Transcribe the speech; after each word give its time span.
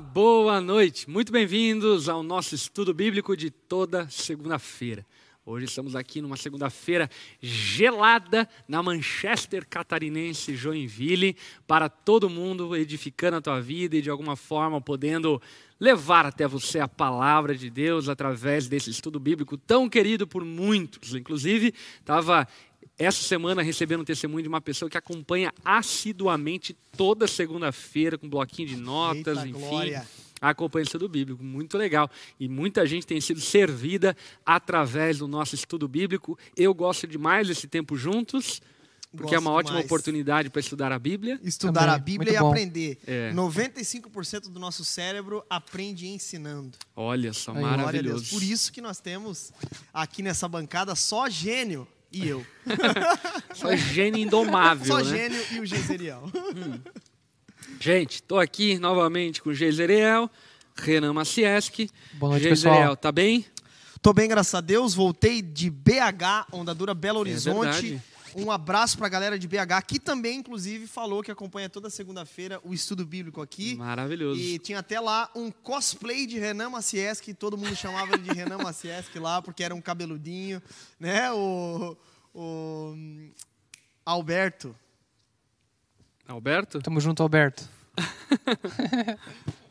Boa 0.00 0.60
noite. 0.60 1.10
Muito 1.10 1.30
bem-vindos 1.30 2.08
ao 2.08 2.22
nosso 2.22 2.54
estudo 2.54 2.94
bíblico 2.94 3.36
de 3.36 3.50
toda 3.50 4.08
segunda-feira. 4.08 5.04
Hoje 5.44 5.66
estamos 5.66 5.94
aqui 5.94 6.22
numa 6.22 6.36
segunda-feira 6.36 7.10
gelada 7.40 8.48
na 8.66 8.82
Manchester 8.82 9.66
catarinense 9.68 10.54
Joinville 10.54 11.36
para 11.66 11.88
todo 11.88 12.30
mundo 12.30 12.74
edificando 12.76 13.36
a 13.36 13.40
tua 13.40 13.60
vida 13.60 13.96
e 13.96 14.02
de 14.02 14.08
alguma 14.08 14.36
forma 14.36 14.80
podendo 14.80 15.42
levar 15.80 16.24
até 16.24 16.46
você 16.46 16.78
a 16.78 16.86
palavra 16.86 17.54
de 17.54 17.68
Deus 17.68 18.08
através 18.08 18.68
desse 18.68 18.88
estudo 18.88 19.18
bíblico 19.18 19.58
tão 19.58 19.88
querido 19.88 20.26
por 20.26 20.44
muitos. 20.44 21.14
Inclusive, 21.14 21.74
estava 21.98 22.46
essa 23.04 23.22
semana 23.22 23.62
recebendo 23.62 24.00
um 24.00 24.04
testemunho 24.04 24.42
de 24.42 24.48
uma 24.48 24.60
pessoa 24.60 24.88
que 24.90 24.98
acompanha 24.98 25.52
assiduamente 25.64 26.76
toda 26.96 27.26
segunda-feira 27.26 28.18
com 28.18 28.26
um 28.26 28.30
bloquinho 28.30 28.68
de 28.68 28.76
notas, 28.76 29.38
Eita, 29.38 29.48
enfim. 29.48 29.58
glória. 29.58 30.06
Acompanha 30.40 30.82
o 30.82 30.86
estudo 30.86 31.08
bíblico, 31.08 31.42
muito 31.42 31.78
legal. 31.78 32.10
E 32.38 32.48
muita 32.48 32.84
gente 32.84 33.06
tem 33.06 33.20
sido 33.20 33.40
servida 33.40 34.16
através 34.44 35.18
do 35.18 35.28
nosso 35.28 35.54
estudo 35.54 35.86
bíblico. 35.86 36.36
Eu 36.56 36.74
gosto 36.74 37.06
demais 37.06 37.46
desse 37.46 37.68
tempo 37.68 37.96
juntos, 37.96 38.60
porque 39.12 39.34
é 39.34 39.36
Gosto 39.36 39.46
uma 39.46 39.50
ótima 39.52 39.70
demais. 39.72 39.86
oportunidade 39.86 40.50
para 40.50 40.58
estudar 40.60 40.90
a 40.90 40.98
Bíblia. 40.98 41.38
Estudar 41.44 41.82
Também, 41.82 41.94
a 41.94 41.98
Bíblia 41.98 42.32
muito 42.32 42.38
e 42.38 42.40
bom. 42.40 42.50
aprender. 42.50 42.98
É. 43.06 43.32
95% 43.32 44.48
do 44.50 44.58
nosso 44.58 44.84
cérebro 44.84 45.44
aprende 45.48 46.08
ensinando. 46.08 46.76
Olha 46.96 47.32
só, 47.32 47.54
maravilhoso. 47.54 48.30
Por 48.30 48.42
isso 48.42 48.72
que 48.72 48.80
nós 48.80 48.98
temos 49.00 49.52
aqui 49.94 50.22
nessa 50.22 50.48
bancada 50.48 50.94
só 50.96 51.28
gênio 51.28 51.86
e 52.12 52.28
eu. 52.28 52.44
Só 53.54 53.74
gênio 53.76 54.20
indomável, 54.20 54.86
só 54.86 54.98
né? 54.98 55.04
gênio 55.04 55.44
e 55.52 55.60
o 55.60 55.66
Geiseriel. 55.66 56.30
Gente, 57.80 58.16
estou 58.16 58.38
aqui 58.38 58.78
novamente 58.78 59.42
com 59.42 59.50
o 59.50 59.54
Geiseriel, 59.54 60.30
Renan 60.76 61.12
Macieski. 61.12 61.90
Boa 62.14 62.30
noite, 62.32 62.44
Geiseriel, 62.44 62.78
pessoal. 62.78 62.96
tá 62.96 63.12
bem? 63.12 63.44
Tô 64.00 64.12
bem, 64.12 64.28
graças 64.28 64.54
a 64.54 64.60
Deus. 64.60 64.94
Voltei 64.94 65.40
de 65.40 65.70
BH, 65.70 66.46
Ondadura 66.52 66.94
Belo 66.94 67.20
Horizonte. 67.20 67.68
É 67.68 67.72
verdade. 67.72 68.02
Um 68.34 68.50
abraço 68.50 68.96
pra 68.98 69.08
galera 69.08 69.38
de 69.38 69.46
BH, 69.46 69.82
que 69.86 69.98
também, 70.00 70.38
inclusive, 70.38 70.86
falou 70.86 71.22
que 71.22 71.30
acompanha 71.30 71.68
toda 71.68 71.90
segunda-feira 71.90 72.60
o 72.64 72.72
estudo 72.72 73.04
bíblico 73.04 73.40
aqui. 73.42 73.74
Maravilhoso. 73.76 74.40
E 74.40 74.58
tinha 74.58 74.78
até 74.78 74.98
lá 75.00 75.30
um 75.34 75.50
cosplay 75.50 76.26
de 76.26 76.38
Renan 76.38 76.70
Macieski, 76.70 77.34
todo 77.34 77.58
mundo 77.58 77.74
chamava 77.76 78.14
ele 78.14 78.22
de 78.22 78.32
Renan 78.32 78.58
Macieski 78.58 79.18
lá, 79.18 79.42
porque 79.42 79.62
era 79.62 79.74
um 79.74 79.80
cabeludinho, 79.80 80.62
né? 80.98 81.30
O, 81.32 81.96
o 82.34 82.96
Alberto. 84.04 84.74
Alberto? 86.26 86.80
Tamo 86.80 87.00
junto, 87.00 87.22
Alberto. 87.22 87.68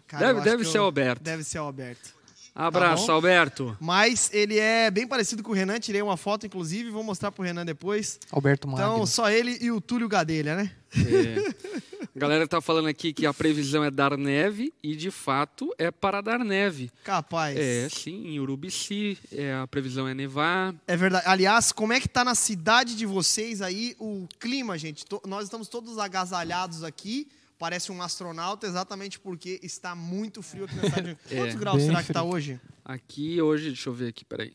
Cara, 0.08 0.28
Deve- 0.34 0.42
deve 0.42 0.64
que 0.66 0.70
ser 0.72 0.78
eu- 0.78 0.84
o 0.84 0.86
Alberto. 0.86 1.24
Deve 1.24 1.44
ser 1.44 1.60
o 1.60 1.64
Alberto. 1.64 2.21
Abraço, 2.54 3.08
bom? 3.08 3.14
Alberto. 3.14 3.78
Mas 3.80 4.30
ele 4.34 4.60
é 4.60 4.92
bem 4.92 5.08
parecido 5.08 5.42
com 5.42 5.52
o 5.52 5.56
Renan, 5.56 5.80
tirei 5.80 6.02
uma 6.02 6.18
foto, 6.18 6.46
inclusive, 6.46 6.90
vou 6.90 7.04
mostrar 7.04 7.32
pro 7.32 7.44
Renan 7.44 7.66
depois. 7.66 8.20
Alberto 8.30 8.68
Magno. 8.68 8.86
Então, 8.86 9.06
só 9.06 9.30
ele 9.30 9.58
e 9.62 9.72
o 9.72 9.80
Túlio 9.80 10.10
Gadelha, 10.10 10.56
né? 10.56 10.72
É. 10.96 12.02
A 12.14 12.20
galera 12.20 12.46
tá 12.46 12.60
falando 12.60 12.88
aqui 12.88 13.14
que 13.14 13.26
a 13.26 13.34
previsão 13.34 13.84
é 13.84 13.90
dar 13.90 14.18
neve 14.18 14.74
e 14.84 14.96
de 14.96 15.10
fato 15.10 15.74
é 15.78 15.90
para 15.90 16.20
dar 16.20 16.40
neve. 16.40 16.92
Capaz. 17.04 17.58
É, 17.58 17.88
sim, 17.90 18.28
em 18.28 18.40
Urubici 18.40 19.18
é, 19.32 19.54
a 19.54 19.66
previsão 19.66 20.08
é 20.08 20.14
nevar. 20.14 20.76
É 20.86 20.98
verdade. 20.98 21.24
Aliás, 21.28 21.72
como 21.72 21.94
é 21.94 22.02
que 22.02 22.10
tá 22.10 22.26
na 22.26 22.36
cidade 22.36 22.98
de 22.98 23.06
vocês 23.06 23.62
aí 23.62 23.96
o 23.98 24.28
clima, 24.40 24.78
gente? 24.78 25.06
Nós 25.26 25.46
estamos 25.46 25.70
todos 25.70 25.98
agasalhados 25.98 26.84
aqui. 26.84 27.30
Parece 27.62 27.92
um 27.92 28.02
astronauta, 28.02 28.66
exatamente 28.66 29.20
porque 29.20 29.60
está 29.62 29.94
muito 29.94 30.42
frio 30.42 30.66
aqui 30.66 30.74
na 30.82 30.82
cidade. 30.90 31.18
É. 31.30 31.36
Quantos 31.36 31.56
graus 31.56 31.78
Bem 31.78 31.86
será 31.86 32.02
que 32.04 32.12
tá 32.12 32.22
frio. 32.22 32.34
hoje? 32.34 32.60
Aqui 32.84 33.40
hoje, 33.40 33.68
deixa 33.68 33.88
eu 33.88 33.94
ver 33.94 34.08
aqui, 34.08 34.26
peraí. 34.26 34.52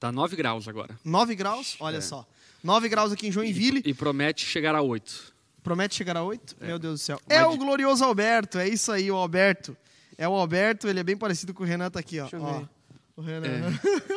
Tá 0.00 0.10
9 0.10 0.34
graus 0.34 0.66
agora. 0.66 0.98
9 1.04 1.34
graus? 1.34 1.76
Olha 1.78 1.98
É. 1.98 2.00
só. 2.00 2.26
9 2.62 2.88
graus 2.88 3.12
aqui 3.12 3.26
em 3.28 3.30
Joinville. 3.30 3.82
E 3.84 3.92
promete 3.92 4.46
chegar 4.46 4.74
a 4.74 4.80
8. 4.80 5.34
Promete 5.62 5.94
chegar 5.94 6.16
a 6.16 6.22
8? 6.22 6.56
Meu 6.58 6.78
Deus 6.78 7.00
do 7.00 7.04
céu. 7.04 7.20
Mas 7.28 7.36
É 7.38 7.44
o 7.46 7.54
glorioso 7.58 8.02
Alberto. 8.02 8.58
É 8.58 8.66
isso 8.66 8.90
aí, 8.90 9.10
o 9.10 9.16
Alberto. 9.16 9.76
É 10.16 10.26
o 10.26 10.32
Alberto, 10.32 10.88
ele 10.88 11.00
é 11.00 11.04
bem 11.04 11.18
parecido 11.18 11.52
com 11.52 11.64
o 11.64 11.66
Renan, 11.66 11.90
tá 11.90 12.00
aqui, 12.00 12.18
ó. 12.18 12.22
Deixa 12.22 12.36
eu 12.36 12.42
Ó, 12.42 12.58
ver. 12.60 12.68
O 13.16 13.20
Renan. 13.20 13.68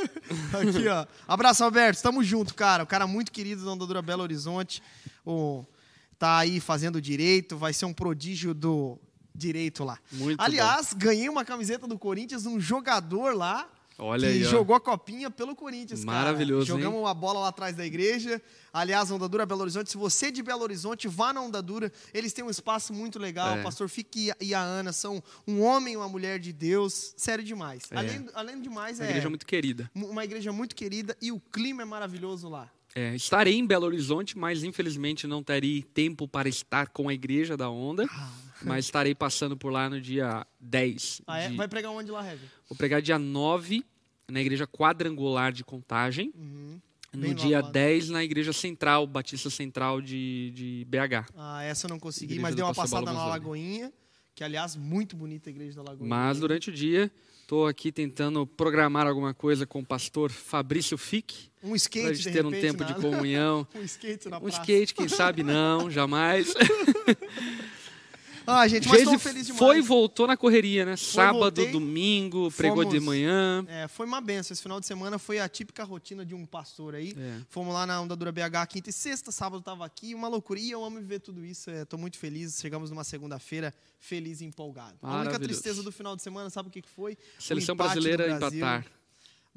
aqui, 0.60 0.88
ó. 0.88 1.06
Abraço, 1.28 1.66
Alberto. 1.66 2.02
Tamo 2.02 2.24
junto, 2.24 2.56
cara. 2.56 2.84
O 2.84 2.88
cara 2.88 3.06
muito 3.06 3.30
querido 3.30 3.66
da 3.66 3.72
Ondadura 3.72 4.02
Belo 4.02 4.24
Horizonte. 4.24 4.82
O, 5.26 5.66
tá 6.18 6.38
aí 6.38 6.60
fazendo 6.60 7.02
direito. 7.02 7.58
Vai 7.58 7.74
ser 7.74 7.86
um 7.86 7.94
prodígio 7.94 8.54
do 8.54 9.00
direito 9.34 9.84
lá. 9.84 10.00
Muito 10.12 10.42
Aliás, 10.42 10.94
ganhei 10.94 11.30
uma 11.30 11.46
camiseta 11.46 11.88
do 11.88 11.98
Corinthians, 11.98 12.46
um 12.46 12.60
jogador 12.60 13.36
lá. 13.36 13.70
Olha 14.00 14.28
que 14.28 14.34
aí, 14.36 14.44
jogou 14.44 14.76
a 14.76 14.80
copinha 14.80 15.28
pelo 15.32 15.56
Corinthians, 15.56 16.06
cara. 16.06 16.18
Maravilhoso, 16.20 16.68
Jogamos 16.68 16.94
hein? 16.98 17.02
uma 17.04 17.14
bola 17.16 17.40
lá 17.40 17.48
atrás 17.48 17.76
da 17.76 17.84
igreja. 17.84 18.40
Aliás, 18.72 19.10
Ondadura 19.10 19.44
Belo 19.44 19.62
Horizonte. 19.62 19.90
Se 19.90 19.98
você 19.98 20.28
é 20.28 20.32
de 20.32 20.44
Belo 20.44 20.62
Horizonte, 20.62 21.08
vá 21.08 21.34
na 21.34 21.42
Ondadura. 21.42 21.92
Eles 22.14 22.32
têm 22.32 22.46
um 22.46 22.50
espaço 22.50 22.94
muito 22.94 23.18
legal. 23.18 23.58
É. 23.58 23.60
O 23.60 23.64
pastor 23.64 23.90
Fique 23.90 24.32
e 24.40 24.54
a 24.54 24.62
Ana 24.62 24.94
são 24.94 25.24
um 25.48 25.64
homem 25.64 25.96
e 25.96 25.98
uma 25.98 26.08
mulher 26.08 26.38
de 26.38 26.54
Deus. 26.54 27.16
Sério 27.18 27.44
demais. 27.44 27.86
É. 27.90 27.98
Além, 27.98 28.30
além 28.36 28.62
de 28.62 28.70
mais, 28.70 29.00
Uma 29.00 29.08
é 29.08 29.10
igreja 29.10 29.30
muito 29.30 29.48
querida. 29.48 29.90
uma 29.96 30.24
igreja 30.24 30.54
muito 30.54 30.76
querida 30.76 31.18
e 31.20 31.32
o 31.32 31.40
clima 31.40 31.82
é 31.82 31.86
maravilhoso 31.86 32.48
lá. 32.48 32.70
É, 33.00 33.16
estarei 33.16 33.54
em 33.56 33.64
Belo 33.66 33.86
Horizonte, 33.86 34.36
mas 34.36 34.64
infelizmente 34.64 35.28
não 35.28 35.44
terei 35.44 35.84
tempo 35.84 36.28
para 36.28 36.50
estar 36.50 36.88
com 36.88 37.08
a 37.08 37.14
igreja 37.14 37.56
da 37.56 37.70
Onda. 37.70 38.08
Mas 38.64 38.86
estarei 38.86 39.14
passando 39.14 39.56
por 39.56 39.72
lá 39.72 39.88
no 39.88 40.02
dia 40.02 40.44
10. 40.60 41.22
Ah, 41.28 41.38
é? 41.38 41.50
de- 41.50 41.56
Vai 41.56 41.68
pregar 41.68 41.92
onde 41.92 42.10
lá, 42.10 42.26
Heavy? 42.26 42.42
Vou 42.68 42.76
pregar 42.76 43.00
dia 43.00 43.20
9 43.20 43.86
na 44.28 44.42
igreja 44.42 44.66
quadrangular 44.66 45.52
de 45.54 45.64
Contagem. 45.64 46.34
Uhum. 46.36 46.82
No 47.14 47.36
dia 47.36 47.58
lavado. 47.58 47.74
10 47.74 48.10
na 48.10 48.24
igreja 48.24 48.52
central, 48.52 49.06
Batista 49.06 49.50
Central 49.52 50.02
de, 50.02 50.52
de 50.56 50.86
BH. 50.90 51.30
Ah, 51.36 51.64
essa 51.64 51.86
eu 51.86 51.90
não 51.90 52.00
consegui, 52.00 52.34
Igreja 52.34 52.42
mas 52.42 52.56
dei 52.56 52.64
uma 52.64 52.74
passada 52.74 53.14
na. 53.14 53.28
Lagoinha. 53.28 53.94
Que, 54.34 54.44
aliás, 54.44 54.76
muito 54.76 55.16
bonita 55.16 55.50
a 55.50 55.52
igreja 55.52 55.76
da 55.76 55.84
Lagoinha. 55.92 56.10
Mas 56.10 56.40
durante 56.40 56.70
o 56.70 56.74
dia, 56.74 57.12
estou 57.48 57.66
aqui 57.66 57.94
tentando 57.94 58.46
programar 58.46 59.08
alguma 59.08 59.34
coisa 59.34 59.66
com 59.66 59.80
o 59.80 59.86
pastor 59.86 60.30
Fabrício 60.30 60.98
Fick, 60.98 61.50
Um 61.64 61.70
para 61.70 61.78
skate, 61.78 62.08
a 62.08 62.12
de 62.12 62.18
gente 62.22 62.34
ter 62.34 62.46
um 62.46 62.50
repente, 62.50 62.62
tempo 62.74 62.84
de 62.84 62.92
na- 62.92 63.00
comunhão. 63.00 63.66
Um 63.74 63.84
skate 63.84 64.28
na 64.28 64.38
Um 64.38 64.42
praça. 64.42 64.60
skate, 64.60 64.94
quem 64.94 65.08
sabe 65.08 65.44
não, 65.44 65.90
jamais. 65.90 66.54
Ah, 68.50 68.66
gente, 68.68 68.88
mas 68.88 69.00
Geise 69.02 69.18
feliz 69.20 69.46
demais. 69.48 69.60
foi 69.60 69.78
e 69.80 69.82
voltou 69.82 70.26
na 70.26 70.38
correria, 70.38 70.86
né? 70.86 70.96
Sábado, 70.96 71.40
voltei. 71.40 71.70
domingo, 71.72 72.50
pregou 72.52 72.86
de 72.86 72.92
Fomos- 72.92 73.04
manhã. 73.04 73.66
É, 73.68 73.88
foi 73.90 74.06
uma 74.06 74.22
benção. 74.22 74.54
Esse 74.54 74.64
final 74.64 74.80
de 74.80 74.86
semana 74.88 75.20
foi 75.20 75.40
a 75.40 75.50
típica 75.50 75.84
rotina 75.84 76.26
de 76.26 76.34
um 76.34 76.46
pastor 76.46 76.96
aí. 76.96 77.14
É. 77.18 77.42
Fomos 77.50 77.74
lá 77.74 77.86
na 77.86 78.00
Ondadura 78.02 78.32
BH 78.32 78.66
quinta 78.70 78.90
e 78.90 78.94
sexta, 78.94 79.32
sábado 79.34 79.62
tava 79.62 79.86
aqui, 79.86 80.16
uma 80.16 80.30
loucura. 80.30 80.60
E 80.60 80.72
eu 80.72 80.84
amo 80.84 80.98
viver 80.98 81.20
tudo 81.20 81.44
isso. 81.46 81.70
Estou 81.70 82.00
muito 82.00 82.18
feliz. 82.18 82.58
Chegamos 82.62 82.90
numa 82.90 83.04
segunda-feira 83.04 83.74
feliz 84.00 84.40
e 84.40 84.46
empolgado. 84.46 84.96
A 85.02 85.18
única 85.22 85.38
tristeza 85.40 85.84
do 85.84 85.92
final 85.92 86.16
de 86.16 86.22
semana, 86.24 86.50
sabe 86.50 86.70
o 86.70 86.72
que 86.72 86.82
foi? 86.82 87.18
Seleção 87.38 87.76
brasileira 87.76 88.38
Brasil. 88.38 88.60
empatar. 88.60 88.86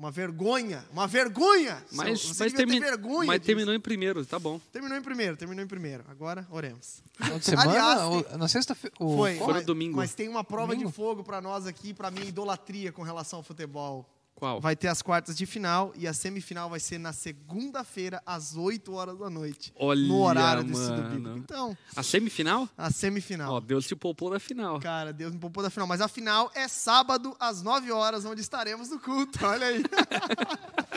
Uma 0.01 0.11
vergonha, 0.11 0.83
uma 0.91 1.07
vergonha. 1.07 1.85
Mas, 1.93 2.23
Você 2.23 2.29
mas, 2.45 2.53
devia 2.53 2.57
termi- 2.57 2.81
ter 2.81 2.87
vergonha 2.87 3.27
mas 3.27 3.43
terminou 3.43 3.75
em 3.75 3.79
primeiro, 3.79 4.25
tá 4.25 4.39
bom. 4.39 4.59
Terminou 4.73 4.97
em 4.97 5.03
primeiro, 5.03 5.37
terminou 5.37 5.63
em 5.63 5.69
primeiro. 5.69 6.03
Agora, 6.09 6.47
oremos. 6.51 7.03
Semana? 7.43 7.71
Aliás, 7.71 8.39
na 8.39 8.49
sexta-feira? 8.49 8.97
o- 8.99 9.19
Foi? 9.19 9.37
Foi 9.37 9.47
no 9.49 9.53
mas, 9.53 9.67
domingo. 9.67 9.97
mas 9.99 10.15
tem 10.15 10.27
uma 10.27 10.43
prova 10.43 10.69
Domingo? 10.73 10.89
de 10.89 10.97
fogo 10.97 11.23
para 11.23 11.43
nós 11.43 11.67
aqui, 11.67 11.93
para 11.93 12.11
minha 12.11 12.25
idolatria 12.27 12.91
com 12.91 13.03
relação 13.03 13.41
ao 13.41 13.43
futebol. 13.43 14.09
Qual? 14.41 14.59
Vai 14.59 14.75
ter 14.75 14.89
as 14.89 15.03
quartas 15.03 15.37
de 15.37 15.45
final 15.45 15.93
e 15.95 16.09
a 16.09 16.15
semifinal 16.15 16.71
vai 16.71 16.81
ser 16.81 16.97
na 16.99 17.13
segunda-feira, 17.13 18.23
às 18.25 18.57
8 18.57 18.91
horas 18.95 19.19
da 19.19 19.29
noite. 19.29 19.71
Olha, 19.77 20.01
no 20.09 20.23
horário 20.23 20.65
do 20.65 20.73
estudo 20.73 21.03
mano. 21.03 21.11
bíblico. 21.11 21.39
Então, 21.39 21.77
A 21.95 22.03
semifinal? 22.03 22.67
a 22.77 22.91
semifinal. 22.91 23.53
Ó, 23.53 23.61
Deus 23.61 23.87
te 23.87 23.95
poupou 23.95 24.31
da 24.31 24.41
final. 24.41 24.81
Cara, 24.81 25.13
Deus 25.13 25.33
me 25.35 25.39
poupou 25.39 25.63
da 25.63 25.69
final. 25.69 25.87
Mas 25.87 26.01
a 26.01 26.09
final 26.09 26.51
é 26.55 26.67
sábado, 26.69 27.37
às 27.39 27.61
9 27.63 27.93
horas, 27.93 28.25
onde 28.25 28.41
estaremos 28.41 28.89
no 28.89 28.99
culto. 28.99 29.39
Olha 29.45 29.67
aí. 29.67 29.83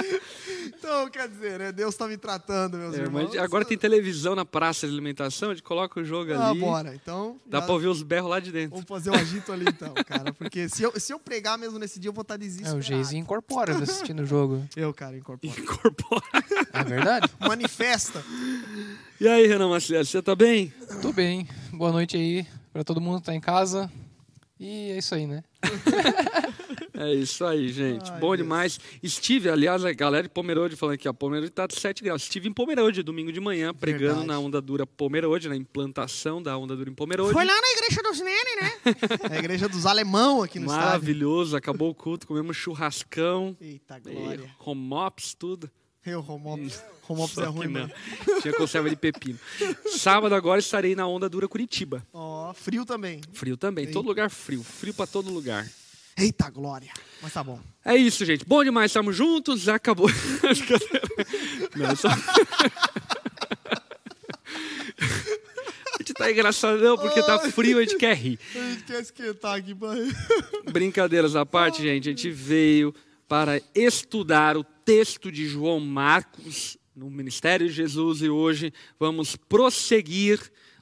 então, 0.66 1.10
quer 1.10 1.28
dizer, 1.28 1.60
né? 1.60 1.72
Deus 1.72 1.94
está 1.94 2.08
me 2.08 2.18
tratando, 2.18 2.78
meus 2.78 2.96
É, 2.96 3.00
irmãos. 3.02 3.30
mas 3.32 3.38
agora 3.42 3.64
tem 3.66 3.78
televisão 3.78 4.36
na 4.36 4.46
praça 4.46 4.86
de 4.88 4.94
alimentação, 4.94 5.52
a 5.52 5.54
gente 5.54 5.64
coloca 5.64 6.00
o 6.00 6.04
jogo 6.06 6.34
Ah, 6.34 6.50
ali. 6.50 6.60
bora. 6.60 6.94
Então, 6.96 7.40
Dá 7.46 7.60
já- 7.60 7.66
pra 7.66 7.74
ouvir 7.74 7.88
os 7.88 8.02
berros 8.04 8.30
lá 8.30 8.40
de 8.40 8.52
dentro. 8.52 8.72
vamos 8.72 8.86
fazer 8.88 9.10
um 9.10 9.16
agito 9.16 9.52
ali, 9.52 9.66
então, 9.68 9.94
cara. 10.06 10.34
Porque 10.34 10.68
se 10.70 10.84
eu, 10.84 11.00
se 11.00 11.14
eu 11.14 11.20
pregar 11.20 11.58
mesmo 11.58 11.78
nesse 11.80 12.00
dia, 12.00 12.10
eu 12.10 12.14
vou 12.14 12.22
estar 12.24 12.36
É, 12.36 12.38
desesperado. 12.38 12.78
o 12.78 12.82
Geizinho 12.82 13.22
incorpora 13.22 13.76
assistindo 13.78 14.22
o 14.22 14.26
jogo. 14.26 14.68
Eu, 14.76 14.94
cara, 14.94 15.18
incorporo. 15.18 15.54
Incorpora. 15.60 16.24
É 16.74 16.84
verdade? 16.84 17.30
Manifesta. 17.40 18.24
E 19.20 19.28
aí, 19.28 19.48
Renan 19.48 19.70
Maciel, 19.70 20.04
você 20.04 20.22
tá 20.22 20.36
bem? 20.36 20.74
Tô 21.02 21.12
bem. 21.14 21.48
Boa 21.72 21.92
noite 21.92 22.18
aí 22.18 22.46
pra 22.72 22.84
todo 22.84 23.00
mundo 23.00 23.20
que 23.20 23.26
tá 23.28 23.34
em 23.36 23.40
casa. 23.42 23.90
E 24.63 24.92
é 24.92 24.98
isso 24.98 25.13
aí, 25.13 25.27
né? 25.27 25.44
É 26.95 27.12
isso 27.12 27.44
aí, 27.44 27.69
gente. 27.69 28.10
Ai, 28.12 28.19
Bom 28.19 28.27
Deus. 28.36 28.38
demais. 28.38 28.80
Estive, 29.01 29.50
aliás, 29.50 29.83
a 29.83 29.92
galera 29.92 30.24
de 30.24 30.30
Pomerode 30.30 30.75
falando 30.75 30.94
aqui, 30.94 31.10
ó, 31.10 31.12
Pomerode 31.12 31.50
tá 31.50 31.65
de 31.65 31.74
7 31.77 32.04
graus. 32.04 32.21
Estive 32.21 32.48
em 32.48 32.54
Pomerode 32.54 33.01
domingo 33.01 33.31
de 33.31 33.39
manhã, 33.39 33.74
pregando 33.74 34.19
Verdade. 34.19 34.27
na 34.27 34.39
onda 34.39 34.62
dura 34.62 34.86
Pomerode, 34.86 35.50
na 35.50 35.56
implantação 35.56 36.42
da 36.42 36.56
onda 36.56 36.75
dura 36.75 36.89
em 36.92 36.94
Pomerode. 36.94 37.33
Foi 37.33 37.44
lá 37.44 37.54
na 37.60 37.68
igreja 37.71 38.01
dos 38.04 38.19
Nene, 38.19 38.62
né? 38.62 38.71
É 39.33 39.36
a 39.38 39.39
igreja 39.39 39.68
dos 39.68 39.88
alemão 39.88 40.44
aqui 40.44 40.60
no 40.60 40.68
estádio. 40.68 40.86
Maravilhoso, 40.86 41.57
acabou 41.57 41.89
o 41.89 41.95
culto, 41.95 42.27
comemos 42.27 42.56
churrascão, 42.56 43.57
Eita 43.60 44.00
glória. 44.00 44.50
homops, 44.63 45.33
tudo. 45.33 45.69
Eu, 46.06 46.22
Romops. 46.22 46.82
Romops 47.04 47.38
é 47.38 47.46
ruim, 47.46 47.68
não. 47.68 47.82
mano. 47.82 47.94
Tinha 48.42 48.54
conserva 48.54 48.90
de 48.90 48.96
pepino. 48.96 49.40
Sábado 49.88 50.34
agora 50.36 50.60
estarei 50.60 50.96
na 50.96 51.08
onda 51.08 51.28
dura 51.30 51.48
Curitiba. 51.48 52.06
Ó, 52.14 52.54
frio 52.54 52.86
também. 52.86 53.22
Frio 53.34 53.58
também, 53.58 53.92
todo 53.92 54.06
lugar 54.06 54.30
frio, 54.30 54.64
frio 54.64 54.94
pra 54.94 55.06
todo 55.06 55.30
lugar. 55.30 55.68
Eita 56.18 56.50
glória. 56.50 56.92
Mas 57.22 57.34
tá 57.34 57.44
bom. 57.44 57.60
É 57.84 57.96
isso, 57.96 58.24
gente. 58.24 58.46
Bom 58.46 58.64
demais, 58.64 58.92
estamos 58.92 59.16
juntos. 59.16 59.62
Já 59.62 59.76
acabou. 59.76 60.10
Não, 61.76 61.96
só... 61.96 62.10
A 65.94 66.06
gente 66.06 66.14
tá 66.14 66.32
engraçadão 66.32 66.98
porque 66.98 67.22
tá 67.24 67.40
frio, 67.40 67.78
a 67.78 67.82
gente 67.82 67.96
quer 67.98 68.14
rir. 68.16 68.38
A 68.54 68.60
gente 68.60 68.84
quer 68.84 69.02
esquentar 69.02 69.56
aqui 69.56 69.74
pra... 69.74 69.90
Brincadeiras 70.70 71.34
à 71.36 71.46
parte, 71.46 71.82
gente, 71.82 72.10
a 72.10 72.12
gente 72.12 72.30
veio 72.30 72.94
para 73.28 73.62
estudar 73.74 74.58
o 74.58 74.66
texto 74.86 75.32
de 75.32 75.48
João 75.48 75.80
Marcos 75.80 76.78
no 76.96 77.10
Ministério 77.10 77.68
de 77.68 77.74
Jesus 77.74 78.22
e 78.22 78.30
hoje 78.30 78.74
vamos 79.00 79.36
prosseguir 79.36 80.40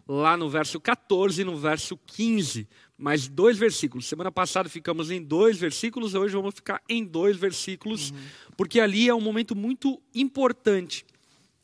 lá 0.07 0.35
no 0.35 0.49
verso 0.49 0.79
14 0.79 1.41
e 1.41 1.45
no 1.45 1.55
verso 1.57 1.97
15. 2.07 2.67
Mais 2.97 3.27
dois 3.27 3.57
versículos. 3.57 4.07
Semana 4.07 4.31
passada 4.31 4.69
ficamos 4.69 5.11
em 5.11 5.21
dois 5.21 5.57
versículos, 5.57 6.13
hoje 6.15 6.35
vamos 6.35 6.55
ficar 6.55 6.81
em 6.89 7.03
dois 7.03 7.37
versículos, 7.37 8.13
porque 8.57 8.79
ali 8.79 9.07
é 9.07 9.13
um 9.13 9.21
momento 9.21 9.55
muito 9.55 10.01
importante. 10.13 11.05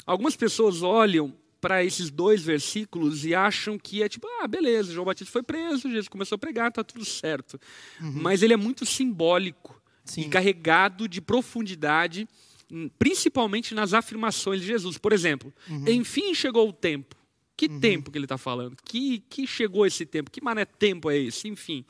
Algumas 0.06 0.36
pessoas 0.36 0.81
olham 0.81 1.34
para 1.60 1.84
esses 1.84 2.12
dois 2.12 2.42
versículos 2.42 3.25
e 3.25 3.34
acham 3.34 3.78
que 3.78 4.04
é 4.04 4.10
tipo, 4.10 4.28
ah, 4.42 4.48
beleza, 4.48 4.94
João 4.94 5.06
Batista 5.06 5.31
foi 5.31 5.44
preso, 5.44 5.89
Jesus 5.89 6.07
começou 6.07 6.36
a 6.36 6.39
pregar, 6.39 6.72
tá 6.72 6.84
tudo 6.84 7.04
certo. 7.04 7.60
Mas 8.00 8.44
ele 8.44 8.54
é 8.54 8.57
muito 8.57 8.86
simbólico 8.86 9.76
e 10.12 10.24
Sim. 10.24 10.30
carregado 10.30 11.07
de 11.07 11.21
profundidade, 11.21 12.27
hum, 12.71 12.89
principalmente 12.98 13.74
nas 13.74 13.94
afirmações 13.94 14.62
de 14.62 14.68
Jesus. 14.68 14.98
Por 14.98 15.13
exemplo, 15.13 15.54
enfim 15.88 16.33
chegou 16.33 16.69
o 16.69 16.74
tempo. 16.74 17.15
Que 17.57 17.68
tempo 17.68 18.12
que 18.12 18.18
ele 18.19 18.25
está 18.25 18.38
falando? 18.38 18.77
Que, 18.86 19.19
que 19.27 19.48
chegou 19.48 19.83
esse 19.83 20.06
tempo? 20.06 20.30
Que 20.30 20.44
mané 20.44 20.63
tempo 20.63 21.09
é 21.09 21.18
esse? 21.18 21.48
Enfim. 21.48 21.83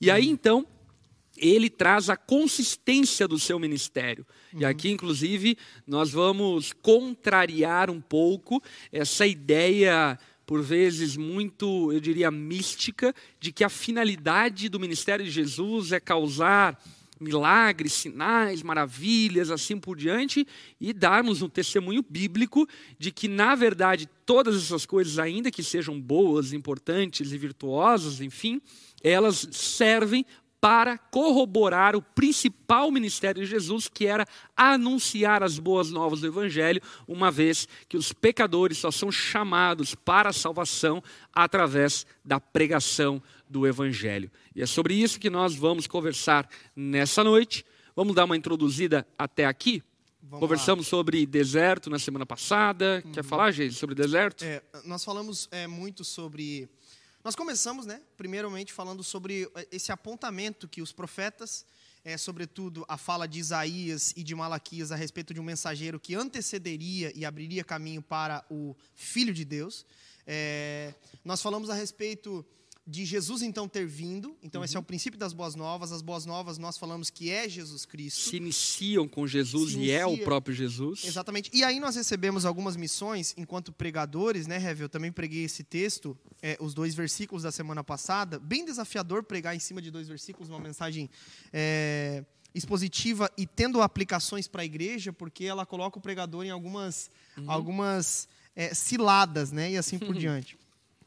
E 0.00 0.10
aí, 0.10 0.26
então, 0.28 0.66
ele 1.36 1.70
traz 1.70 2.10
a 2.10 2.16
consistência 2.16 3.28
do 3.28 3.38
seu 3.38 3.58
ministério. 3.58 4.26
E 4.52 4.64
aqui, 4.64 4.90
inclusive, 4.90 5.56
nós 5.86 6.10
vamos 6.10 6.72
contrariar 6.72 7.90
um 7.90 8.00
pouco 8.00 8.62
essa 8.92 9.26
ideia, 9.26 10.18
por 10.44 10.62
vezes 10.62 11.16
muito, 11.16 11.92
eu 11.92 12.00
diria, 12.00 12.30
mística, 12.30 13.14
de 13.40 13.52
que 13.52 13.64
a 13.64 13.68
finalidade 13.68 14.68
do 14.68 14.80
ministério 14.80 15.24
de 15.24 15.30
Jesus 15.30 15.92
é 15.92 16.00
causar 16.00 16.80
milagres, 17.20 17.92
sinais, 17.92 18.62
maravilhas, 18.62 19.50
assim 19.50 19.78
por 19.78 19.96
diante, 19.96 20.46
e 20.80 20.92
darmos 20.92 21.42
um 21.42 21.48
testemunho 21.48 22.04
bíblico 22.08 22.66
de 22.98 23.10
que, 23.10 23.28
na 23.28 23.54
verdade, 23.54 24.08
todas 24.26 24.56
essas 24.56 24.84
coisas, 24.84 25.18
ainda 25.18 25.50
que 25.50 25.62
sejam 25.62 26.00
boas, 26.00 26.52
importantes 26.52 27.32
e 27.32 27.38
virtuosas, 27.38 28.20
enfim, 28.20 28.60
elas 29.02 29.48
servem 29.52 30.24
para 30.64 30.96
corroborar 30.96 31.94
o 31.94 32.00
principal 32.00 32.90
ministério 32.90 33.42
de 33.42 33.50
Jesus, 33.50 33.86
que 33.86 34.06
era 34.06 34.26
anunciar 34.56 35.42
as 35.42 35.58
boas 35.58 35.90
novas 35.90 36.22
do 36.22 36.26
Evangelho, 36.26 36.80
uma 37.06 37.30
vez 37.30 37.68
que 37.86 37.98
os 37.98 38.14
pecadores 38.14 38.78
só 38.78 38.90
são 38.90 39.12
chamados 39.12 39.94
para 39.94 40.30
a 40.30 40.32
salvação 40.32 41.02
através 41.34 42.06
da 42.24 42.40
pregação 42.40 43.22
do 43.48 43.66
Evangelho. 43.66 44.30
E 44.54 44.62
é 44.62 44.66
sobre 44.66 44.94
isso 44.94 45.20
que 45.20 45.30
nós 45.30 45.54
vamos 45.54 45.86
conversar 45.86 46.48
nessa 46.74 47.22
noite. 47.22 47.64
Vamos 47.94 48.14
dar 48.14 48.24
uma 48.24 48.36
introduzida 48.36 49.06
até 49.16 49.46
aqui? 49.46 49.82
Vamos 50.22 50.40
Conversamos 50.40 50.86
sobre 50.86 51.26
deserto 51.26 51.90
na 51.90 51.98
semana 51.98 52.24
passada. 52.24 53.04
Quer 53.12 53.22
falar, 53.22 53.50
gente, 53.50 53.74
sobre 53.74 53.94
deserto? 53.94 54.42
É, 54.42 54.62
nós 54.84 55.04
falamos 55.04 55.48
é, 55.50 55.66
muito 55.66 56.02
sobre. 56.02 56.68
Nós 57.22 57.36
começamos, 57.36 57.84
né? 57.84 58.00
Primeiramente 58.16 58.72
falando 58.72 59.04
sobre 59.04 59.48
é, 59.54 59.68
esse 59.70 59.92
apontamento 59.92 60.66
que 60.66 60.80
os 60.80 60.92
profetas, 60.92 61.66
é, 62.02 62.16
sobretudo 62.16 62.86
a 62.88 62.96
fala 62.96 63.28
de 63.28 63.38
Isaías 63.38 64.14
e 64.16 64.22
de 64.22 64.34
Malaquias 64.34 64.90
a 64.90 64.96
respeito 64.96 65.34
de 65.34 65.40
um 65.40 65.44
mensageiro 65.44 66.00
que 66.00 66.14
antecederia 66.14 67.12
e 67.14 67.24
abriria 67.24 67.62
caminho 67.62 68.00
para 68.00 68.44
o 68.50 68.74
Filho 68.94 69.34
de 69.34 69.44
Deus. 69.44 69.84
É, 70.26 70.94
nós 71.22 71.42
falamos 71.42 71.68
a 71.68 71.74
respeito 71.74 72.44
de 72.86 73.04
Jesus 73.04 73.40
então 73.40 73.66
ter 73.66 73.86
vindo. 73.86 74.36
Então 74.42 74.62
esse 74.62 74.76
é 74.76 74.80
o 74.80 74.82
princípio 74.82 75.18
das 75.18 75.32
boas 75.32 75.54
novas. 75.54 75.90
As 75.90 76.02
boas 76.02 76.26
novas 76.26 76.58
nós 76.58 76.76
falamos 76.76 77.08
que 77.08 77.30
é 77.30 77.48
Jesus 77.48 77.86
Cristo. 77.86 78.28
Se 78.28 78.36
iniciam 78.36 79.08
com 79.08 79.26
Jesus 79.26 79.72
Se 79.72 79.78
e 79.78 79.90
é 79.90 80.04
o 80.04 80.18
próprio 80.18 80.54
Jesus. 80.54 81.04
Exatamente. 81.04 81.50
E 81.52 81.64
aí 81.64 81.80
nós 81.80 81.96
recebemos 81.96 82.44
algumas 82.44 82.76
missões 82.76 83.34
enquanto 83.36 83.72
pregadores, 83.72 84.46
né, 84.46 84.58
Revel? 84.58 84.84
Eu 84.84 84.88
também 84.88 85.10
preguei 85.10 85.44
esse 85.44 85.64
texto, 85.64 86.16
é, 86.42 86.58
os 86.60 86.74
dois 86.74 86.94
versículos 86.94 87.42
da 87.42 87.50
semana 87.50 87.82
passada. 87.82 88.38
Bem 88.38 88.64
desafiador 88.64 89.22
pregar 89.22 89.56
em 89.56 89.60
cima 89.60 89.80
de 89.80 89.90
dois 89.90 90.06
versículos, 90.06 90.50
uma 90.50 90.60
mensagem 90.60 91.08
é, 91.52 92.22
expositiva 92.54 93.30
e 93.36 93.46
tendo 93.46 93.80
aplicações 93.80 94.46
para 94.46 94.60
a 94.60 94.64
igreja, 94.64 95.10
porque 95.10 95.44
ela 95.44 95.64
coloca 95.64 95.98
o 95.98 96.02
pregador 96.02 96.44
em 96.44 96.50
algumas, 96.50 97.10
algumas 97.46 98.28
é, 98.54 98.74
ciladas, 98.74 99.50
né? 99.50 99.72
E 99.72 99.76
assim 99.78 99.98
por 99.98 100.14
diante. 100.14 100.58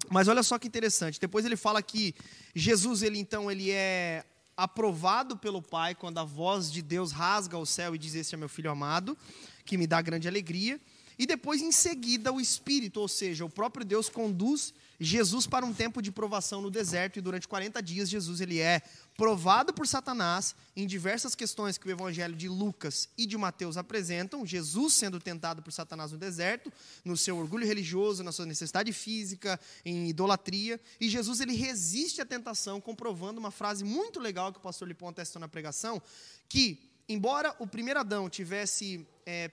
Mas 0.09 0.27
olha 0.27 0.43
só 0.43 0.57
que 0.57 0.67
interessante. 0.67 1.19
Depois 1.19 1.45
ele 1.45 1.55
fala 1.55 1.81
que 1.81 2.13
Jesus, 2.55 3.01
ele 3.01 3.19
então, 3.19 3.49
ele 3.51 3.71
é 3.71 4.23
aprovado 4.55 5.37
pelo 5.37 5.61
Pai 5.61 5.93
quando 5.93 6.17
a 6.17 6.23
voz 6.23 6.71
de 6.71 6.81
Deus 6.81 7.11
rasga 7.11 7.57
o 7.57 7.65
céu 7.65 7.93
e 7.93 7.97
diz: 7.97 8.15
Este 8.15 8.35
é 8.35 8.37
meu 8.37 8.49
filho 8.49 8.71
amado, 8.71 9.17
que 9.65 9.77
me 9.77 9.85
dá 9.85 10.01
grande 10.01 10.27
alegria. 10.27 10.79
E 11.19 11.25
depois, 11.25 11.61
em 11.61 11.71
seguida, 11.71 12.31
o 12.31 12.39
Espírito, 12.39 12.99
ou 12.99 13.07
seja, 13.07 13.43
o 13.43 13.49
próprio 13.49 13.85
Deus 13.85 14.07
conduz 14.07 14.73
Jesus 14.99 15.45
para 15.45 15.65
um 15.65 15.73
tempo 15.73 16.01
de 16.01 16.11
provação 16.11 16.61
no 16.61 16.71
deserto. 16.71 17.17
E 17.17 17.21
durante 17.21 17.47
40 17.47 17.81
dias, 17.81 18.09
Jesus 18.09 18.41
ele 18.41 18.59
é 18.59 18.81
provado 19.15 19.73
por 19.73 19.87
Satanás 19.87 20.55
em 20.75 20.87
diversas 20.87 21.35
questões 21.35 21.77
que 21.77 21.87
o 21.87 21.91
Evangelho 21.91 22.35
de 22.35 22.49
Lucas 22.49 23.09
e 23.17 23.25
de 23.25 23.37
Mateus 23.37 23.77
apresentam. 23.77 24.45
Jesus 24.45 24.93
sendo 24.93 25.19
tentado 25.19 25.61
por 25.61 25.71
Satanás 25.71 26.11
no 26.11 26.17
deserto, 26.17 26.71
no 27.05 27.15
seu 27.15 27.37
orgulho 27.37 27.65
religioso, 27.65 28.23
na 28.23 28.31
sua 28.31 28.45
necessidade 28.45 28.91
física, 28.91 29.59
em 29.85 30.09
idolatria. 30.09 30.79
E 30.99 31.09
Jesus 31.09 31.39
ele 31.39 31.53
resiste 31.53 32.21
à 32.21 32.25
tentação, 32.25 32.81
comprovando 32.81 33.39
uma 33.39 33.51
frase 33.51 33.83
muito 33.83 34.19
legal 34.19 34.51
que 34.51 34.59
o 34.59 34.61
pastor 34.61 34.87
Lipão 34.87 35.13
testou 35.13 35.39
na 35.39 35.47
pregação, 35.47 36.01
que, 36.49 36.79
embora 37.07 37.55
o 37.59 37.67
primeiro 37.67 37.99
Adão 37.99 38.29
tivesse 38.29 39.05
é, 39.25 39.51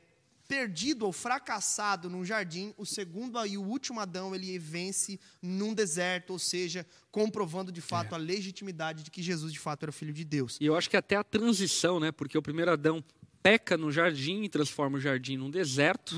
perdido 0.49 1.07
ou 1.07 1.13
fracassado 1.13 2.09
num 2.11 2.25
jardim, 2.25 2.75
o 2.77 2.85
segundo 2.85 3.45
e 3.47 3.57
o 3.57 3.63
último 3.63 4.01
Adão 4.01 4.35
ele 4.35 4.59
vence 4.59 5.19
num 5.43 5.73
deserto, 5.75 6.31
ou 6.31 6.39
seja, 6.39 6.87
comprovando 7.11 7.71
de 7.73 7.81
fato 7.81 8.15
a 8.15 8.19
legitimidade 8.19 9.03
de 9.03 9.11
que 9.11 9.23
Jesus 9.23 9.53
de 9.53 9.59
fato 9.59 9.83
era 9.85 9.93
filho 9.93 10.13
de 10.13 10.25
Deus. 10.25 10.59
E 10.61 10.67
eu 10.67 10.77
acho 10.77 10.89
que 10.91 10.97
até 10.97 11.17
a 11.17 11.25
transição, 11.25 11.99
né? 11.99 12.13
Porque 12.13 12.37
o 12.37 12.43
primeiro 12.43 12.71
Adão 12.71 13.03
peca 13.43 13.77
no 13.77 13.91
jardim 13.93 14.43
e 14.43 14.49
transforma 14.49 14.99
o 14.99 15.01
jardim 15.01 15.37
num 15.37 15.51
deserto, 15.51 16.15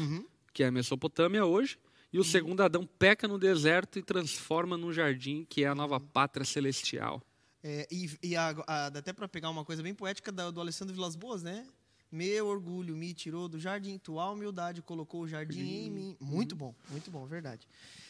que 0.53 0.63
é 0.63 0.67
a 0.67 0.71
Mesopotâmia 0.73 1.45
hoje. 1.45 1.79
E 2.13 2.19
o 2.19 2.25
segundo 2.25 2.63
Adão 2.63 2.87
peca 2.87 3.27
no 3.29 3.39
deserto 3.39 3.99
e 3.99 4.03
transforma 4.03 4.77
num 4.77 4.93
jardim, 4.93 5.45
que 5.49 5.65
é 5.65 5.67
a 5.69 5.75
nova 5.75 5.99
pátria 6.01 6.45
celestial. 6.47 7.21
É, 7.63 7.87
e 7.91 8.09
e 8.23 8.37
a- 8.37 8.55
a- 8.67 8.87
até 8.87 9.13
para 9.13 9.27
pegar 9.29 9.51
uma 9.51 9.65
coisa 9.65 9.83
bem 9.83 9.93
poética 9.93 10.31
da- 10.31 10.51
do 10.53 10.61
Alessandro 10.61 10.95
Vilas 10.95 11.17
Boas, 11.17 11.43
né? 11.43 11.67
Meu 12.17 12.47
orgulho 12.47 12.97
me 12.97 13.13
tirou 13.13 13.47
do 13.49 13.59
jardim, 13.61 13.99
tua 13.99 14.31
humildade 14.31 14.81
colocou 14.81 15.21
o 15.23 15.29
jardim 15.29 15.87
em 15.87 15.91
mim. 15.91 16.17
Muito 16.19 16.57
bom, 16.57 16.75
muito 16.91 17.11
bom, 17.11 17.27
verdade. 17.27 17.69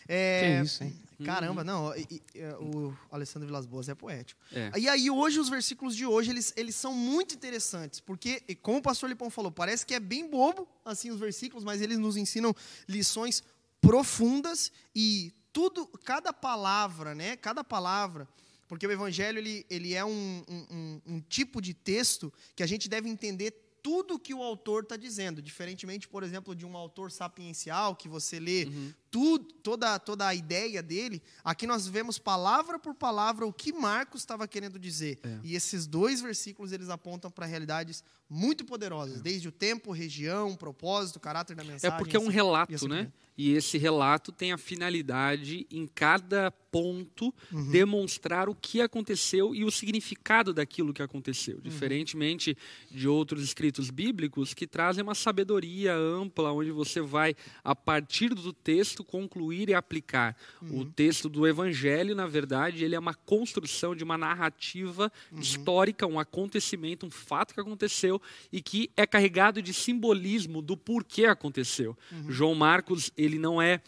É, 0.08 0.58
Que 0.60 0.64
isso, 0.66 0.84
hein? 0.84 0.94
Caramba, 1.24 1.64
não, 1.64 1.92
e- 1.96 2.06
e- 2.08 2.38
é, 2.38 2.54
o 2.56 2.94
Alessandro 3.10 3.46
Vilas 3.48 3.66
Boas 3.66 3.88
é 3.88 3.94
poético. 3.96 4.40
É. 4.52 4.70
E 4.78 4.88
aí 4.88 5.10
hoje 5.10 5.40
os 5.40 5.48
versículos 5.48 5.96
de 5.96 6.06
hoje, 6.06 6.30
eles, 6.30 6.52
eles 6.56 6.76
são 6.76 6.94
muito 6.94 7.34
interessantes, 7.34 7.98
porque, 7.98 8.40
como 8.62 8.78
o 8.78 8.82
pastor 8.82 9.08
Lipão 9.08 9.28
falou, 9.30 9.50
parece 9.50 9.84
que 9.84 9.94
é 9.94 9.98
bem 9.98 10.30
bobo, 10.30 10.68
assim, 10.84 11.10
os 11.10 11.18
versículos, 11.18 11.64
mas 11.64 11.80
eles 11.80 11.98
nos 11.98 12.16
ensinam 12.16 12.54
lições 12.86 13.42
profundas 13.80 14.70
e 14.94 15.32
tudo, 15.52 15.86
cada 16.04 16.32
palavra, 16.32 17.14
né, 17.14 17.36
cada 17.36 17.64
palavra, 17.64 18.28
porque 18.68 18.86
o 18.86 18.90
evangelho, 18.92 19.38
ele, 19.38 19.64
ele 19.70 19.94
é 19.94 20.04
um, 20.04 20.44
um- 20.48 20.66
um- 20.70 21.00
um 21.14 21.20
tipo 21.20 21.60
de 21.62 21.72
texto 21.72 22.32
que 22.54 22.62
a 22.62 22.66
gente 22.66 22.88
deve 22.88 23.08
entender 23.08 23.52
tudo 23.86 24.18
que 24.18 24.34
o 24.34 24.42
autor 24.42 24.82
está 24.82 24.96
dizendo, 24.96 25.40
diferentemente, 25.40 26.08
por 26.08 26.24
exemplo, 26.24 26.56
de 26.56 26.66
um 26.66 26.76
autor 26.76 27.08
sapiencial, 27.08 27.94
que 27.94 28.08
você 28.08 28.40
lê 28.40 28.66
tudo, 29.12 29.44
toda, 29.62 29.96
toda 30.00 30.26
a 30.26 30.34
ideia 30.34 30.82
dele, 30.82 31.22
aqui 31.44 31.68
nós 31.68 31.86
vemos 31.86 32.18
palavra 32.18 32.80
por 32.80 32.94
palavra 32.96 33.46
o 33.46 33.52
que 33.52 33.72
Marcos 33.72 34.22
estava 34.22 34.48
querendo 34.48 34.76
dizer. 34.76 35.20
É. 35.22 35.38
E 35.44 35.54
esses 35.54 35.86
dois 35.86 36.20
versículos 36.20 36.72
eles 36.72 36.88
apontam 36.88 37.30
para 37.30 37.46
realidades 37.46 38.02
muito 38.28 38.64
poderosas, 38.64 39.20
desde 39.20 39.46
o 39.46 39.52
tempo, 39.52 39.92
região, 39.92 40.56
propósito, 40.56 41.20
caráter 41.20 41.54
da 41.54 41.62
É 41.62 41.66
mensagem. 41.66 41.96
porque 41.96 42.16
é 42.16 42.18
um 42.18 42.24
assim- 42.24 42.32
e 42.32 42.34
relato, 42.34 42.74
assim 42.74 42.88
né? 42.88 43.12
E 43.38 43.52
esse 43.52 43.78
relato 43.78 44.32
tem 44.32 44.50
a 44.50 44.58
finalidade, 44.58 45.64
em 45.70 45.86
cada 45.86 46.50
ponto, 46.76 47.32
Uhum. 47.50 47.70
demonstrar 47.70 48.48
o 48.50 48.54
que 48.54 48.82
aconteceu 48.82 49.54
e 49.54 49.64
o 49.64 49.70
significado 49.70 50.52
daquilo 50.52 50.92
que 50.92 51.00
Uhum. 51.00 51.06
aconteceu. 51.06 51.58
Diferentemente 51.62 52.54
de 52.90 53.08
outros 53.08 53.42
escritos 53.42 53.88
bíblicos 53.90 54.52
que 54.52 54.66
trazem 54.66 55.02
uma 55.02 55.14
sabedoria 55.14 55.94
ampla, 55.96 56.52
onde 56.52 56.70
você 56.70 57.00
vai, 57.00 57.34
a 57.64 57.74
partir 57.74 58.34
do 58.34 58.52
texto, 58.52 59.02
concluir 59.02 59.70
e 59.70 59.74
aplicar. 59.74 60.36
Uhum. 60.60 60.80
O 60.80 60.84
texto 60.84 61.28
do 61.30 61.46
Evangelho, 61.46 62.14
na 62.14 62.26
verdade, 62.26 62.84
ele 62.84 62.94
é 62.94 62.98
uma 62.98 63.14
construção 63.14 63.94
de 63.96 64.04
uma 64.04 64.18
narrativa 64.18 65.10
Uhum. 65.32 65.38
histórica, 65.40 66.06
um 66.06 66.18
acontecimento, 66.20 67.06
um 67.06 67.10
fato 67.10 67.54
que 67.54 67.60
aconteceu 67.60 68.20
e 68.52 68.60
que 68.60 68.90
é 68.96 69.06
carregado 69.06 69.62
de 69.62 69.72
simbolismo 69.72 70.60
do 70.60 70.76
porquê 70.76 71.24
aconteceu. 71.24 71.96
Uhum. 72.12 72.30
João 72.30 72.54
Marcos, 72.54 73.10
ele 73.16 73.38
não 73.38 73.62
é 73.62 73.80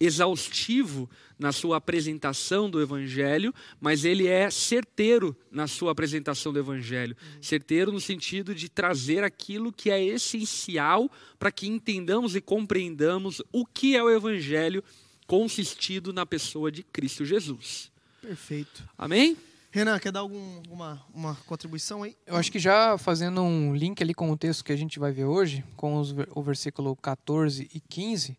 exaustivo 0.00 1.08
na 1.38 1.52
sua 1.52 1.76
apresentação 1.78 2.70
do 2.70 2.80
evangelho, 2.80 3.52
mas 3.80 4.04
ele 4.04 4.26
é 4.26 4.50
certeiro 4.50 5.36
na 5.50 5.66
sua 5.66 5.92
apresentação 5.92 6.52
do 6.52 6.58
evangelho. 6.58 7.16
Certeiro 7.40 7.92
no 7.92 8.00
sentido 8.00 8.54
de 8.54 8.68
trazer 8.68 9.24
aquilo 9.24 9.72
que 9.72 9.90
é 9.90 10.02
essencial 10.02 11.10
para 11.38 11.52
que 11.52 11.66
entendamos 11.66 12.36
e 12.36 12.40
compreendamos 12.40 13.42
o 13.52 13.66
que 13.66 13.96
é 13.96 14.02
o 14.02 14.10
evangelho 14.10 14.82
consistido 15.26 16.12
na 16.12 16.26
pessoa 16.26 16.70
de 16.70 16.82
Cristo 16.82 17.24
Jesus. 17.24 17.90
Perfeito. 18.20 18.84
Amém? 18.96 19.36
Renan, 19.74 19.98
quer 19.98 20.12
dar 20.12 20.20
algum, 20.20 20.56
alguma 20.58 21.04
uma 21.12 21.34
contribuição 21.46 22.04
aí? 22.04 22.16
Eu 22.24 22.36
acho 22.36 22.52
que 22.52 22.60
já 22.60 22.96
fazendo 22.96 23.42
um 23.42 23.74
link 23.74 24.00
ali 24.00 24.14
com 24.14 24.30
o 24.30 24.36
texto 24.36 24.64
que 24.64 24.70
a 24.70 24.76
gente 24.76 25.00
vai 25.00 25.10
ver 25.10 25.24
hoje, 25.24 25.64
com 25.76 25.98
os 25.98 26.14
o 26.32 26.42
versículo 26.42 26.94
14 26.94 27.68
e 27.74 27.80
15, 27.80 28.38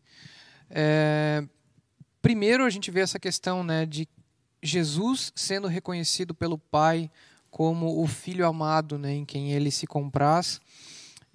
é, 0.69 1.43
primeiro 2.21 2.63
a 2.63 2.69
gente 2.69 2.91
vê 2.91 3.01
essa 3.01 3.19
questão 3.19 3.63
né, 3.63 3.85
de 3.85 4.07
Jesus 4.61 5.31
sendo 5.35 5.67
reconhecido 5.67 6.33
pelo 6.33 6.57
Pai 6.57 7.09
como 7.49 8.01
o 8.01 8.07
Filho 8.07 8.45
amado 8.45 8.97
né, 8.97 9.13
em 9.13 9.25
quem 9.25 9.51
ele 9.51 9.71
se 9.71 9.87
compraz. 9.87 10.59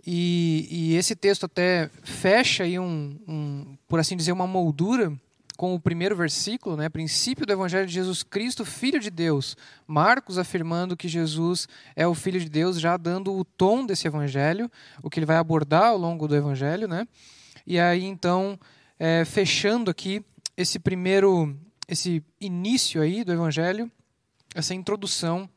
E, 0.07 0.67
e 0.71 0.97
esse 0.97 1.15
texto 1.15 1.45
até 1.45 1.91
fecha 2.03 2.65
aí 2.65 2.79
um, 2.79 3.19
um, 3.29 3.77
por 3.89 4.01
assim 4.01 4.17
dizer, 4.17 4.33
uma 4.33 4.47
moldura 4.47 5.13
com 5.57 5.75
o 5.75 5.81
primeiro 5.81 6.17
versículo, 6.17 6.75
né? 6.75 6.89
Princípio 6.89 7.45
do 7.45 7.53
Evangelho 7.53 7.87
de 7.87 7.93
Jesus 7.93 8.23
Cristo, 8.23 8.65
Filho 8.65 8.99
de 8.99 9.11
Deus. 9.11 9.59
Marcos 9.87 10.39
afirmando 10.39 10.97
que 10.97 11.07
Jesus 11.07 11.69
é 11.95 12.07
o 12.07 12.15
Filho 12.15 12.41
de 12.41 12.49
Deus, 12.49 12.81
já 12.81 12.97
dando 12.97 13.31
o 13.35 13.45
tom 13.45 13.85
desse 13.85 14.07
Evangelho, 14.07 14.71
o 15.03 15.11
que 15.11 15.19
ele 15.19 15.27
vai 15.27 15.37
abordar 15.37 15.89
ao 15.89 15.99
longo 15.99 16.27
do 16.27 16.35
Evangelho, 16.35 16.89
né? 16.89 17.07
E 17.67 17.79
aí 17.79 18.05
então, 18.05 18.59
é, 19.01 19.25
fechando 19.25 19.91
aqui 19.91 20.23
esse 20.55 20.79
primeiro, 20.79 21.57
esse 21.89 22.23
início 22.39 23.01
aí 23.01 23.25
do 23.25 23.33
Evangelho, 23.33 23.91
essa 24.55 24.75
introdução 24.75 25.49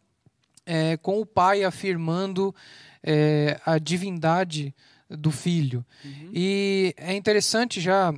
é, 0.66 0.96
com 0.96 1.20
o 1.20 1.26
Pai 1.26 1.66
afirmando 1.66 2.56
é, 3.04 3.60
a 3.66 3.78
divindade 3.78 4.74
do 5.10 5.30
Filho. 5.30 5.86
E 6.34 6.96
é 6.96 7.14
interessante 7.14 7.82
já 7.82 8.14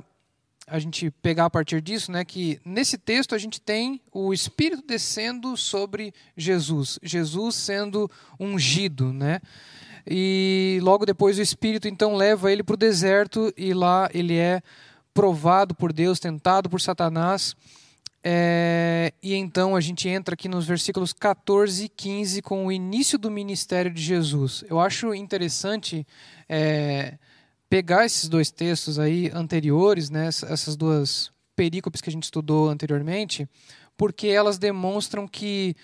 a 0.64 0.78
gente 0.78 1.10
pegar 1.10 1.46
a 1.46 1.50
partir 1.50 1.80
disso, 1.80 2.10
né, 2.10 2.24
que 2.24 2.60
nesse 2.64 2.96
texto 2.96 3.34
a 3.34 3.38
gente 3.38 3.60
tem 3.60 4.00
o 4.12 4.32
Espírito 4.32 4.84
descendo 4.86 5.56
sobre 5.56 6.12
Jesus, 6.36 6.98
Jesus 7.02 7.54
sendo 7.56 8.10
ungido, 8.38 9.12
né? 9.12 9.40
E 10.08 10.78
logo 10.82 11.04
depois 11.04 11.38
o 11.38 11.42
Espírito 11.42 11.88
então 11.88 12.14
leva 12.14 12.50
ele 12.50 12.62
para 12.62 12.74
o 12.74 12.76
deserto 12.76 13.52
e 13.56 13.74
lá 13.74 14.08
ele 14.14 14.36
é 14.36 14.62
provado 15.16 15.74
por 15.74 15.94
Deus, 15.94 16.20
tentado 16.20 16.68
por 16.68 16.78
Satanás. 16.78 17.56
É, 18.22 19.14
e 19.22 19.34
então 19.34 19.74
a 19.74 19.80
gente 19.80 20.08
entra 20.08 20.34
aqui 20.34 20.46
nos 20.46 20.66
versículos 20.66 21.14
14 21.14 21.84
e 21.84 21.88
15 21.88 22.42
com 22.42 22.66
o 22.66 22.72
início 22.72 23.18
do 23.18 23.30
ministério 23.30 23.90
de 23.90 24.02
Jesus. 24.02 24.62
Eu 24.68 24.78
acho 24.78 25.14
interessante 25.14 26.06
é, 26.48 27.14
pegar 27.70 28.04
esses 28.04 28.28
dois 28.28 28.50
textos 28.50 28.98
aí 28.98 29.30
anteriores, 29.32 30.10
né, 30.10 30.26
essa- 30.26 30.46
essas 30.52 30.76
duas 30.76 31.30
perícopes 31.54 32.02
que 32.02 32.10
a 32.10 32.12
gente 32.12 32.24
estudou 32.24 32.68
anteriormente, 32.68 33.48
porque 33.96 34.26
elas 34.26 34.58
demonstram 34.58 35.26
que 35.26 35.74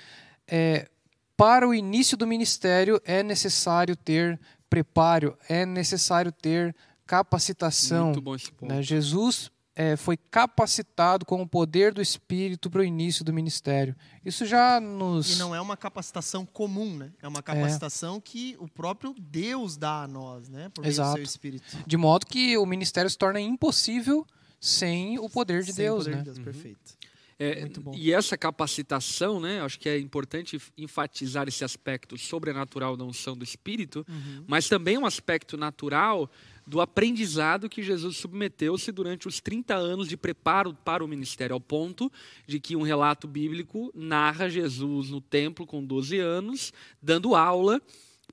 é, 0.46 0.88
para 1.36 1.66
o 1.66 1.72
início 1.72 2.18
do 2.18 2.26
ministério 2.26 3.00
é 3.04 3.22
necessário 3.22 3.96
ter 3.96 4.38
preparo, 4.68 5.38
é 5.48 5.64
necessário 5.64 6.30
ter 6.30 6.74
capacitação. 7.12 8.06
Muito 8.06 8.22
bom 8.22 8.34
esse 8.34 8.50
ponto. 8.50 8.72
Né? 8.72 8.82
Jesus 8.82 9.50
é, 9.76 9.96
foi 9.96 10.16
capacitado 10.16 11.26
com 11.26 11.42
o 11.42 11.46
poder 11.46 11.92
do 11.92 12.00
Espírito 12.00 12.70
para 12.70 12.80
o 12.80 12.84
início 12.84 13.22
do 13.22 13.34
ministério. 13.34 13.94
Isso 14.24 14.46
já 14.46 14.80
nos. 14.80 15.36
E 15.36 15.38
não 15.38 15.54
é 15.54 15.60
uma 15.60 15.76
capacitação 15.76 16.46
comum, 16.46 16.96
né? 16.96 17.12
É 17.20 17.28
uma 17.28 17.42
capacitação 17.42 18.18
que 18.18 18.56
o 18.58 18.66
próprio 18.66 19.14
Deus 19.18 19.76
dá 19.76 20.04
a 20.04 20.08
nós, 20.08 20.48
né? 20.48 20.70
Por 20.70 20.80
meio 20.80 20.90
do 20.90 20.94
Exato. 20.94 21.16
seu 21.16 21.22
Espírito. 21.22 21.64
De 21.86 21.96
modo 21.98 22.24
que 22.24 22.56
o 22.56 22.64
ministério 22.64 23.10
se 23.10 23.18
torna 23.18 23.40
impossível 23.40 24.26
sem 24.58 25.18
o 25.18 25.28
poder 25.28 25.62
de 25.62 25.72
Sem 25.72 25.84
o 25.90 25.94
Deus. 25.94 26.04
poder 26.04 26.16
né? 26.16 26.22
de 26.22 26.24
Deus, 26.24 26.38
perfeito. 26.38 27.01
É. 27.38 27.68
E 27.94 28.12
essa 28.12 28.36
capacitação, 28.36 29.40
né, 29.40 29.60
acho 29.60 29.78
que 29.78 29.88
é 29.88 29.98
importante 29.98 30.60
enfatizar 30.76 31.48
esse 31.48 31.64
aspecto 31.64 32.16
sobrenatural 32.16 32.96
da 32.96 33.04
unção 33.04 33.36
do 33.36 33.44
Espírito, 33.44 34.04
Uhum. 34.08 34.44
mas 34.46 34.68
também 34.68 34.98
um 34.98 35.06
aspecto 35.06 35.56
natural 35.56 36.30
do 36.66 36.80
aprendizado 36.80 37.68
que 37.68 37.82
Jesus 37.82 38.16
submeteu-se 38.16 38.92
durante 38.92 39.26
os 39.26 39.40
30 39.40 39.74
anos 39.74 40.08
de 40.08 40.16
preparo 40.16 40.72
para 40.74 41.04
o 41.04 41.08
ministério, 41.08 41.54
ao 41.54 41.60
ponto 41.60 42.10
de 42.46 42.60
que 42.60 42.76
um 42.76 42.82
relato 42.82 43.26
bíblico 43.26 43.90
narra 43.94 44.48
Jesus 44.48 45.10
no 45.10 45.20
templo 45.20 45.66
com 45.66 45.84
12 45.84 46.18
anos, 46.18 46.72
dando 47.02 47.34
aula 47.34 47.80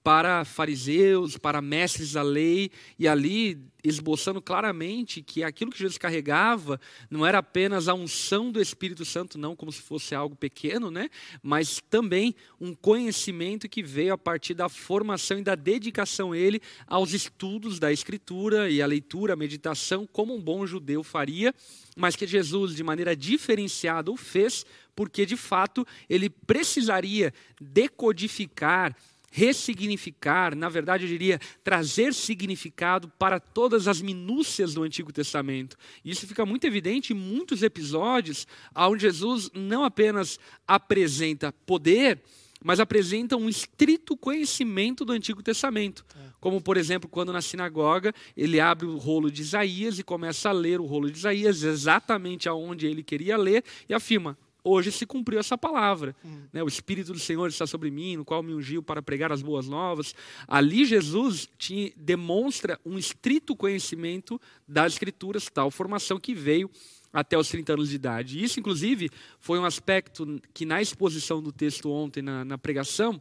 para 0.03 0.45
fariseus, 0.45 1.37
para 1.37 1.61
mestres 1.61 2.13
da 2.13 2.21
lei, 2.21 2.71
e 2.97 3.07
ali 3.07 3.59
esboçando 3.83 4.41
claramente 4.41 5.21
que 5.21 5.43
aquilo 5.43 5.71
que 5.71 5.79
Jesus 5.79 5.97
carregava 5.97 6.79
não 7.09 7.25
era 7.25 7.37
apenas 7.37 7.87
a 7.87 7.93
unção 7.93 8.51
do 8.51 8.61
Espírito 8.61 9.05
Santo, 9.05 9.37
não 9.37 9.55
como 9.55 9.71
se 9.71 9.81
fosse 9.81 10.13
algo 10.13 10.35
pequeno, 10.35 10.91
né? 10.91 11.09
mas 11.41 11.81
também 11.89 12.35
um 12.59 12.73
conhecimento 12.73 13.69
que 13.69 13.81
veio 13.81 14.13
a 14.13 14.17
partir 14.17 14.53
da 14.53 14.67
formação 14.67 15.39
e 15.39 15.43
da 15.43 15.55
dedicação 15.55 16.35
ele 16.35 16.61
aos 16.87 17.13
estudos 17.13 17.79
da 17.79 17.91
Escritura 17.91 18.69
e 18.69 18.81
a 18.81 18.85
leitura, 18.85 19.33
a 19.33 19.37
meditação, 19.37 20.07
como 20.11 20.35
um 20.35 20.41
bom 20.41 20.65
judeu 20.65 21.03
faria, 21.03 21.53
mas 21.95 22.15
que 22.15 22.27
Jesus, 22.27 22.75
de 22.75 22.83
maneira 22.83 23.15
diferenciada, 23.15 24.11
o 24.11 24.17
fez, 24.17 24.65
porque 24.95 25.25
de 25.25 25.37
fato 25.37 25.85
ele 26.09 26.29
precisaria 26.29 27.33
decodificar 27.59 28.95
ressignificar, 29.31 30.55
na 30.55 30.69
verdade 30.69 31.05
eu 31.05 31.09
diria 31.09 31.39
trazer 31.63 32.13
significado 32.13 33.09
para 33.19 33.39
todas 33.39 33.87
as 33.87 34.01
minúcias 34.01 34.73
do 34.73 34.83
Antigo 34.83 35.11
Testamento. 35.11 35.77
E 36.03 36.11
isso 36.11 36.27
fica 36.27 36.45
muito 36.45 36.65
evidente 36.65 37.13
em 37.13 37.15
muitos 37.15 37.63
episódios 37.63 38.47
onde 38.75 39.01
Jesus 39.01 39.49
não 39.53 39.83
apenas 39.83 40.39
apresenta 40.67 41.51
poder, 41.65 42.21
mas 42.63 42.79
apresenta 42.79 43.37
um 43.37 43.47
estrito 43.47 44.17
conhecimento 44.17 45.05
do 45.05 45.13
Antigo 45.13 45.41
Testamento. 45.41 46.05
Como, 46.39 46.61
por 46.61 46.77
exemplo, 46.77 47.09
quando 47.09 47.33
na 47.33 47.41
sinagoga 47.41 48.13
ele 48.35 48.59
abre 48.59 48.85
o 48.85 48.97
rolo 48.97 49.31
de 49.31 49.41
Isaías 49.41 49.99
e 49.99 50.03
começa 50.03 50.49
a 50.49 50.53
ler 50.53 50.79
o 50.79 50.85
rolo 50.85 51.11
de 51.11 51.17
Isaías 51.17 51.63
exatamente 51.63 52.47
aonde 52.47 52.87
ele 52.87 53.03
queria 53.03 53.37
ler 53.37 53.63
e 53.87 53.93
afirma: 53.93 54.37
hoje 54.63 54.91
se 54.91 55.05
cumpriu 55.05 55.39
essa 55.39 55.57
palavra. 55.57 56.15
Né? 56.51 56.63
O 56.63 56.67
Espírito 56.67 57.13
do 57.13 57.19
Senhor 57.19 57.47
está 57.47 57.65
sobre 57.65 57.89
mim, 57.89 58.17
no 58.17 58.25
qual 58.25 58.43
me 58.43 58.53
ungiu 58.53 58.83
para 58.83 59.01
pregar 59.01 59.31
as 59.31 59.41
boas 59.41 59.67
novas. 59.67 60.13
Ali 60.47 60.85
Jesus 60.85 61.47
te 61.57 61.93
demonstra 61.97 62.79
um 62.85 62.97
estrito 62.97 63.55
conhecimento 63.55 64.39
das 64.67 64.93
Escrituras, 64.93 65.49
tal 65.51 65.71
formação 65.71 66.19
que 66.19 66.33
veio 66.33 66.69
até 67.11 67.37
os 67.37 67.49
30 67.49 67.73
anos 67.73 67.89
de 67.89 67.95
idade. 67.95 68.43
Isso, 68.43 68.59
inclusive, 68.59 69.09
foi 69.39 69.59
um 69.59 69.65
aspecto 69.65 70.39
que 70.53 70.65
na 70.65 70.81
exposição 70.81 71.41
do 71.41 71.51
texto 71.51 71.89
ontem, 71.91 72.21
na, 72.21 72.45
na 72.45 72.57
pregação, 72.57 73.19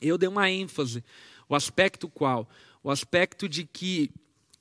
eu 0.00 0.16
dei 0.16 0.28
uma 0.28 0.50
ênfase. 0.50 1.04
O 1.48 1.54
aspecto 1.54 2.08
qual? 2.08 2.48
O 2.82 2.90
aspecto 2.90 3.48
de 3.48 3.64
que 3.64 4.10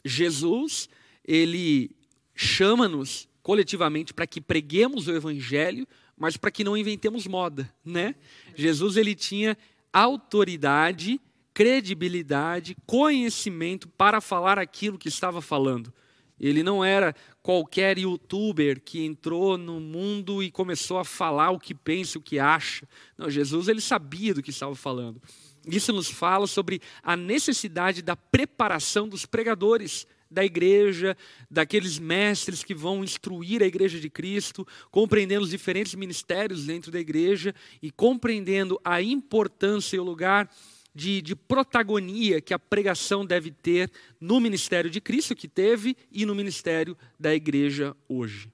Jesus, 0.04 0.90
ele 1.26 1.92
chama-nos 2.36 3.28
coletivamente 3.42 4.14
para 4.14 4.28
que 4.28 4.42
preguemos 4.42 5.08
o 5.08 5.12
evangelho, 5.12 5.88
mas 6.20 6.36
para 6.36 6.52
que 6.52 6.64
não 6.64 6.76
inventemos 6.76 7.26
moda, 7.26 7.74
né? 7.84 8.14
Jesus 8.54 8.98
ele 8.98 9.16
tinha 9.16 9.58
autoridade, 9.92 11.20
credibilidade, 11.54 12.76
conhecimento 12.86 13.88
para 13.88 14.20
falar 14.20 14.60
aquilo 14.60 14.98
que 14.98 15.08
estava 15.08 15.42
falando. 15.42 15.94
Ele 16.40 16.62
não 16.62 16.84
era 16.84 17.16
qualquer 17.42 17.98
youtuber 17.98 18.82
que 18.82 19.04
entrou 19.04 19.58
no 19.58 19.80
mundo 19.80 20.44
e 20.44 20.52
começou 20.52 20.98
a 20.98 21.04
falar 21.04 21.52
o 21.52 21.60
que 21.60 21.74
pensa, 21.74 22.18
o 22.18 22.22
que 22.22 22.40
acha. 22.40 22.88
Não, 23.18 23.30
Jesus 23.30 23.68
ele 23.68 23.82
sabia 23.82 24.34
do 24.34 24.42
que 24.42 24.52
estava 24.52 24.76
falando. 24.76 25.22
Isso 25.68 25.92
nos 25.92 26.10
fala 26.10 26.48
sobre 26.48 26.82
a 27.04 27.18
necessidade 27.18 28.02
da 28.02 28.16
preparação 28.16 29.08
dos 29.08 29.26
pregadores 29.26 30.08
da 30.30 30.44
igreja, 30.46 31.18
daqueles 31.50 31.98
mestres 31.98 32.64
que 32.64 32.76
vão 32.76 33.04
instruir 33.04 33.64
a 33.64 33.66
igreja 33.66 34.00
de 34.00 34.10
Cristo, 34.10 34.68
compreendendo 34.92 35.44
os 35.44 35.50
diferentes 35.50 35.96
ministérios 35.96 36.66
dentro 36.66 36.92
da 36.92 37.00
igreja 37.00 37.54
e 37.82 37.92
compreendendo 37.92 38.80
a 38.84 39.02
importância 39.02 39.96
e 39.96 40.00
o 40.00 40.04
lugar 40.04 40.50
de, 40.94 41.22
de, 41.22 41.36
protagonia 41.36 42.42
que 42.42 42.54
a 42.54 42.60
pregação 42.60 43.26
deve 43.26 43.52
ter 43.52 43.92
no 44.20 44.40
ministério 44.40 44.90
de 44.90 45.00
Cristo, 45.00 45.36
que 45.36 45.48
teve, 45.48 45.96
e 46.12 46.26
no 46.26 46.36
ministério 46.36 46.98
da 47.20 47.34
igreja 47.34 47.96
hoje. 48.08 48.50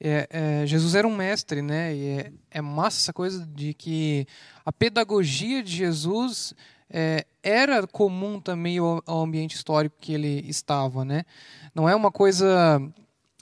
É, 0.00 0.26
é, 0.30 0.66
Jesus 0.66 0.94
era 0.94 1.06
um 1.06 1.14
mestre, 1.14 1.62
né? 1.62 1.94
E 1.94 2.06
é, 2.06 2.32
é, 2.50 2.60
massa 2.60 3.00
essa 3.00 3.12
coisa 3.12 3.46
de 3.46 3.72
que 3.74 4.26
a 4.64 4.72
pedagogia 4.72 5.62
de 5.62 5.72
Jesus 5.72 6.54
é, 6.90 7.26
era 7.42 7.86
comum 7.86 8.40
também 8.40 8.78
ao, 8.78 9.02
ao, 9.06 9.22
ambiente 9.22 9.56
histórico 9.56 9.96
que 10.00 10.12
ele 10.12 10.44
estava, 10.48 11.04
né? 11.04 11.24
Não 11.74 11.88
é 11.88 11.94
uma 11.94 12.10
coisa, 12.10 12.80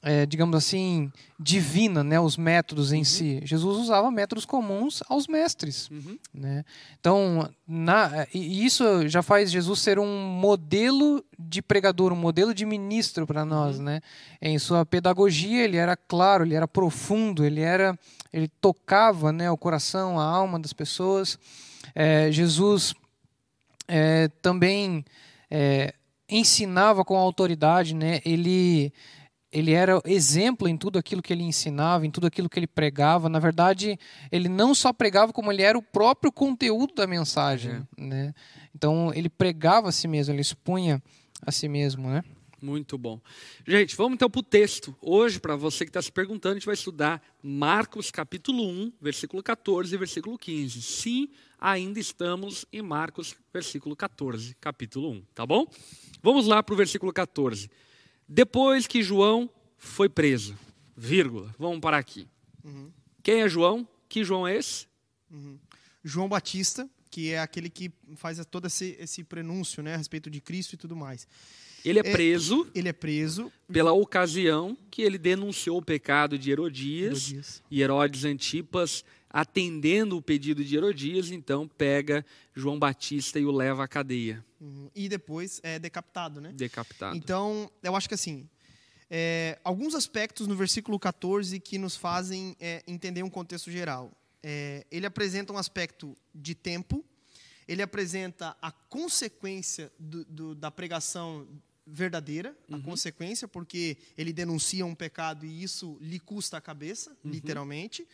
é, 0.02 0.25
digamos 0.25 0.56
assim, 0.56 1.12
divina, 1.38 2.02
né? 2.02 2.18
Os 2.18 2.37
métodos 2.37 2.92
em 2.92 2.99
uhum. 2.99 3.04
si. 3.04 3.40
Jesus 3.44 3.78
usava 3.78 4.11
métodos 4.11 4.44
comuns 4.44 5.02
aos 5.08 5.26
mestres, 5.26 5.90
uhum. 5.90 6.18
né? 6.32 6.64
Então, 6.99 7.49
na, 7.66 8.26
e 8.32 8.64
isso 8.64 9.06
já 9.08 9.22
faz 9.22 9.50
Jesus 9.50 9.80
ser 9.80 9.99
um 9.99 10.20
modelo 10.25 11.22
de 11.38 11.61
pregador, 11.61 12.12
um 12.12 12.16
modelo 12.16 12.54
de 12.54 12.64
ministro 12.64 13.26
para 13.26 13.44
nós, 13.44 13.78
uhum. 13.78 13.84
né? 13.84 14.00
Em 14.40 14.58
sua 14.58 14.87
pedagogia 14.87 15.62
ele 15.62 15.76
era 15.76 15.96
claro, 15.96 16.44
ele 16.44 16.54
era 16.54 16.66
profundo, 16.66 17.44
ele 17.44 17.61
era, 17.61 17.99
ele 18.32 18.49
tocava, 18.61 19.30
né? 19.30 19.50
O 19.50 19.58
coração, 19.58 20.18
a 20.18 20.25
alma 20.25 20.58
das 20.58 20.72
pessoas. 20.72 21.38
É, 21.94 22.32
Jesus 22.32 22.94
é, 23.88 24.28
também 24.40 25.04
é, 25.50 25.94
ensinava 26.28 27.04
com 27.04 27.16
autoridade, 27.16 27.94
né? 27.94 28.20
Ele 28.24 28.92
ele 29.52 29.72
era 29.72 30.00
exemplo 30.06 30.66
em 30.66 30.78
tudo 30.78 30.98
aquilo 30.98 31.20
que 31.20 31.30
ele 31.30 31.42
ensinava, 31.42 32.06
em 32.06 32.10
tudo 32.10 32.26
aquilo 32.26 32.48
que 32.48 32.58
ele 32.58 32.66
pregava. 32.66 33.28
Na 33.28 33.38
verdade, 33.38 33.98
ele 34.30 34.48
não 34.48 34.74
só 34.74 34.94
pregava, 34.94 35.30
como 35.30 35.52
ele 35.52 35.60
era 35.60 35.76
o 35.76 35.82
próprio 35.82 36.32
conteúdo 36.32 36.94
da 36.94 37.06
mensagem. 37.06 37.86
É. 37.98 38.02
Né? 38.02 38.34
Então, 38.74 39.12
ele 39.14 39.28
pregava 39.28 39.90
a 39.90 39.92
si 39.92 40.08
mesmo, 40.08 40.32
ele 40.32 40.40
expunha 40.40 41.02
a 41.44 41.52
si 41.52 41.68
mesmo. 41.68 42.08
Né? 42.08 42.24
Muito 42.62 42.96
bom. 42.96 43.20
Gente, 43.66 43.94
vamos 43.94 44.14
então 44.14 44.30
para 44.30 44.38
o 44.38 44.42
texto. 44.42 44.96
Hoje, 45.02 45.38
para 45.38 45.54
você 45.54 45.84
que 45.84 45.90
está 45.90 46.00
se 46.00 46.10
perguntando, 46.10 46.52
a 46.52 46.58
gente 46.58 46.66
vai 46.66 46.74
estudar 46.74 47.20
Marcos 47.42 48.10
capítulo 48.10 48.64
1, 48.66 48.92
versículo 49.02 49.42
14 49.42 49.94
e 49.94 49.98
versículo 49.98 50.38
15. 50.38 50.80
Sim, 50.80 51.28
ainda 51.62 52.00
estamos 52.00 52.66
em 52.73 52.83
Marcos, 52.83 53.37
versículo 53.54 53.95
14, 53.95 54.57
capítulo 54.61 55.12
1, 55.12 55.23
tá 55.33 55.47
bom? 55.47 55.64
Vamos 56.21 56.49
lá 56.49 56.61
para 56.61 56.75
o 56.75 56.76
versículo 56.76 57.12
14. 57.12 57.71
Depois 58.28 58.88
que 58.88 59.00
João 59.00 59.49
foi 59.78 60.09
preso, 60.09 60.59
vírgula, 60.97 61.54
vamos 61.57 61.78
parar 61.78 61.99
aqui. 61.99 62.26
Uhum. 62.64 62.90
Quem 63.23 63.42
é 63.42 63.49
João? 63.49 63.87
Que 64.09 64.25
João 64.25 64.47
é 64.47 64.57
esse? 64.57 64.88
Uhum. 65.31 65.57
João 66.02 66.28
Batista, 66.28 66.90
que 67.09 67.31
é 67.31 67.38
aquele 67.38 67.71
que 67.71 67.92
faz 68.16 68.45
todo 68.47 68.66
esse, 68.66 68.97
esse 68.99 69.23
prenúncio 69.23 69.85
né, 69.85 69.95
a 69.95 69.97
respeito 69.97 70.28
de 70.28 70.40
Cristo 70.40 70.73
e 70.73 70.76
tudo 70.76 70.97
mais. 70.97 71.28
Ele 71.85 71.99
é 71.99 72.02
preso. 72.02 72.66
É, 72.75 72.78
ele 72.78 72.88
é 72.88 72.92
preso 72.92 73.52
pela 73.71 73.92
ocasião 73.92 74.76
que 74.90 75.02
ele 75.02 75.19
denunciou 75.19 75.78
o 75.78 75.83
pecado 75.83 76.38
de 76.38 76.50
Herodias, 76.50 77.28
Herodias. 77.28 77.62
e 77.71 77.83
Herodes 77.83 78.25
Antipas 78.25 79.04
atendendo 79.32 80.16
o 80.16 80.22
pedido 80.22 80.64
de 80.64 80.76
Herodias, 80.76 81.30
então 81.30 81.66
pega 81.66 82.24
João 82.54 82.78
Batista 82.78 83.38
e 83.38 83.44
o 83.44 83.50
leva 83.50 83.84
à 83.84 83.88
cadeia. 83.88 84.44
Uhum. 84.60 84.90
E 84.94 85.08
depois 85.08 85.60
é 85.62 85.78
decapitado, 85.78 86.40
né? 86.40 86.52
Decapitado. 86.52 87.16
Então, 87.16 87.70
eu 87.82 87.96
acho 87.96 88.08
que 88.08 88.14
assim, 88.14 88.48
é, 89.10 89.58
alguns 89.64 89.94
aspectos 89.94 90.46
no 90.46 90.54
versículo 90.54 90.98
14 90.98 91.58
que 91.60 91.78
nos 91.78 91.96
fazem 91.96 92.56
é, 92.60 92.82
entender 92.86 93.22
um 93.22 93.30
contexto 93.30 93.70
geral. 93.70 94.12
É, 94.42 94.86
ele 94.90 95.06
apresenta 95.06 95.52
um 95.52 95.58
aspecto 95.58 96.16
de 96.34 96.54
tempo, 96.54 97.04
ele 97.66 97.80
apresenta 97.80 98.56
a 98.60 98.70
consequência 98.72 99.92
do, 99.98 100.24
do, 100.24 100.54
da 100.54 100.70
pregação 100.70 101.46
verdadeira, 101.87 102.57
uhum. 102.68 102.76
a 102.76 102.80
consequência, 102.80 103.46
porque 103.46 103.96
ele 104.16 104.33
denuncia 104.33 104.87
um 104.87 104.94
pecado 104.94 105.44
e 105.44 105.62
isso 105.62 105.98
lhe 106.00 106.18
custa 106.18 106.57
a 106.57 106.61
cabeça, 106.61 107.11
uhum. 107.24 107.30
literalmente. 107.30 108.07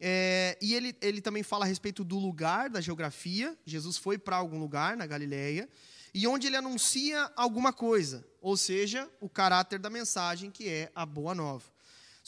É, 0.00 0.56
e 0.60 0.74
ele, 0.74 0.96
ele 1.00 1.20
também 1.20 1.42
fala 1.42 1.64
a 1.64 1.68
respeito 1.68 2.04
do 2.04 2.18
lugar, 2.18 2.70
da 2.70 2.80
geografia. 2.80 3.56
Jesus 3.64 3.96
foi 3.96 4.18
para 4.18 4.36
algum 4.36 4.58
lugar 4.58 4.96
na 4.96 5.06
Galileia 5.06 5.68
e 6.14 6.26
onde 6.26 6.46
ele 6.46 6.56
anuncia 6.56 7.30
alguma 7.36 7.72
coisa, 7.72 8.26
ou 8.40 8.56
seja, 8.56 9.08
o 9.20 9.28
caráter 9.28 9.78
da 9.78 9.90
mensagem 9.90 10.50
que 10.50 10.68
é 10.68 10.90
a 10.94 11.04
boa 11.04 11.34
nova. 11.34 11.77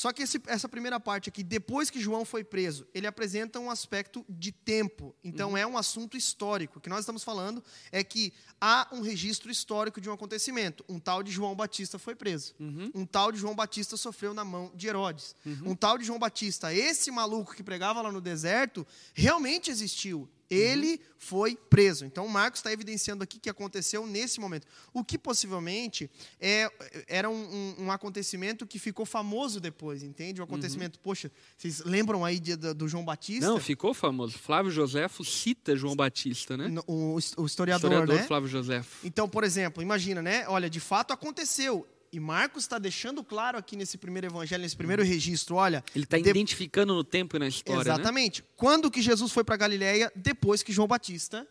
Só 0.01 0.15
que 0.15 0.23
esse, 0.23 0.41
essa 0.47 0.67
primeira 0.67 0.99
parte 0.99 1.29
aqui, 1.29 1.43
depois 1.43 1.91
que 1.91 2.01
João 2.01 2.25
foi 2.25 2.43
preso, 2.43 2.87
ele 2.95 3.07
apresenta 3.07 3.61
um 3.61 3.71
aspecto 3.71 4.25
de 4.31 4.51
tempo. 4.51 5.15
Então 5.23 5.51
uhum. 5.51 5.57
é 5.59 5.67
um 5.67 5.77
assunto 5.77 6.17
histórico. 6.17 6.79
O 6.79 6.81
que 6.81 6.89
nós 6.89 7.01
estamos 7.01 7.23
falando 7.23 7.63
é 7.93 8.03
que 8.03 8.33
há 8.59 8.89
um 8.93 9.03
registro 9.03 9.51
histórico 9.51 10.01
de 10.01 10.09
um 10.09 10.15
acontecimento. 10.15 10.83
Um 10.89 10.99
tal 10.99 11.23
de 11.23 11.31
João 11.31 11.55
Batista 11.55 11.99
foi 11.99 12.15
preso. 12.15 12.55
Uhum. 12.59 12.91
Um 12.95 13.05
tal 13.05 13.31
de 13.31 13.39
João 13.39 13.55
Batista 13.55 13.95
sofreu 13.95 14.33
na 14.33 14.43
mão 14.43 14.73
de 14.75 14.89
Herodes. 14.89 15.37
Uhum. 15.45 15.73
Um 15.73 15.75
tal 15.77 15.99
de 15.99 16.07
João 16.07 16.19
Batista, 16.19 16.73
esse 16.73 17.11
maluco 17.11 17.55
que 17.55 17.63
pregava 17.63 18.01
lá 18.01 18.11
no 18.11 18.23
deserto, 18.23 18.87
realmente 19.13 19.71
existiu. 19.71 20.27
Ele 20.51 20.93
uhum. 20.93 20.99
foi 21.17 21.57
preso. 21.57 22.05
Então, 22.05 22.27
Marcos 22.27 22.59
está 22.59 22.73
evidenciando 22.73 23.23
aqui 23.23 23.39
que 23.39 23.49
aconteceu 23.49 24.07
nesse 24.07 24.41
momento. 24.41 24.67
O 24.93 25.05
que 25.05 25.17
possivelmente 25.17 26.11
é, 26.41 26.69
era 27.07 27.31
um, 27.31 27.35
um, 27.79 27.85
um 27.85 27.93
acontecimento 27.93 28.67
que 28.67 28.79
ficou 28.79 29.07
famoso 29.07 29.61
depois, 29.61 30.03
entende? 30.03 30.41
Um 30.41 30.45
acontecimento, 30.45 30.97
uhum. 30.97 31.03
poxa, 31.03 31.31
vocês 31.57 31.81
lembram 31.85 32.25
aí 32.25 32.41
de, 32.41 32.57
do, 32.57 32.75
do, 32.75 32.89
João 32.89 33.05
Batista? 33.05 33.47
Não, 33.47 33.61
ficou 33.61 33.95
famoso. 33.95 34.37
Flávio 34.37 34.73
Joséfo 34.73 35.25
cita 35.25 35.77
João 35.77 35.95
Batista, 35.95 36.57
né? 36.57 36.69
O, 36.87 37.15
o 37.15 37.19
historiador, 37.19 37.91
historiador 37.93 38.17
né? 38.17 38.27
Flávio 38.27 38.49
Joséfo. 38.49 39.07
Então, 39.07 39.29
por 39.29 39.45
exemplo, 39.45 39.83
imagina, 39.83 40.21
né? 40.21 40.49
Olha, 40.49 40.69
de 40.69 40.81
fato 40.81 41.13
aconteceu. 41.13 41.87
E 42.13 42.19
Marcos 42.19 42.65
está 42.65 42.79
deixando 42.79 43.23
claro 43.23 43.57
aqui 43.57 43.77
nesse 43.77 43.97
primeiro 43.97 44.27
evangelho, 44.27 44.63
nesse 44.63 44.77
primeiro 44.77 45.03
registro, 45.05 45.55
olha. 45.55 45.85
Ele 45.95 46.05
está 46.05 46.19
de... 46.19 46.29
identificando 46.29 46.93
no 46.95 47.05
tempo 47.05 47.37
e 47.37 47.39
na 47.39 47.47
história. 47.47 47.85
Né? 47.85 47.95
Exatamente. 47.95 48.43
Né? 48.43 48.49
Quando 48.57 48.91
que 48.91 49.01
Jesus 49.01 49.31
foi 49.31 49.45
para 49.45 49.57
Galiléia 49.57 50.11
depois 50.17 50.63
que 50.63 50.73
João 50.73 50.89
Batista 50.89 51.47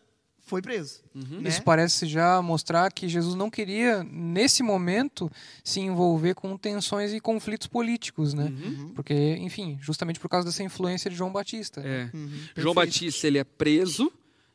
foi 0.50 0.60
preso. 0.60 1.00
Uhum. 1.14 1.40
Né? 1.40 1.48
Isso 1.48 1.62
parece 1.62 2.06
já 2.06 2.42
mostrar 2.42 2.92
que 2.92 3.08
Jesus 3.08 3.34
não 3.36 3.48
queria, 3.48 4.02
nesse 4.02 4.62
momento, 4.62 5.30
se 5.62 5.80
envolver 5.80 6.34
com 6.34 6.56
tensões 6.56 7.12
e 7.12 7.20
conflitos 7.20 7.68
políticos, 7.68 8.34
né? 8.34 8.44
Uhum. 8.44 8.92
Porque, 8.94 9.14
enfim, 9.14 9.78
justamente 9.80 10.18
por 10.18 10.28
causa 10.28 10.48
dessa 10.48 10.62
influência 10.62 11.08
de 11.08 11.16
João 11.16 11.30
Batista. 11.30 11.80
É. 11.80 12.10
Uhum. 12.12 12.40
João 12.56 12.74
Batista 12.74 13.28
ele 13.28 13.38
é 13.38 13.44
preso 13.44 14.12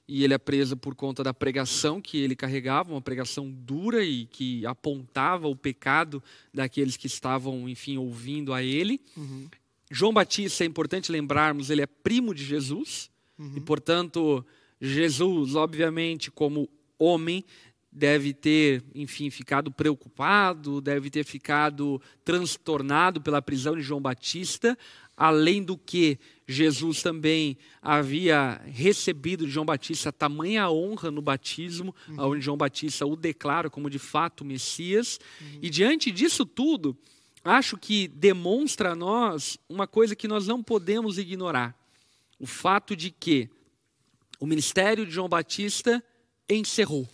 e 0.07 0.23
ele 0.23 0.33
é 0.33 0.37
preso 0.37 0.77
por 0.77 0.93
conta 0.93 1.23
da 1.23 1.33
pregação 1.33 1.99
que 1.99 2.17
ele 2.17 2.35
carregava, 2.35 2.91
uma 2.91 3.01
pregação 3.01 3.51
dura 3.51 4.03
e 4.03 4.25
que 4.25 4.65
apontava 4.65 5.47
o 5.47 5.55
pecado 5.55 6.21
daqueles 6.53 6.95
que 6.95 7.07
estavam, 7.07 7.67
enfim, 7.67 7.97
ouvindo 7.97 8.53
a 8.53 8.61
ele. 8.61 9.01
Uhum. 9.17 9.47
João 9.89 10.13
Batista, 10.13 10.63
é 10.63 10.67
importante 10.67 11.11
lembrarmos, 11.11 11.69
ele 11.69 11.81
é 11.81 11.87
primo 11.87 12.33
de 12.33 12.43
Jesus, 12.43 13.09
uhum. 13.37 13.53
e 13.55 13.61
portanto, 13.61 14.45
Jesus, 14.79 15.55
obviamente, 15.55 16.29
como 16.29 16.69
homem, 16.99 17.43
deve 17.95 18.33
ter, 18.33 18.83
enfim, 18.93 19.29
ficado 19.29 19.71
preocupado, 19.71 20.81
deve 20.81 21.09
ter 21.09 21.23
ficado 21.23 22.01
transtornado 22.25 23.21
pela 23.21 23.41
prisão 23.41 23.73
de 23.73 23.81
João 23.81 24.01
Batista, 24.01 24.77
além 25.17 25.63
do 25.63 25.77
que 25.77 26.19
Jesus 26.47 27.01
também 27.01 27.57
havia 27.81 28.61
recebido 28.65 29.45
de 29.45 29.51
João 29.51 29.65
Batista 29.65 30.11
tamanha 30.11 30.69
honra 30.69 31.09
no 31.09 31.21
batismo, 31.21 31.95
uhum. 32.07 32.31
onde 32.31 32.41
João 32.41 32.57
Batista 32.57 33.05
o 33.05 33.15
declara 33.15 33.69
como 33.69 33.89
de 33.89 33.97
fato 33.99 34.45
Messias. 34.45 35.19
Uhum. 35.41 35.59
E 35.61 35.69
diante 35.69 36.11
disso 36.11 36.45
tudo, 36.45 36.95
acho 37.43 37.77
que 37.77 38.07
demonstra 38.09 38.91
a 38.91 38.95
nós 38.95 39.57
uma 39.69 39.87
coisa 39.87 40.15
que 40.15 40.27
nós 40.27 40.47
não 40.47 40.61
podemos 40.61 41.17
ignorar: 41.17 41.75
o 42.39 42.45
fato 42.45 42.95
de 42.95 43.09
que 43.09 43.49
o 44.39 44.45
ministério 44.45 45.05
de 45.05 45.11
João 45.11 45.29
Batista 45.29 46.03
encerrou. 46.49 47.07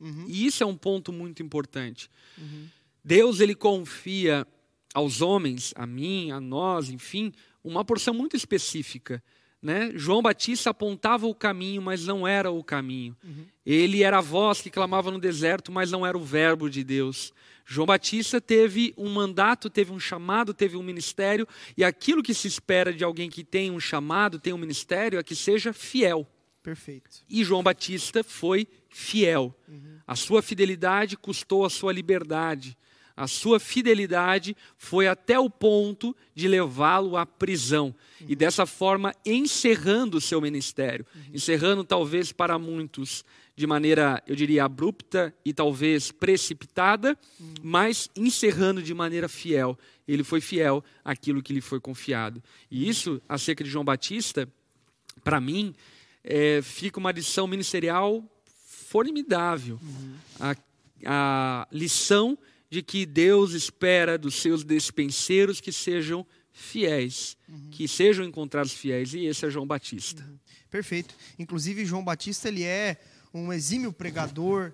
Uhum. 0.00 0.24
E 0.26 0.46
isso 0.46 0.62
é 0.64 0.66
um 0.66 0.76
ponto 0.76 1.12
muito 1.12 1.42
importante. 1.42 2.10
Uhum. 2.36 2.66
Deus 3.04 3.40
ele 3.40 3.54
confia 3.54 4.46
aos 4.94 5.20
homens, 5.20 5.72
a 5.76 5.86
mim, 5.86 6.30
a 6.30 6.40
nós, 6.40 6.90
enfim, 6.90 7.32
uma 7.62 7.84
porção 7.84 8.12
muito 8.12 8.36
específica. 8.36 9.22
Né? 9.60 9.92
João 9.94 10.20
Batista 10.20 10.70
apontava 10.70 11.26
o 11.26 11.34
caminho, 11.34 11.80
mas 11.80 12.04
não 12.04 12.26
era 12.26 12.50
o 12.50 12.64
caminho. 12.64 13.16
Uhum. 13.22 13.46
Ele 13.64 14.02
era 14.02 14.18
a 14.18 14.20
voz 14.20 14.60
que 14.60 14.70
clamava 14.70 15.10
no 15.10 15.20
deserto, 15.20 15.70
mas 15.70 15.90
não 15.90 16.04
era 16.04 16.18
o 16.18 16.24
verbo 16.24 16.68
de 16.68 16.82
Deus. 16.82 17.32
João 17.64 17.86
Batista 17.86 18.40
teve 18.40 18.92
um 18.96 19.08
mandato, 19.08 19.70
teve 19.70 19.92
um 19.92 20.00
chamado, 20.00 20.52
teve 20.52 20.76
um 20.76 20.82
ministério, 20.82 21.46
e 21.76 21.84
aquilo 21.84 22.24
que 22.24 22.34
se 22.34 22.48
espera 22.48 22.92
de 22.92 23.04
alguém 23.04 23.30
que 23.30 23.44
tem 23.44 23.70
um 23.70 23.78
chamado, 23.78 24.40
tem 24.40 24.52
um 24.52 24.58
ministério, 24.58 25.18
é 25.18 25.22
que 25.22 25.36
seja 25.36 25.72
fiel. 25.72 26.26
Perfeito. 26.60 27.24
E 27.28 27.44
João 27.44 27.62
Batista 27.62 28.22
foi 28.24 28.66
fiel. 28.88 29.54
Uhum. 29.68 29.98
A 30.06 30.16
sua 30.16 30.42
fidelidade 30.42 31.16
custou 31.16 31.64
a 31.64 31.70
sua 31.70 31.92
liberdade. 31.92 32.76
A 33.16 33.26
sua 33.26 33.60
fidelidade 33.60 34.56
foi 34.76 35.06
até 35.06 35.38
o 35.38 35.50
ponto 35.50 36.16
de 36.34 36.48
levá-lo 36.48 37.16
à 37.16 37.26
prisão. 37.26 37.94
Uhum. 38.20 38.26
E 38.30 38.36
dessa 38.36 38.66
forma, 38.66 39.14
encerrando 39.24 40.18
o 40.18 40.20
seu 40.20 40.40
ministério. 40.40 41.06
Uhum. 41.14 41.22
Encerrando, 41.34 41.84
talvez, 41.84 42.32
para 42.32 42.58
muitos, 42.58 43.24
de 43.54 43.66
maneira, 43.66 44.22
eu 44.26 44.34
diria, 44.34 44.64
abrupta 44.64 45.34
e 45.44 45.52
talvez 45.52 46.10
precipitada, 46.10 47.18
uhum. 47.38 47.54
mas 47.62 48.08
encerrando 48.16 48.82
de 48.82 48.94
maneira 48.94 49.28
fiel. 49.28 49.78
Ele 50.08 50.24
foi 50.24 50.40
fiel 50.40 50.82
àquilo 51.04 51.42
que 51.42 51.52
lhe 51.52 51.60
foi 51.60 51.80
confiado. 51.80 52.42
E 52.70 52.88
isso, 52.88 53.20
acerca 53.28 53.62
de 53.62 53.70
João 53.70 53.84
Batista, 53.84 54.48
para 55.22 55.40
mim, 55.40 55.74
é, 56.24 56.60
fica 56.62 56.98
uma 56.98 57.12
lição 57.12 57.46
ministerial 57.46 58.24
formidável. 58.92 59.80
A, 60.38 60.56
a 61.04 61.68
lição 61.72 62.36
de 62.72 62.82
que 62.82 63.04
Deus 63.04 63.52
espera 63.52 64.16
dos 64.16 64.40
seus 64.40 64.64
despenseiros 64.64 65.60
que 65.60 65.70
sejam 65.70 66.26
fiéis, 66.50 67.36
uhum. 67.46 67.68
que 67.70 67.86
sejam 67.86 68.24
encontrados 68.24 68.72
fiéis, 68.72 69.12
e 69.12 69.26
esse 69.26 69.44
é 69.44 69.50
João 69.50 69.66
Batista. 69.66 70.22
Uhum. 70.22 70.38
Perfeito. 70.70 71.14
Inclusive, 71.38 71.84
João 71.84 72.02
Batista 72.02 72.48
ele 72.48 72.64
é 72.64 72.96
um 73.34 73.52
exímio 73.52 73.92
pregador 73.92 74.72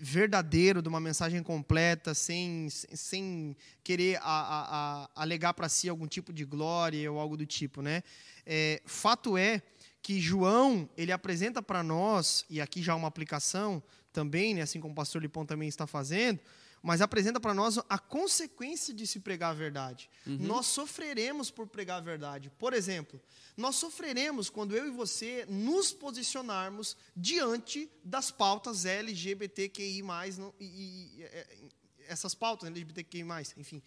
verdadeiro, 0.00 0.80
de 0.80 0.88
uma 0.88 1.00
mensagem 1.00 1.42
completa, 1.42 2.14
sem, 2.14 2.70
sem 2.70 3.54
querer 3.82 4.16
a, 4.22 4.22
a, 4.22 5.04
a 5.04 5.22
alegar 5.22 5.52
para 5.52 5.68
si 5.68 5.86
algum 5.86 6.06
tipo 6.06 6.32
de 6.32 6.46
glória 6.46 7.12
ou 7.12 7.18
algo 7.18 7.36
do 7.36 7.44
tipo. 7.44 7.82
Né? 7.82 8.02
É, 8.46 8.80
fato 8.86 9.36
é 9.36 9.60
que 10.00 10.18
João 10.18 10.88
ele 10.96 11.12
apresenta 11.12 11.60
para 11.60 11.82
nós, 11.82 12.46
e 12.48 12.58
aqui 12.58 12.82
já 12.82 12.94
uma 12.94 13.08
aplicação 13.08 13.82
também, 14.14 14.54
né, 14.54 14.62
assim 14.62 14.80
como 14.80 14.92
o 14.92 14.96
pastor 14.96 15.20
Lipão 15.20 15.44
também 15.44 15.68
está 15.68 15.86
fazendo, 15.86 16.40
mas 16.84 17.00
apresenta 17.00 17.40
para 17.40 17.54
nós 17.54 17.78
a 17.88 17.98
consequência 17.98 18.92
de 18.92 19.06
se 19.06 19.18
pregar 19.18 19.52
a 19.52 19.54
verdade. 19.54 20.10
Uhum. 20.26 20.36
Nós 20.40 20.66
sofreremos 20.66 21.50
por 21.50 21.66
pregar 21.66 21.96
a 21.96 22.00
verdade. 22.02 22.52
Por 22.58 22.74
exemplo, 22.74 23.18
nós 23.56 23.76
sofreremos 23.76 24.50
quando 24.50 24.76
eu 24.76 24.86
e 24.86 24.90
você 24.90 25.46
nos 25.48 25.92
posicionarmos 25.92 26.94
diante 27.16 27.90
das 28.04 28.30
pautas 28.30 28.84
LGBTQI+, 28.84 30.02
e, 30.60 30.64
e, 30.66 31.22
e 31.22 31.72
essas 32.06 32.34
pautas 32.34 32.68
LGBTQI+, 32.68 33.24
enfim. 33.56 33.82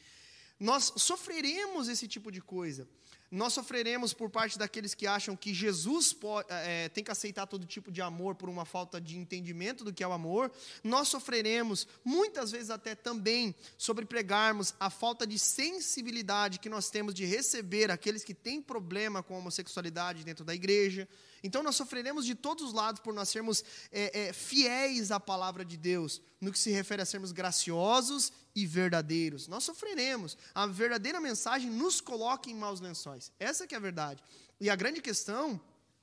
Nós 0.59 0.91
sofreremos 0.97 1.87
esse 1.89 2.07
tipo 2.07 2.31
de 2.31 2.41
coisa. 2.41 2.87
Nós 3.29 3.51
sofreremos 3.51 4.13
por 4.13 4.29
parte 4.29 4.57
daqueles 4.57 4.93
que 4.93 5.05
acham 5.05 5.35
que 5.35 5.53
Jesus 5.53 6.13
pode, 6.13 6.47
é, 6.49 6.87
tem 6.87 7.03
que 7.03 7.11
aceitar 7.11 7.45
todo 7.45 7.65
tipo 7.65 7.91
de 7.91 8.01
amor 8.01 8.35
por 8.35 8.47
uma 8.47 8.63
falta 8.63 9.01
de 9.01 9.17
entendimento 9.17 9.83
do 9.83 9.93
que 9.93 10.01
é 10.01 10.07
o 10.07 10.13
amor. 10.13 10.49
Nós 10.81 11.09
sofreremos, 11.09 11.85
muitas 12.05 12.51
vezes 12.51 12.69
até 12.69 12.95
também, 12.95 13.53
sobre 13.77 14.05
pregarmos 14.05 14.73
a 14.79 14.89
falta 14.89 15.27
de 15.27 15.37
sensibilidade 15.37 16.59
que 16.59 16.69
nós 16.69 16.89
temos 16.89 17.13
de 17.13 17.25
receber 17.25 17.91
aqueles 17.91 18.23
que 18.23 18.33
têm 18.33 18.61
problema 18.61 19.21
com 19.21 19.35
a 19.35 19.39
homossexualidade 19.39 20.23
dentro 20.23 20.45
da 20.45 20.55
igreja. 20.55 21.07
Então 21.43 21.61
nós 21.61 21.75
sofreremos 21.75 22.25
de 22.25 22.33
todos 22.33 22.63
os 22.63 22.73
lados 22.73 23.01
por 23.01 23.13
nós 23.13 23.29
sermos 23.29 23.63
é, 23.91 24.27
é, 24.27 24.33
fiéis 24.33 25.11
à 25.11 25.19
palavra 25.19 25.63
de 25.63 25.77
Deus, 25.77 26.21
no 26.39 26.51
que 26.51 26.59
se 26.59 26.71
refere 26.71 27.01
a 27.01 27.05
sermos 27.05 27.31
graciosos 27.31 28.31
e 28.57 28.65
verdadeiros. 28.65 29.47
Nós 29.47 29.63
sofreremos. 29.63 30.35
A 30.55 30.65
verdadeira 30.65 31.21
mensagem 31.21 31.69
nos 31.69 32.01
coloca 32.01 32.49
em 32.49 32.55
maus 32.55 32.81
lençóis. 32.81 33.31
Essa 33.39 33.67
que 33.67 33.75
é 33.75 33.77
a 33.77 33.81
verdade. 33.81 34.23
E 34.59 34.67
a 34.67 34.75
grande 34.75 34.99
questão, 34.99 35.61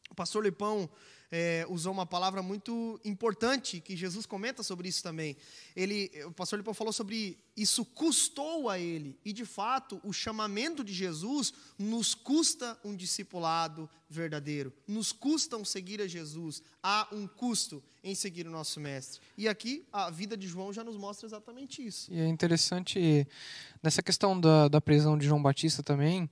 o 0.09 0.15
pastor 0.15 0.45
Lepão 0.45 0.89
é, 1.31 1.67
usou 1.69 1.93
uma 1.93 2.07
palavra 2.07 2.43
muito 2.43 3.01
importante, 3.05 3.81
que 3.81 3.97
Jesus 3.97 4.27
comenta 4.27 4.63
sobre 4.63 4.89
isso 4.89 5.03
também. 5.03 5.37
Ele, 5.75 6.11
o 6.27 6.33
pastor 6.33 6.59
Lipão 6.59 6.75
falou 6.75 6.93
sobre 6.93 7.39
isso 7.57 7.85
custou 7.85 8.69
a 8.69 8.79
ele. 8.79 9.17
E, 9.25 9.33
de 9.33 9.45
fato, 9.45 10.01
o 10.05 10.13
chamamento 10.13 10.83
de 10.83 10.93
Jesus 10.93 11.53
nos 11.79 12.15
custa 12.15 12.79
um 12.85 12.95
discipulado 12.95 13.89
verdadeiro. 14.09 14.73
Nos 14.87 15.13
custa 15.13 15.57
um 15.57 15.65
seguir 15.65 16.01
a 16.01 16.07
Jesus. 16.07 16.63
Há 16.83 17.09
um 17.13 17.27
custo 17.27 17.83
em 18.03 18.15
seguir 18.15 18.47
o 18.47 18.51
nosso 18.51 18.81
mestre. 18.81 19.21
E 19.37 19.49
aqui, 19.49 19.85
a 19.93 20.11
vida 20.11 20.37
de 20.37 20.47
João 20.47 20.73
já 20.73 20.85
nos 20.85 20.97
mostra 20.97 21.27
exatamente 21.27 21.85
isso. 21.85 22.13
E 22.13 22.21
é 22.21 22.27
interessante, 22.27 23.27
nessa 23.83 24.03
questão 24.03 24.39
da, 24.39 24.69
da 24.69 24.81
prisão 24.81 25.17
de 25.17 25.27
João 25.27 25.43
Batista 25.43 25.83
também, 25.83 26.29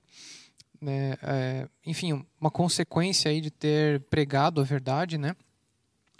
né, 0.83 1.15
é, 1.23 1.67
enfim, 1.85 2.25
uma 2.39 2.51
consequência 2.51 3.31
aí 3.31 3.41
de 3.41 3.49
ter 3.49 4.01
pregado 4.01 4.61
a 4.61 4.63
verdade, 4.63 5.17
né? 5.17 5.35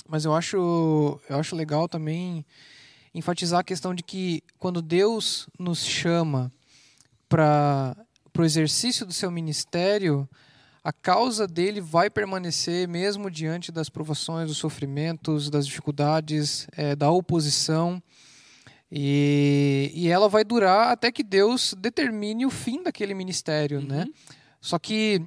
Mas 0.08 0.26
eu 0.26 0.34
acho, 0.34 1.20
eu 1.30 1.40
acho 1.40 1.56
legal 1.56 1.88
também 1.88 2.46
enfatizar 3.14 3.60
a 3.60 3.64
questão 3.64 3.94
de 3.94 4.04
que 4.04 4.44
quando 4.58 4.82
Deus 4.82 5.48
nos 5.60 5.86
chama 5.86 6.52
para 7.30 7.96
o 8.38 8.44
exercício 8.44 9.06
do 9.06 9.14
seu 9.14 9.30
ministério, 9.30 10.28
a 10.84 10.92
causa 10.92 11.48
dele 11.48 11.80
vai 11.80 12.10
permanecer 12.10 12.88
mesmo 12.88 13.32
diante 13.32 13.72
das 13.72 13.90
provações, 13.90 14.50
dos 14.50 14.58
sofrimentos, 14.58 15.50
das 15.50 15.66
dificuldades, 15.66 16.68
é, 16.74 16.96
da 16.96 17.10
oposição. 17.10 18.04
E, 18.92 19.92
e 19.96 20.10
ela 20.10 20.28
vai 20.28 20.44
durar 20.44 20.92
até 20.92 21.12
que 21.12 21.24
Deus 21.24 21.74
determine 21.80 22.46
o 22.46 22.50
fim 22.52 22.84
daquele 22.84 23.14
ministério, 23.14 23.82
né? 23.82 24.00
uhum. 24.00 24.06
né? 24.06 24.14
Só 24.64 24.80
que 24.80 25.22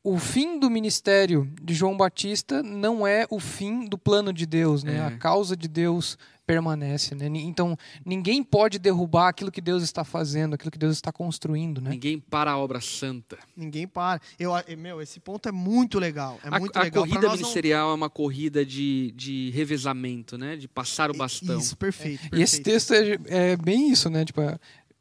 o 0.00 0.16
fim 0.16 0.60
do 0.60 0.70
ministério 0.70 1.52
de 1.60 1.74
João 1.74 1.96
Batista 1.96 2.62
não 2.62 3.04
é 3.04 3.26
o 3.28 3.40
fim 3.40 3.84
do 3.84 3.98
plano 3.98 4.32
de 4.32 4.46
Deus, 4.46 4.84
né? 4.84 4.98
É. 4.98 5.00
A 5.00 5.18
causa 5.18 5.56
de 5.56 5.66
Deus 5.66 6.16
permanece, 6.46 7.16
né? 7.16 7.26
Então, 7.26 7.76
ninguém 8.04 8.44
pode 8.44 8.78
derrubar 8.78 9.30
aquilo 9.30 9.50
que 9.50 9.60
Deus 9.60 9.82
está 9.82 10.04
fazendo, 10.04 10.54
aquilo 10.54 10.70
que 10.70 10.78
Deus 10.78 10.94
está 10.94 11.10
construindo, 11.10 11.80
né? 11.80 11.90
Ninguém 11.90 12.20
para 12.20 12.52
a 12.52 12.56
obra 12.56 12.80
santa. 12.80 13.36
Ninguém 13.56 13.88
para. 13.88 14.20
Eu, 14.38 14.52
meu, 14.78 15.02
esse 15.02 15.18
ponto 15.18 15.48
é 15.48 15.52
muito 15.52 15.98
legal. 15.98 16.38
É 16.44 16.48
a, 16.48 16.60
muito 16.60 16.76
a 16.76 16.82
legal. 16.82 17.04
corrida 17.04 17.28
ministerial 17.32 17.86
não... 17.86 17.90
é 17.90 17.94
uma 17.96 18.08
corrida 18.08 18.64
de, 18.64 19.12
de 19.16 19.50
revezamento, 19.50 20.38
né? 20.38 20.54
De 20.54 20.68
passar 20.68 21.10
o 21.10 21.14
bastão. 21.14 21.58
Isso, 21.58 21.76
perfeito. 21.76 22.20
perfeito. 22.20 22.38
E 22.38 22.42
esse 22.44 22.62
texto 22.62 22.94
é, 22.94 23.18
é, 23.26 23.56
bem 23.56 23.90
isso, 23.90 24.08
né? 24.08 24.24
Tipo, 24.24 24.42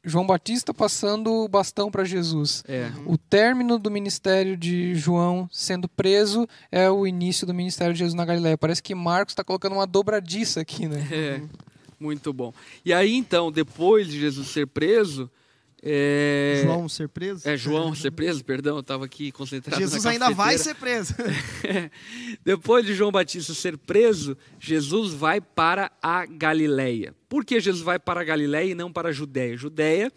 João 0.05 0.25
Batista 0.25 0.73
passando 0.73 1.31
o 1.31 1.47
bastão 1.47 1.89
para 1.89 2.03
Jesus. 2.03 2.63
É. 2.67 2.91
O 3.05 3.17
término 3.17 3.79
do 3.79 3.89
ministério 3.89 4.55
de 4.55 4.93
João 4.95 5.49
sendo 5.51 5.89
preso 5.89 6.47
é 6.71 6.89
o 6.89 7.07
início 7.07 7.47
do 7.47 7.53
ministério 7.53 7.93
de 7.93 7.99
Jesus 7.99 8.13
na 8.13 8.23
Galiléia. 8.23 8.57
Parece 8.57 8.83
que 8.83 8.93
Marcos 8.93 9.31
está 9.31 9.43
colocando 9.43 9.73
uma 9.73 9.87
dobradiça 9.87 10.61
aqui, 10.61 10.87
né? 10.87 11.07
É, 11.11 11.41
muito 11.99 12.31
bom. 12.31 12.53
E 12.85 12.93
aí, 12.93 13.15
então, 13.15 13.51
depois 13.51 14.07
de 14.07 14.19
Jesus 14.19 14.47
ser 14.49 14.67
preso, 14.67 15.29
é... 15.87 16.61
João 16.63 16.89
ser 16.89 17.07
preso? 17.07 17.47
É, 17.47 17.55
João 17.55 17.93
ser 17.95 18.09
preso, 18.11 18.43
perdão, 18.43 18.77
eu 18.77 18.81
estava 18.81 19.05
aqui 19.05 19.31
concentrado 19.31 19.79
Jesus 19.79 20.03
ainda 20.05 20.31
vai 20.31 20.57
ser 20.57 20.73
preso. 20.73 21.13
Depois 22.43 22.83
de 22.85 22.95
João 22.95 23.11
Batista 23.11 23.53
ser 23.53 23.77
preso, 23.77 24.35
Jesus 24.59 25.13
vai 25.13 25.39
para 25.39 25.91
a 26.01 26.25
Galileia. 26.25 27.13
Por 27.29 27.45
que 27.45 27.59
Jesus 27.59 27.83
vai 27.83 27.99
para 27.99 28.21
a 28.21 28.23
Galileia 28.23 28.71
e 28.71 28.75
não 28.75 28.91
para 28.91 29.09
a 29.09 29.11
Judéia? 29.11 29.55
Judéia 29.55 30.11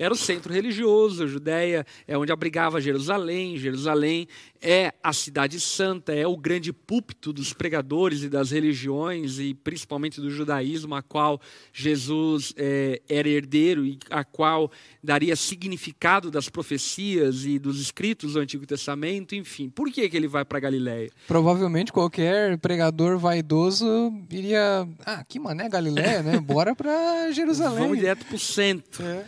era 0.00 0.14
o 0.14 0.16
centro 0.16 0.50
religioso, 0.50 1.24
a 1.24 1.26
Judéia 1.26 1.84
é 2.08 2.16
onde 2.16 2.32
abrigava 2.32 2.80
Jerusalém, 2.80 3.58
Jerusalém 3.58 4.26
é 4.62 4.94
a 5.02 5.12
cidade 5.12 5.60
santa, 5.60 6.14
é 6.14 6.26
o 6.26 6.38
grande 6.38 6.72
púlpito 6.72 7.34
dos 7.34 7.52
pregadores 7.52 8.22
e 8.22 8.28
das 8.30 8.50
religiões, 8.50 9.38
e 9.38 9.52
principalmente 9.52 10.18
do 10.18 10.30
judaísmo, 10.30 10.94
a 10.94 11.02
qual 11.02 11.38
Jesus 11.70 12.54
é, 12.56 13.02
era 13.08 13.28
herdeiro 13.28 13.84
e 13.84 13.98
a 14.10 14.24
qual 14.24 14.70
daria 15.04 15.36
significado 15.36 16.30
das 16.30 16.48
profecias 16.48 17.44
e 17.44 17.58
dos 17.58 17.78
escritos 17.78 18.32
do 18.32 18.40
Antigo 18.40 18.66
Testamento, 18.66 19.34
enfim. 19.34 19.68
Por 19.68 19.90
que, 19.90 20.08
que 20.08 20.16
ele 20.16 20.28
vai 20.28 20.46
para 20.46 20.60
Galiléia? 20.60 21.10
Provavelmente 21.26 21.92
qualquer 21.92 22.56
pregador 22.56 23.18
vaidoso 23.18 24.12
iria. 24.30 24.88
Ah, 25.04 25.22
que 25.28 25.38
mané 25.38 25.68
Galiléia, 25.68 26.22
né? 26.22 26.40
Bora 26.40 26.74
para 26.74 27.30
Jerusalém. 27.32 27.80
Vamos 27.80 27.98
direto 27.98 28.24
para 28.24 28.36
o 28.36 28.38
centro. 28.38 29.04
É. 29.04 29.24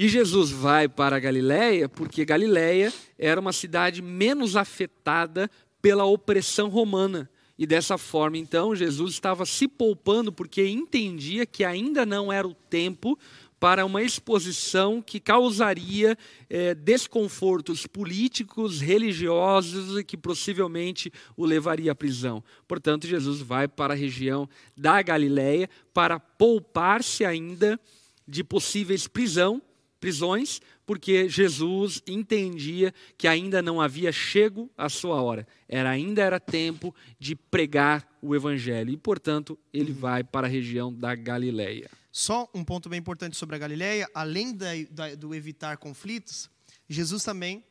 E 0.00 0.08
Jesus 0.08 0.50
vai 0.50 0.88
para 0.88 1.20
Galiléia 1.20 1.86
porque 1.86 2.24
Galiléia 2.24 2.90
era 3.18 3.38
uma 3.38 3.52
cidade 3.52 4.00
menos 4.00 4.56
afetada 4.56 5.50
pela 5.82 6.06
opressão 6.06 6.70
romana. 6.70 7.28
E 7.58 7.66
dessa 7.66 7.98
forma, 7.98 8.38
então, 8.38 8.74
Jesus 8.74 9.12
estava 9.12 9.44
se 9.44 9.68
poupando 9.68 10.32
porque 10.32 10.66
entendia 10.66 11.44
que 11.44 11.64
ainda 11.64 12.06
não 12.06 12.32
era 12.32 12.48
o 12.48 12.54
tempo 12.54 13.18
para 13.60 13.84
uma 13.84 14.02
exposição 14.02 15.02
que 15.02 15.20
causaria 15.20 16.16
é, 16.48 16.74
desconfortos 16.74 17.86
políticos, 17.86 18.80
religiosos 18.80 19.98
e 19.98 20.02
que 20.02 20.16
possivelmente 20.16 21.12
o 21.36 21.44
levaria 21.44 21.92
à 21.92 21.94
prisão. 21.94 22.42
Portanto, 22.66 23.06
Jesus 23.06 23.42
vai 23.42 23.68
para 23.68 23.92
a 23.92 23.98
região 23.98 24.48
da 24.74 25.02
Galiléia 25.02 25.68
para 25.92 26.18
poupar-se 26.18 27.22
ainda 27.22 27.78
de 28.26 28.42
possíveis 28.42 29.06
prisão, 29.06 29.60
prisões, 30.00 30.60
porque 30.86 31.28
Jesus 31.28 32.02
entendia 32.06 32.92
que 33.16 33.28
ainda 33.28 33.60
não 33.60 33.80
havia 33.80 34.10
chego 34.10 34.70
a 34.76 34.88
sua 34.88 35.20
hora. 35.22 35.46
Era 35.68 35.90
ainda 35.90 36.22
era 36.22 36.40
tempo 36.40 36.94
de 37.18 37.36
pregar 37.36 38.08
o 38.22 38.34
evangelho 38.34 38.90
e, 38.90 38.96
portanto, 38.96 39.58
ele 39.72 39.92
vai 39.92 40.24
para 40.24 40.46
a 40.46 40.50
região 40.50 40.92
da 40.92 41.14
Galileia. 41.14 41.90
Só 42.10 42.48
um 42.52 42.64
ponto 42.64 42.88
bem 42.88 42.98
importante 42.98 43.36
sobre 43.36 43.54
a 43.54 43.58
Galileia, 43.58 44.08
além 44.12 44.52
da, 44.54 44.68
da, 44.90 45.14
do 45.14 45.34
evitar 45.34 45.76
conflitos, 45.76 46.50
Jesus 46.88 47.22
também 47.22 47.62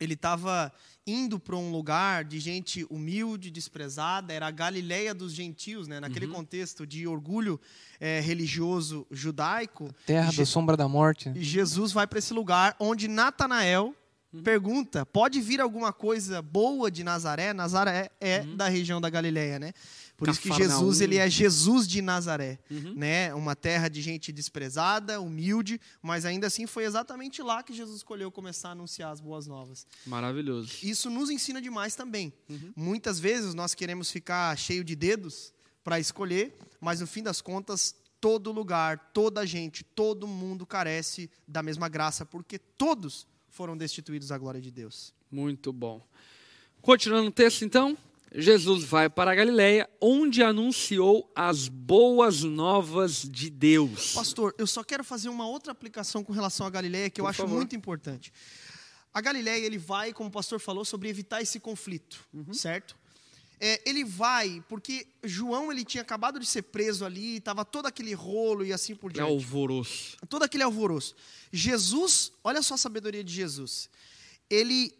ele 0.00 0.14
estava 0.14 0.72
indo 1.06 1.38
para 1.38 1.56
um 1.56 1.70
lugar 1.70 2.24
de 2.24 2.38
gente 2.38 2.86
humilde, 2.90 3.50
desprezada, 3.50 4.32
era 4.32 4.46
a 4.46 4.50
Galileia 4.50 5.14
dos 5.14 5.32
gentios, 5.32 5.88
né? 5.88 6.00
naquele 6.00 6.26
uhum. 6.26 6.34
contexto 6.34 6.86
de 6.86 7.06
orgulho 7.06 7.58
é, 7.98 8.20
religioso 8.20 9.06
judaico. 9.10 9.90
Terra 10.04 10.30
da 10.32 10.44
sombra 10.44 10.76
da 10.76 10.86
morte. 10.86 11.32
Jesus 11.34 11.92
vai 11.92 12.06
para 12.06 12.18
esse 12.18 12.34
lugar 12.34 12.76
onde 12.78 13.08
Natanael 13.08 13.94
uhum. 14.32 14.42
pergunta: 14.42 15.06
pode 15.06 15.40
vir 15.40 15.60
alguma 15.60 15.92
coisa 15.92 16.42
boa 16.42 16.90
de 16.90 17.02
Nazaré? 17.02 17.52
Nazaré 17.52 18.10
é 18.20 18.40
uhum. 18.40 18.56
da 18.56 18.68
região 18.68 19.00
da 19.00 19.08
Galileia, 19.08 19.58
né? 19.58 19.72
Por 20.18 20.28
isso 20.28 20.40
que 20.40 20.52
Jesus 20.52 21.00
ele 21.00 21.16
é 21.16 21.30
Jesus 21.30 21.86
de 21.86 22.02
Nazaré, 22.02 22.58
uhum. 22.68 22.92
né? 22.94 23.32
Uma 23.34 23.54
terra 23.54 23.86
de 23.86 24.02
gente 24.02 24.32
desprezada, 24.32 25.20
humilde, 25.20 25.80
mas 26.02 26.24
ainda 26.24 26.48
assim 26.48 26.66
foi 26.66 26.84
exatamente 26.84 27.40
lá 27.40 27.62
que 27.62 27.72
Jesus 27.72 27.98
escolheu 27.98 28.28
começar 28.28 28.70
a 28.70 28.72
anunciar 28.72 29.12
as 29.12 29.20
boas 29.20 29.46
novas. 29.46 29.86
Maravilhoso. 30.04 30.70
Isso 30.82 31.08
nos 31.08 31.30
ensina 31.30 31.62
demais 31.62 31.94
também. 31.94 32.32
Uhum. 32.48 32.72
Muitas 32.74 33.20
vezes 33.20 33.54
nós 33.54 33.74
queremos 33.76 34.10
ficar 34.10 34.58
cheio 34.58 34.82
de 34.82 34.96
dedos 34.96 35.54
para 35.84 36.00
escolher, 36.00 36.58
mas 36.80 37.00
no 37.00 37.06
fim 37.06 37.22
das 37.22 37.40
contas 37.40 37.94
todo 38.20 38.50
lugar, 38.50 39.12
toda 39.14 39.46
gente, 39.46 39.84
todo 39.84 40.26
mundo 40.26 40.66
carece 40.66 41.30
da 41.46 41.62
mesma 41.62 41.88
graça, 41.88 42.26
porque 42.26 42.58
todos 42.58 43.24
foram 43.48 43.76
destituídos 43.76 44.28
da 44.28 44.36
glória 44.36 44.60
de 44.60 44.72
Deus. 44.72 45.14
Muito 45.30 45.72
bom. 45.72 46.04
Continuando 46.82 47.28
o 47.28 47.32
texto, 47.32 47.64
então, 47.64 47.96
Jesus 48.34 48.84
vai 48.84 49.08
para 49.08 49.32
a 49.32 49.34
Galiléia, 49.34 49.88
onde 50.00 50.42
anunciou 50.42 51.30
as 51.34 51.68
boas 51.68 52.42
novas 52.42 53.22
de 53.22 53.48
Deus. 53.48 54.12
Pastor, 54.12 54.54
eu 54.58 54.66
só 54.66 54.84
quero 54.84 55.02
fazer 55.02 55.28
uma 55.28 55.48
outra 55.48 55.72
aplicação 55.72 56.22
com 56.22 56.32
relação 56.32 56.66
à 56.66 56.70
Galiléia 56.70 57.08
que 57.08 57.20
Por 57.20 57.26
eu 57.26 57.28
acho 57.28 57.42
favor. 57.42 57.56
muito 57.56 57.74
importante. 57.74 58.32
A 59.12 59.20
Galiléia, 59.20 59.64
ele 59.64 59.78
vai, 59.78 60.12
como 60.12 60.28
o 60.28 60.32
pastor 60.32 60.60
falou, 60.60 60.84
sobre 60.84 61.08
evitar 61.08 61.40
esse 61.40 61.58
conflito, 61.58 62.20
uhum. 62.32 62.52
certo? 62.52 62.96
É, 63.60 63.80
ele 63.84 64.04
vai, 64.04 64.62
porque 64.68 65.08
João 65.24 65.72
ele 65.72 65.84
tinha 65.84 66.02
acabado 66.02 66.38
de 66.38 66.46
ser 66.46 66.62
preso 66.62 67.04
ali, 67.04 67.38
estava 67.38 67.64
todo 67.64 67.86
aquele 67.86 68.14
rolo 68.14 68.64
e 68.64 68.72
assim 68.72 68.94
por 68.94 69.12
diante. 69.12 69.28
Alvoroço. 69.28 70.16
Todo 70.28 70.44
aquele 70.44 70.62
alvoroço. 70.62 71.16
Jesus, 71.50 72.30
olha 72.44 72.62
só 72.62 72.74
a 72.74 72.78
sabedoria 72.78 73.24
de 73.24 73.32
Jesus. 73.32 73.90
Ele 74.48 74.96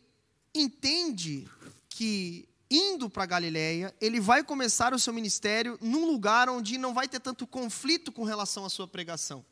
entende 0.53 1.47
que 1.89 2.49
indo 2.71 3.09
para 3.09 3.25
Galiléia, 3.27 3.95
ele 4.01 4.21
vai 4.21 4.45
começar 4.45 4.93
o 4.93 4.99
seu 4.99 5.13
ministério 5.13 5.79
num 5.81 6.07
lugar 6.07 6.49
onde 6.49 6.77
não 6.77 6.93
vai 6.93 7.09
ter 7.09 7.21
tanto 7.21 7.47
conflito 7.47 8.13
com 8.13 8.25
relação 8.25 8.65
à 8.65 8.69
sua 8.69 8.87
pregação. 8.87 9.45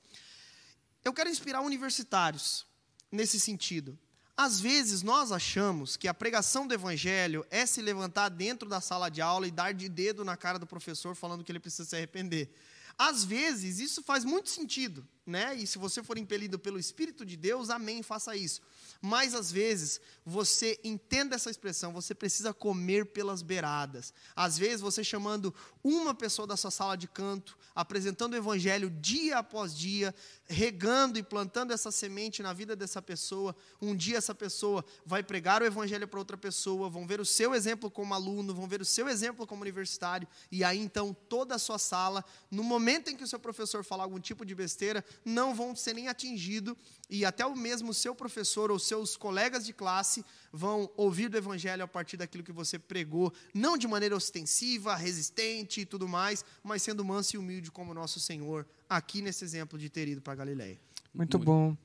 Eu 1.05 1.13
quero 1.13 1.31
inspirar 1.31 1.61
universitários 1.61 2.67
nesse 3.11 3.39
sentido. 3.41 3.99
Às 4.37 4.61
vezes 4.61 5.03
nós 5.03 5.33
achamos 5.33 5.97
que 5.97 6.09
a 6.09 6.13
pregação 6.13 6.67
do 6.67 6.75
evangelho 6.75 7.47
é 7.51 7.65
se 7.65 7.81
levantar 7.81 8.29
dentro 8.29 8.69
da 8.69 8.83
sala 8.83 9.09
de 9.09 9.23
aula 9.23 9.47
e 9.47 9.51
dar 9.51 9.73
de 9.73 9.89
dedo 9.89 10.25
na 10.25 10.37
cara 10.37 10.59
do 10.59 10.67
professor 10.67 11.15
falando 11.15 11.43
que 11.43 11.51
ele 11.51 11.61
precisa 11.61 11.89
se 11.89 11.97
arrepender. 11.97 12.53
Às 12.99 13.25
vezes 13.25 13.79
isso 13.79 14.03
faz 14.03 14.25
muito 14.25 14.51
sentido, 14.51 15.07
né? 15.27 15.55
E 15.57 15.67
se 15.67 15.77
você 15.77 16.03
for 16.03 16.17
impelido 16.17 16.59
pelo 16.59 16.79
Espírito 16.79 17.27
de 17.27 17.37
Deus, 17.37 17.69
amém, 17.69 18.03
faça 18.03 18.37
isso. 18.37 18.63
Mas 19.03 19.35
às 19.35 19.51
vezes 19.51 20.01
você 20.25 20.79
entenda 20.85 21.35
essa 21.35 21.51
expressão, 21.51 21.93
você 21.93 22.15
precisa 22.15 22.55
comer 22.55 23.07
pelas 23.07 23.43
beiradas. 23.43 24.15
Às 24.35 24.57
vezes 24.57 24.81
você 24.81 25.03
chamando 25.03 25.53
uma 25.83 26.15
pessoa 26.15 26.47
da 26.47 26.57
sua 26.57 26.71
sala 26.71 26.97
de 26.97 27.09
canto, 27.09 27.59
apresentando 27.75 28.35
o 28.35 28.37
evangelho 28.37 28.89
dia 28.89 29.39
após 29.39 29.77
dia, 29.77 30.15
regando 30.45 31.19
e 31.19 31.23
plantando 31.23 31.73
essa 31.73 31.91
semente 31.91 32.43
na 32.43 32.53
vida 32.53 32.77
dessa 32.77 33.03
pessoa. 33.03 33.55
Um 33.83 33.95
dia 33.95 34.19
essa 34.19 34.35
pessoa 34.35 34.85
vai 35.05 35.23
pregar 35.23 35.61
o 35.61 35.67
evangelho 35.67 36.07
para 36.07 36.19
outra 36.21 36.37
pessoa, 36.37 36.89
vão 36.89 37.07
ver 37.07 37.21
o 37.21 37.27
seu 37.27 37.55
exemplo 37.55 37.91
como 37.91 38.15
aluno, 38.15 38.55
vão 38.55 38.69
ver 38.69 38.81
o 38.81 38.85
seu 38.85 39.09
exemplo 39.09 39.47
como 39.47 39.63
universitário, 39.63 40.29
e 40.51 40.63
aí 40.63 40.79
então 40.79 41.15
toda 41.29 41.55
a 41.55 41.59
sua 41.59 41.79
sala, 41.79 42.25
no 42.51 42.63
momento 42.63 43.11
em 43.11 43.17
que 43.17 43.25
o 43.25 43.29
seu 43.29 43.39
professor 43.39 43.85
falar 43.85 44.05
algum 44.05 44.21
tipo 44.21 44.45
de 44.45 44.55
besteira, 44.55 45.05
não 45.25 45.55
vão 45.55 45.75
ser 45.75 45.95
nem 45.95 46.09
atingidos 46.09 46.75
e 47.09 47.25
até 47.25 47.47
o 47.47 47.57
mesmo 47.57 47.95
seu 47.95 48.15
professor 48.15 48.71
ou 48.71 48.79
seus 48.79 49.17
colegas 49.17 49.65
de 49.65 49.73
classe 49.73 50.25
vão 50.53 50.91
ouvir 50.97 51.29
do 51.29 51.37
evangelho 51.37 51.85
a 51.85 51.89
partir 51.89 52.17
daquilo 52.17 52.43
que 52.43 52.53
você 52.53 52.79
pregou, 52.79 53.33
não 53.55 53.77
de 53.77 53.87
maneira 53.87 54.17
ostensiva, 54.17 54.97
resistente 54.97 55.81
e 55.81 55.87
tudo 55.87 56.09
mais, 56.09 56.45
mas 56.63 56.83
sendo 56.83 57.05
manso 57.05 57.37
e 57.37 57.39
humilde 57.39 57.71
como 57.71 57.95
nosso 57.95 58.19
Senhor, 58.19 58.67
aqui 58.89 59.23
nesse 59.23 59.45
exemplo 59.45 59.79
de 59.79 59.89
ter 59.89 60.09
ido 60.09 60.21
para 60.21 60.35
Galiléia. 60.35 60.79
Muito 61.15 61.39
bom. 61.39 61.77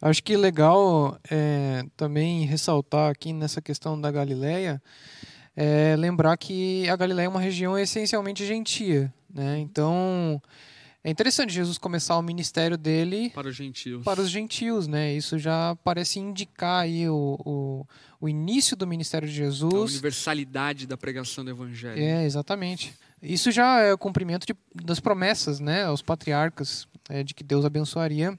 Acho 0.00 0.22
que 0.22 0.36
legal 0.36 1.18
é, 1.30 1.84
também 1.96 2.46
ressaltar 2.46 3.10
aqui 3.10 3.32
nessa 3.32 3.60
questão 3.60 4.00
da 4.00 4.10
Galileia, 4.10 4.80
é 5.54 5.94
lembrar 5.96 6.36
que 6.36 6.88
a 6.88 6.96
Galileia 6.96 7.26
é 7.26 7.28
uma 7.28 7.40
região 7.40 7.78
essencialmente 7.78 8.46
gentia, 8.46 9.12
né? 9.28 9.58
Então, 9.58 10.40
é 11.02 11.10
interessante 11.10 11.52
Jesus 11.52 11.78
começar 11.78 12.16
o 12.18 12.22
ministério 12.22 12.76
dele 12.76 13.30
para 13.30 13.48
os 13.48 13.56
gentios. 13.56 14.04
Para 14.04 14.20
os 14.20 14.30
gentios, 14.30 14.86
né? 14.86 15.14
Isso 15.14 15.38
já 15.38 15.76
parece 15.82 16.18
indicar 16.18 16.82
aí 16.82 17.08
o, 17.08 17.38
o, 17.44 17.86
o 18.20 18.28
início 18.28 18.76
do 18.76 18.86
ministério 18.86 19.26
de 19.26 19.34
Jesus. 19.34 19.72
A 19.72 19.78
universalidade 19.78 20.86
da 20.86 20.98
pregação 20.98 21.42
do 21.44 21.50
evangelho. 21.50 21.98
É, 21.98 22.24
exatamente. 22.24 22.94
Isso 23.22 23.50
já 23.50 23.80
é 23.80 23.92
o 23.92 23.98
cumprimento 23.98 24.46
de, 24.46 24.54
das 24.74 25.00
promessas, 25.00 25.58
né, 25.58 25.84
aos 25.84 26.02
patriarcas, 26.02 26.86
é, 27.08 27.22
de 27.22 27.34
que 27.34 27.44
Deus 27.44 27.64
abençoaria 27.64 28.38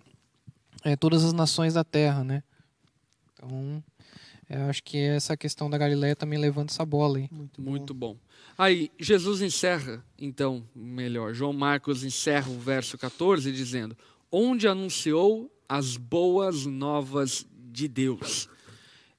é, 0.83 0.95
todas 0.95 1.23
as 1.23 1.33
nações 1.33 1.73
da 1.73 1.83
terra, 1.83 2.23
né? 2.23 2.43
Então, 3.33 3.83
eu 4.59 4.69
acho 4.69 4.83
que 4.83 4.97
essa 4.97 5.37
questão 5.37 5.69
da 5.69 5.77
Galileia 5.77 6.15
também 6.15 6.37
levanta 6.37 6.73
essa 6.73 6.85
bola 6.85 7.17
aí. 7.17 7.29
Muito 7.31 7.61
bom. 7.61 7.69
Muito 7.69 7.93
bom. 7.93 8.17
Aí, 8.57 8.91
Jesus 8.99 9.41
encerra, 9.41 10.03
então, 10.17 10.67
melhor, 10.75 11.33
João 11.33 11.53
Marcos 11.53 12.03
encerra 12.03 12.49
o 12.49 12.59
verso 12.59 12.97
14 12.97 13.51
dizendo: 13.51 13.97
Onde 14.31 14.67
anunciou 14.67 15.49
as 15.69 15.95
boas 15.95 16.65
novas 16.65 17.45
de 17.71 17.87
Deus. 17.87 18.49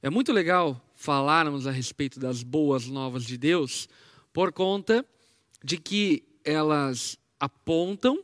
É 0.03 0.11
muito 0.11 0.33
legal 0.33 0.81
falarmos 0.95 1.67
a 1.67 1.71
respeito 1.71 2.21
das 2.21 2.43
boas 2.43 2.87
novas 2.87 3.25
de 3.25 3.39
Deus, 3.39 3.89
por 4.33 4.53
conta 4.53 5.05
de 5.65 5.79
que 5.79 6.23
elas 6.45 7.19
apontam 7.41 8.23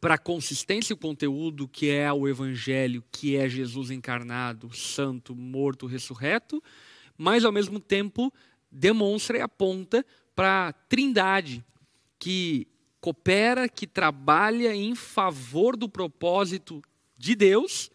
para 0.00 0.14
a 0.14 0.18
consistência 0.18 0.92
e 0.92 0.94
o 0.94 0.96
conteúdo 0.96 1.68
que 1.68 1.90
é 1.90 2.10
o 2.12 2.26
Evangelho, 2.26 3.04
que 3.12 3.36
é 3.36 3.48
Jesus 3.48 3.90
encarnado, 3.90 4.74
santo, 4.74 5.34
morto, 5.34 5.86
ressurreto, 5.86 6.62
mas 7.18 7.44
ao 7.44 7.52
mesmo 7.52 7.78
tempo 7.78 8.32
demonstra 8.70 9.36
e 9.36 9.40
aponta 9.42 10.04
para 10.34 10.68
a 10.68 10.72
trindade 10.72 11.62
que 12.18 12.66
coopera, 13.00 13.68
que 13.68 13.86
trabalha 13.86 14.74
em 14.74 14.94
favor 14.94 15.76
do 15.76 15.88
propósito 15.88 16.82
de 17.16 17.34
Deus 17.34 17.90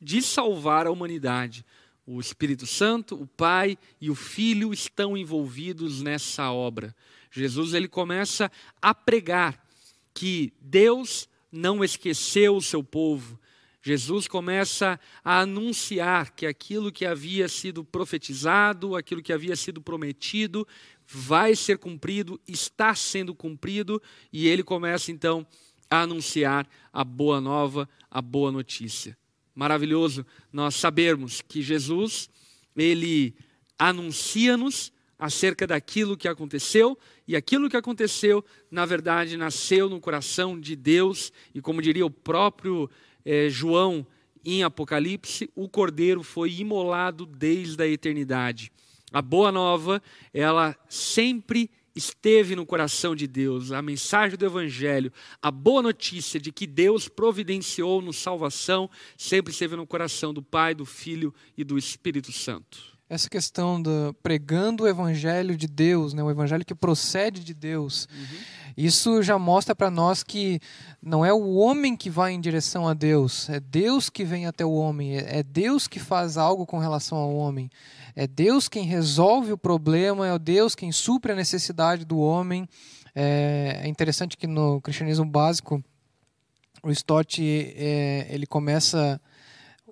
de 0.00 0.22
salvar 0.22 0.86
a 0.86 0.90
humanidade. 0.90 1.64
O 2.06 2.20
Espírito 2.20 2.66
Santo, 2.66 3.20
o 3.20 3.26
Pai 3.26 3.76
e 4.00 4.10
o 4.10 4.14
Filho 4.14 4.72
estão 4.72 5.16
envolvidos 5.16 6.02
nessa 6.02 6.50
obra. 6.52 6.94
Jesus 7.30 7.74
ele 7.74 7.88
começa 7.88 8.50
a 8.80 8.94
pregar 8.94 9.62
que 10.14 10.52
Deus 10.60 11.28
não 11.50 11.82
esqueceu 11.82 12.56
o 12.56 12.62
seu 12.62 12.82
povo, 12.82 13.38
Jesus 13.80 14.26
começa 14.26 14.98
a 15.24 15.40
anunciar 15.40 16.32
que 16.32 16.46
aquilo 16.46 16.92
que 16.92 17.06
havia 17.06 17.48
sido 17.48 17.84
profetizado, 17.84 18.96
aquilo 18.96 19.22
que 19.22 19.32
havia 19.32 19.56
sido 19.56 19.80
prometido, 19.80 20.66
vai 21.06 21.54
ser 21.54 21.78
cumprido, 21.78 22.40
está 22.46 22.94
sendo 22.94 23.34
cumprido, 23.34 24.02
e 24.32 24.46
ele 24.46 24.62
começa 24.62 25.10
então 25.10 25.46
a 25.88 26.02
anunciar 26.02 26.68
a 26.92 27.02
boa 27.02 27.40
nova, 27.40 27.88
a 28.10 28.20
boa 28.20 28.52
notícia. 28.52 29.16
Maravilhoso 29.54 30.26
nós 30.52 30.74
sabermos 30.74 31.40
que 31.40 31.62
Jesus, 31.62 32.28
ele 32.76 33.34
anuncia-nos 33.78 34.92
acerca 35.18 35.66
daquilo 35.66 36.16
que 36.16 36.28
aconteceu, 36.28 36.96
e 37.26 37.34
aquilo 37.34 37.68
que 37.68 37.76
aconteceu, 37.76 38.44
na 38.70 38.86
verdade, 38.86 39.36
nasceu 39.36 39.88
no 39.88 40.00
coração 40.00 40.58
de 40.58 40.76
Deus, 40.76 41.32
e 41.54 41.60
como 41.60 41.82
diria 41.82 42.06
o 42.06 42.10
próprio 42.10 42.88
é, 43.24 43.48
João 43.48 44.06
em 44.44 44.62
Apocalipse, 44.62 45.50
o 45.54 45.68
cordeiro 45.68 46.22
foi 46.22 46.52
imolado 46.52 47.26
desde 47.26 47.82
a 47.82 47.86
eternidade. 47.86 48.70
A 49.12 49.20
boa 49.20 49.50
nova, 49.50 50.00
ela 50.32 50.76
sempre 50.88 51.70
esteve 51.96 52.54
no 52.54 52.64
coração 52.64 53.16
de 53.16 53.26
Deus, 53.26 53.72
a 53.72 53.82
mensagem 53.82 54.38
do 54.38 54.46
Evangelho, 54.46 55.12
a 55.42 55.50
boa 55.50 55.82
notícia 55.82 56.38
de 56.38 56.52
que 56.52 56.66
Deus 56.66 57.08
providenciou-nos 57.08 58.18
salvação, 58.18 58.88
sempre 59.16 59.52
esteve 59.52 59.74
no 59.74 59.86
coração 59.86 60.32
do 60.32 60.40
Pai, 60.40 60.76
do 60.76 60.84
Filho 60.84 61.34
e 61.56 61.64
do 61.64 61.76
Espírito 61.76 62.30
Santo 62.30 62.97
essa 63.08 63.28
questão 63.28 63.80
do 63.80 64.14
pregando 64.22 64.84
o 64.84 64.88
evangelho 64.88 65.56
de 65.56 65.66
Deus, 65.66 66.12
né, 66.12 66.22
o 66.22 66.30
evangelho 66.30 66.64
que 66.64 66.74
procede 66.74 67.42
de 67.42 67.54
Deus. 67.54 68.06
Uhum. 68.12 68.38
Isso 68.76 69.22
já 69.22 69.38
mostra 69.38 69.74
para 69.74 69.90
nós 69.90 70.22
que 70.22 70.60
não 71.02 71.24
é 71.24 71.32
o 71.32 71.54
homem 71.54 71.96
que 71.96 72.08
vai 72.08 72.32
em 72.32 72.40
direção 72.40 72.86
a 72.86 72.94
Deus, 72.94 73.48
é 73.48 73.58
Deus 73.58 74.08
que 74.08 74.24
vem 74.24 74.46
até 74.46 74.64
o 74.64 74.72
homem, 74.72 75.16
é, 75.16 75.38
é 75.38 75.42
Deus 75.42 75.88
que 75.88 75.98
faz 75.98 76.36
algo 76.36 76.64
com 76.64 76.78
relação 76.78 77.18
ao 77.18 77.34
homem. 77.34 77.70
É 78.14 78.26
Deus 78.26 78.68
quem 78.68 78.84
resolve 78.84 79.52
o 79.52 79.58
problema, 79.58 80.26
é 80.26 80.38
Deus 80.38 80.74
quem 80.74 80.90
supre 80.90 81.32
a 81.32 81.36
necessidade 81.36 82.04
do 82.04 82.18
homem. 82.18 82.68
É, 83.14 83.80
é 83.84 83.88
interessante 83.88 84.36
que 84.36 84.46
no 84.46 84.80
cristianismo 84.80 85.24
básico 85.24 85.82
o 86.82 86.90
Stott 86.90 87.42
é, 87.42 88.26
ele 88.30 88.46
começa 88.46 89.20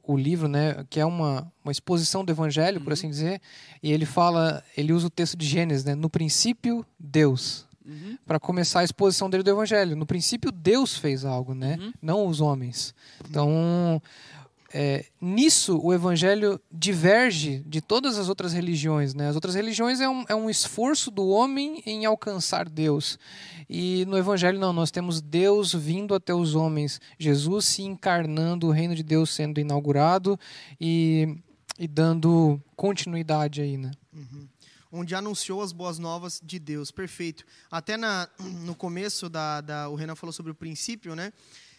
o 0.06 0.16
livro, 0.16 0.48
né, 0.48 0.84
que 0.88 1.00
é 1.00 1.04
uma, 1.04 1.50
uma 1.64 1.72
exposição 1.72 2.24
do 2.24 2.30
evangelho, 2.30 2.78
uhum. 2.78 2.84
por 2.84 2.92
assim 2.92 3.10
dizer, 3.10 3.40
e 3.82 3.92
ele 3.92 4.06
fala, 4.06 4.62
ele 4.76 4.92
usa 4.92 5.08
o 5.08 5.10
texto 5.10 5.36
de 5.36 5.46
Gênesis, 5.46 5.84
né, 5.84 5.94
no 5.94 6.08
princípio 6.08 6.86
Deus, 6.98 7.66
uhum. 7.84 8.16
para 8.24 8.38
começar 8.38 8.80
a 8.80 8.84
exposição 8.84 9.28
dele 9.28 9.42
do 9.42 9.50
evangelho. 9.50 9.96
No 9.96 10.06
princípio 10.06 10.52
Deus 10.52 10.96
fez 10.96 11.24
algo, 11.24 11.54
né, 11.54 11.76
uhum. 11.80 11.92
não 12.00 12.26
os 12.26 12.40
homens. 12.40 12.94
Então, 13.28 14.00
é, 14.72 15.06
nisso 15.20 15.78
o 15.82 15.92
evangelho 15.92 16.60
diverge 16.70 17.62
de 17.66 17.80
todas 17.80 18.18
as 18.18 18.28
outras 18.28 18.52
religiões. 18.52 19.14
Né? 19.14 19.28
As 19.28 19.34
outras 19.34 19.54
religiões 19.54 20.00
é 20.00 20.08
um, 20.08 20.24
é 20.28 20.34
um 20.34 20.50
esforço 20.50 21.10
do 21.10 21.28
homem 21.28 21.82
em 21.86 22.04
alcançar 22.04 22.68
Deus. 22.68 23.18
E 23.68 24.04
no 24.06 24.16
evangelho 24.16 24.58
não, 24.58 24.72
nós 24.72 24.90
temos 24.90 25.20
Deus 25.20 25.72
vindo 25.72 26.14
até 26.14 26.34
os 26.34 26.54
homens, 26.54 27.00
Jesus 27.18 27.64
se 27.64 27.82
encarnando, 27.82 28.68
o 28.68 28.72
reino 28.72 28.94
de 28.94 29.02
Deus 29.02 29.30
sendo 29.30 29.60
inaugurado 29.60 30.38
e, 30.80 31.36
e 31.78 31.88
dando 31.88 32.60
continuidade 32.76 33.60
aí. 33.60 33.76
Né? 33.76 33.90
Uhum 34.12 34.48
onde 34.90 35.14
anunciou 35.14 35.62
as 35.62 35.72
boas 35.72 35.98
novas 35.98 36.40
de 36.42 36.58
Deus. 36.58 36.90
Perfeito. 36.90 37.44
Até 37.70 37.96
na, 37.96 38.28
no 38.64 38.74
começo 38.74 39.28
da, 39.28 39.60
da, 39.60 39.88
o 39.88 39.94
Renan 39.94 40.14
falou 40.14 40.32
sobre 40.32 40.52
o 40.52 40.54
princípio, 40.54 41.14
né? 41.14 41.32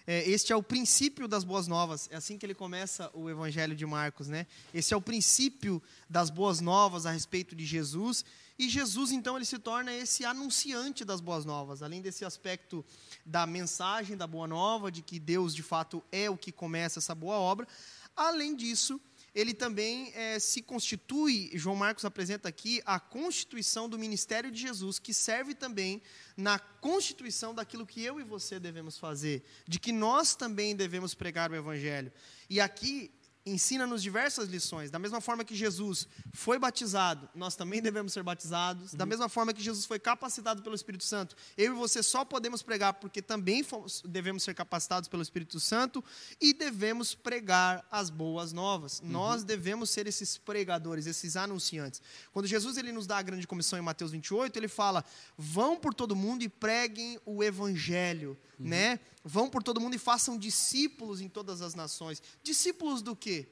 É, 0.07 0.27
este 0.29 0.53
é 0.53 0.55
o 0.55 0.63
princípio 0.63 1.27
das 1.27 1.43
boas 1.43 1.67
novas. 1.67 2.07
É 2.09 2.15
assim 2.15 2.37
que 2.37 2.45
ele 2.45 2.55
começa 2.55 3.11
o 3.13 3.29
Evangelho 3.29 3.75
de 3.75 3.85
Marcos, 3.85 4.29
né? 4.29 4.47
Esse 4.73 4.93
é 4.93 4.97
o 4.97 5.01
princípio 5.01 5.83
das 6.09 6.29
boas 6.29 6.61
novas 6.61 7.05
a 7.05 7.11
respeito 7.11 7.53
de 7.53 7.65
Jesus. 7.65 8.23
E 8.57 8.69
Jesus, 8.69 9.11
então, 9.11 9.35
ele 9.35 9.43
se 9.43 9.59
torna 9.59 9.93
esse 9.93 10.23
anunciante 10.23 11.03
das 11.03 11.19
boas 11.19 11.43
novas. 11.43 11.83
Além 11.83 12.01
desse 12.01 12.23
aspecto 12.23 12.85
da 13.25 13.45
mensagem 13.45 14.15
da 14.15 14.25
boa 14.25 14.47
nova, 14.47 14.89
de 14.89 15.01
que 15.01 15.19
Deus, 15.19 15.53
de 15.53 15.61
fato, 15.61 16.01
é 16.09 16.29
o 16.29 16.37
que 16.37 16.53
começa 16.53 16.99
essa 16.99 17.13
boa 17.13 17.35
obra. 17.35 17.67
Além 18.15 18.55
disso, 18.55 19.01
ele 19.37 19.53
também 19.53 20.11
é, 20.15 20.39
se 20.39 20.63
constitui, 20.63 21.51
João 21.53 21.75
Marcos 21.75 22.03
apresenta 22.03 22.49
aqui, 22.49 22.81
a 22.83 22.99
constituição 22.99 23.87
do 23.87 23.99
ministério 23.99 24.49
de 24.49 24.59
Jesus, 24.59 24.97
que 24.97 25.13
serve 25.13 25.53
também 25.53 26.01
na 26.35 26.57
constituição 26.57 27.53
daquilo 27.53 27.85
que 27.85 28.03
eu 28.03 28.19
e 28.19 28.23
você 28.23 28.59
devemos 28.59 28.97
fazer, 28.97 29.43
de 29.67 29.79
que 29.79 29.91
nós 29.91 30.35
também 30.35 30.75
devemos 30.75 31.13
pregar 31.13 31.51
o 31.51 31.55
Evangelho. 31.55 32.11
E 32.49 32.59
aqui 32.59 33.11
ensina-nos 33.47 34.03
diversas 34.03 34.49
lições. 34.49 34.91
Da 34.91 34.99
mesma 34.99 35.21
forma 35.21 35.43
que 35.43 35.55
Jesus 35.55 36.07
foi 36.33 36.59
batizado, 36.59 37.29
nós 37.33 37.55
também 37.55 37.81
devemos 37.81 38.13
ser 38.13 38.23
batizados. 38.23 38.93
Da 38.93 39.03
uhum. 39.03 39.09
mesma 39.09 39.29
forma 39.29 39.53
que 39.53 39.61
Jesus 39.61 39.85
foi 39.85 39.99
capacitado 39.99 40.61
pelo 40.61 40.75
Espírito 40.75 41.03
Santo, 41.03 41.35
eu 41.57 41.73
e 41.73 41.75
você 41.75 42.03
só 42.03 42.25
podemos 42.25 42.61
pregar 42.61 42.93
porque 42.93 43.21
também 43.21 43.63
fomos, 43.63 44.03
devemos 44.05 44.43
ser 44.43 44.53
capacitados 44.53 45.07
pelo 45.07 45.21
Espírito 45.21 45.59
Santo 45.59 46.03
e 46.39 46.53
devemos 46.53 47.15
pregar 47.15 47.85
as 47.91 48.09
boas 48.09 48.51
novas. 48.51 48.99
Uhum. 48.99 49.09
Nós 49.09 49.43
devemos 49.43 49.89
ser 49.89 50.07
esses 50.07 50.37
pregadores, 50.37 51.05
esses 51.05 51.35
anunciantes. 51.35 52.01
Quando 52.31 52.47
Jesus 52.47 52.77
ele 52.77 52.91
nos 52.91 53.07
dá 53.07 53.17
a 53.17 53.21
grande 53.21 53.47
comissão 53.47 53.79
em 53.79 53.81
Mateus 53.81 54.11
28, 54.11 54.57
ele 54.57 54.67
fala: 54.67 55.03
"Vão 55.37 55.77
por 55.77 55.93
todo 55.93 56.15
mundo 56.15 56.43
e 56.43 56.49
preguem 56.49 57.19
o 57.25 57.43
evangelho", 57.43 58.37
uhum. 58.59 58.67
né? 58.67 58.99
Vão 59.23 59.49
por 59.49 59.63
todo 59.63 59.81
mundo 59.81 59.95
e 59.95 59.99
façam 59.99 60.37
discípulos 60.37 61.21
em 61.21 61.27
todas 61.27 61.61
as 61.61 61.75
nações. 61.75 62.21
Discípulos 62.43 63.01
do 63.01 63.15
quê? 63.15 63.47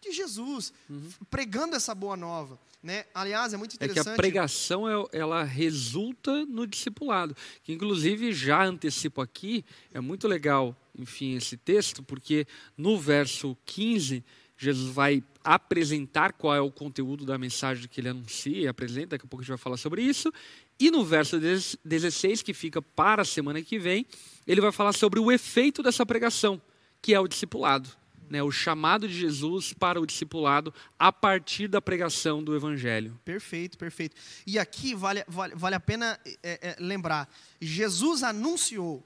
De 0.00 0.12
Jesus, 0.12 0.72
uhum. 0.88 1.10
pregando 1.28 1.74
essa 1.74 1.94
boa 1.94 2.16
nova. 2.16 2.58
Né? 2.82 3.04
Aliás, 3.12 3.52
é 3.52 3.56
muito 3.56 3.74
interessante. 3.74 4.00
É 4.00 4.04
que 4.04 4.10
a 4.10 4.16
pregação 4.16 4.88
é, 4.88 5.08
ela 5.12 5.42
resulta 5.42 6.46
no 6.46 6.66
discipulado. 6.66 7.36
Que 7.62 7.72
inclusive 7.72 8.32
já 8.32 8.64
antecipo 8.64 9.20
aqui, 9.20 9.64
é 9.92 10.00
muito 10.00 10.28
legal, 10.28 10.76
enfim, 10.96 11.34
esse 11.34 11.56
texto, 11.56 12.02
porque 12.02 12.46
no 12.76 12.98
verso 12.98 13.56
15 13.66 14.24
Jesus 14.56 14.92
vai 14.92 15.22
apresentar 15.44 16.32
qual 16.32 16.54
é 16.54 16.60
o 16.60 16.70
conteúdo 16.70 17.24
da 17.24 17.38
mensagem 17.38 17.88
que 17.88 18.00
ele 18.00 18.08
anuncia 18.08 18.58
e 18.58 18.66
apresenta, 18.66 19.10
daqui 19.10 19.24
a 19.24 19.28
pouco 19.28 19.40
a 19.40 19.44
gente 19.44 19.50
vai 19.50 19.58
falar 19.58 19.76
sobre 19.76 20.02
isso. 20.02 20.32
E 20.80 20.90
no 20.90 21.04
verso 21.04 21.40
16, 21.84 22.42
que 22.42 22.54
fica 22.54 22.80
para 22.80 23.22
a 23.22 23.24
semana 23.24 23.60
que 23.62 23.78
vem, 23.78 24.06
ele 24.46 24.60
vai 24.60 24.70
falar 24.70 24.92
sobre 24.92 25.18
o 25.18 25.32
efeito 25.32 25.82
dessa 25.82 26.06
pregação, 26.06 26.60
que 27.02 27.12
é 27.12 27.20
o 27.20 27.26
discipulado. 27.26 27.90
Né, 28.30 28.42
o 28.42 28.50
chamado 28.50 29.08
de 29.08 29.14
Jesus 29.18 29.72
para 29.72 29.98
o 29.98 30.06
discipulado 30.06 30.72
a 30.98 31.10
partir 31.10 31.66
da 31.66 31.80
pregação 31.80 32.44
do 32.44 32.54
Evangelho. 32.54 33.18
Perfeito, 33.24 33.78
perfeito. 33.78 34.14
E 34.46 34.58
aqui 34.58 34.94
vale, 34.94 35.24
vale, 35.26 35.54
vale 35.54 35.74
a 35.74 35.80
pena 35.80 36.20
é, 36.42 36.58
é, 36.60 36.76
lembrar: 36.78 37.26
Jesus 37.58 38.22
anunciou. 38.22 39.02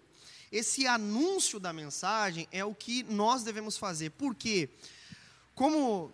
Esse 0.51 0.89
anúncio 0.89 1.61
da 1.61 1.73
mensagem 1.73 2.49
é 2.51 2.65
o 2.65 2.75
que 2.75 3.05
nós 3.05 3.45
devemos 3.45 3.77
fazer. 3.77 4.11
Por 4.11 4.35
quê? 4.35 4.69
Como 5.55 6.13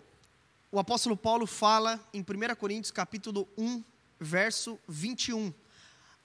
o 0.71 0.79
apóstolo 0.79 1.17
Paulo 1.17 1.47
fala 1.47 1.99
em 2.13 2.21
1 2.21 2.55
Coríntios 2.57 2.91
capítulo 2.91 3.49
1, 3.57 3.83
verso 4.19 4.79
21. 4.89 5.53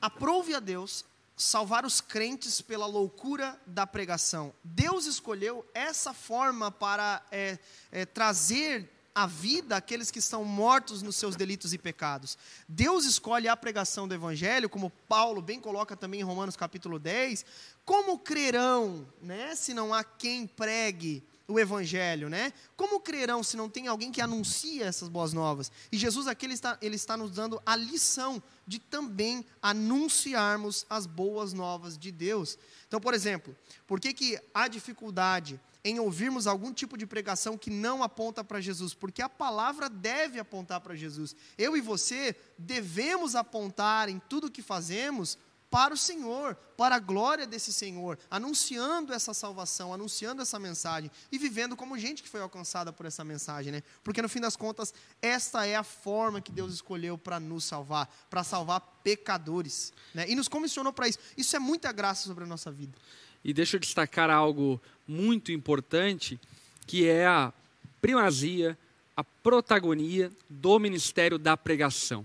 Aprove 0.02 0.54
a 0.54 0.60
Deus 0.60 1.06
salvar 1.36 1.86
os 1.86 2.00
crentes 2.00 2.62
pela 2.62 2.86
loucura 2.86 3.60
da 3.66 3.88
pregação. 3.88 4.54
Deus 4.64 5.06
escolheu 5.06 5.66
essa 5.74 6.14
forma 6.14 6.72
para 6.72 7.26
é, 7.32 7.58
é, 7.92 8.06
trazer 8.06 8.90
a 9.16 9.28
vida 9.28 9.76
àqueles 9.78 10.10
que 10.10 10.20
estão 10.20 10.44
mortos 10.44 11.02
nos 11.02 11.16
seus 11.16 11.36
delitos 11.36 11.74
e 11.74 11.78
pecados. 11.78 12.38
Deus 12.68 13.06
escolhe 13.06 13.48
a 13.48 13.56
pregação 13.56 14.08
do 14.08 14.14
Evangelho, 14.14 14.70
como 14.70 14.90
Paulo 15.08 15.42
bem 15.42 15.60
coloca 15.60 15.96
também 15.96 16.22
em 16.22 16.24
Romanos 16.24 16.56
capítulo 16.56 16.98
10. 16.98 17.46
Como 17.86 18.18
crerão, 18.18 19.08
né, 19.22 19.56
se 19.56 19.74
não 19.74 19.94
há 19.94 20.04
quem 20.04 20.48
pregue 20.48 21.24
o 21.48 21.60
evangelho, 21.60 22.30
né? 22.30 22.54
Como 22.76 23.00
crerão 23.00 23.44
se 23.44 23.58
não 23.58 23.70
tem 23.70 23.88
alguém 23.88 24.12
que 24.12 24.22
anuncia 24.22 24.86
essas 24.86 25.10
boas 25.10 25.34
novas? 25.34 25.72
E 25.92 25.98
Jesus 25.98 26.28
aqui 26.28 26.46
ele 26.46 26.54
está, 26.54 26.78
ele 26.82 26.96
está 26.96 27.18
nos 27.18 27.32
dando 27.32 27.62
a 27.66 27.76
lição 27.76 28.42
de 28.66 28.80
também 28.80 29.46
anunciarmos 29.62 30.86
as 30.90 31.06
boas 31.06 31.52
novas 31.54 31.98
de 31.98 32.12
Deus. 32.12 32.58
Então, 32.88 33.00
por 33.00 33.14
exemplo, 33.14 33.56
por 33.86 34.00
que, 34.00 34.14
que 34.14 34.40
há 34.54 34.68
dificuldade 34.68 35.60
em 35.84 36.00
ouvirmos 36.00 36.48
algum 36.48 36.72
tipo 36.72 36.98
de 36.98 37.06
pregação 37.06 37.58
que 37.58 37.70
não 37.70 38.02
aponta 38.02 38.42
para 38.44 38.62
Jesus? 38.62 38.94
Porque 38.94 39.22
a 39.22 39.28
palavra 39.28 39.90
deve 39.90 40.40
apontar 40.40 40.80
para 40.80 40.96
Jesus. 40.96 41.36
Eu 41.58 41.76
e 41.76 41.82
você 41.82 42.36
devemos 42.58 43.36
apontar 43.36 44.08
em 44.08 44.20
tudo 44.30 44.50
que 44.50 44.62
fazemos 44.62 45.38
para 45.74 45.92
o 45.92 45.98
Senhor, 45.98 46.54
para 46.78 46.98
a 46.98 47.00
glória 47.00 47.48
desse 47.48 47.74
Senhor, 47.74 48.20
anunciando 48.30 49.12
essa 49.12 49.34
salvação, 49.34 49.92
anunciando 49.92 50.40
essa 50.40 50.60
mensagem 50.60 51.10
e 51.32 51.38
vivendo 51.40 51.76
como 51.76 51.98
gente 51.98 52.22
que 52.22 52.30
foi 52.30 52.42
alcançada 52.42 52.94
por 52.94 53.08
essa 53.08 53.24
mensagem, 53.24 53.72
né? 53.72 53.82
Porque 54.04 54.22
no 54.22 54.30
fim 54.30 54.40
das 54.40 54.56
contas, 54.56 54.94
esta 55.20 55.66
é 55.66 55.76
a 55.76 55.82
forma 55.82 56.40
que 56.42 56.52
Deus 56.52 56.76
escolheu 56.76 57.18
para 57.18 57.40
nos 57.40 57.64
salvar, 57.64 58.08
para 58.30 58.44
salvar 58.44 58.82
pecadores, 59.04 59.92
né? 60.14 60.30
E 60.30 60.36
nos 60.36 60.48
comissionou 60.48 60.94
para 60.94 61.08
isso. 61.08 61.18
Isso 61.36 61.56
é 61.56 61.60
muita 61.60 61.92
graça 61.92 62.28
sobre 62.28 62.44
a 62.44 62.48
nossa 62.48 62.72
vida. 62.72 62.96
E 63.44 63.52
deixa 63.52 63.78
eu 63.78 63.80
destacar 63.80 64.30
algo 64.30 64.80
muito 65.08 65.52
importante, 65.52 66.40
que 66.86 67.10
é 67.10 67.26
a 67.26 67.52
primazia, 68.00 68.78
a 69.18 69.24
protagonia 69.24 70.32
do 70.48 70.78
ministério 70.78 71.40
da 71.40 71.58
pregação. 71.58 72.24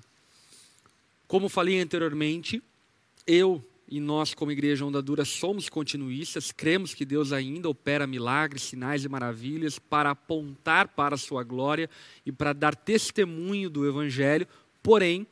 Como 1.27 1.49
falei 1.49 1.81
anteriormente, 1.81 2.63
eu 3.29 3.63
e 3.87 4.01
nós, 4.01 4.35
como 4.35 4.51
Igreja 4.51 4.85
Onda 4.85 5.01
Dura, 5.01 5.25
somos 5.25 5.69
continuistas, 5.69 6.51
cremos 6.51 6.95
que 6.95 7.05
Deus 7.05 7.33
ainda 7.33 7.69
opera 7.69 8.07
milagres, 8.07 8.63
sinais 8.63 9.05
e 9.05 9.09
maravilhas 9.09 9.79
para 9.79 10.11
apontar 10.11 10.89
para 10.89 11.15
a 11.15 11.19
sua 11.19 11.43
glória 11.45 11.89
e 12.25 12.33
para 12.33 12.53
dar 12.53 12.75
testemunho 12.75 13.71
do 13.71 13.87
Evangelho, 13.87 14.47
porém, 14.83 15.27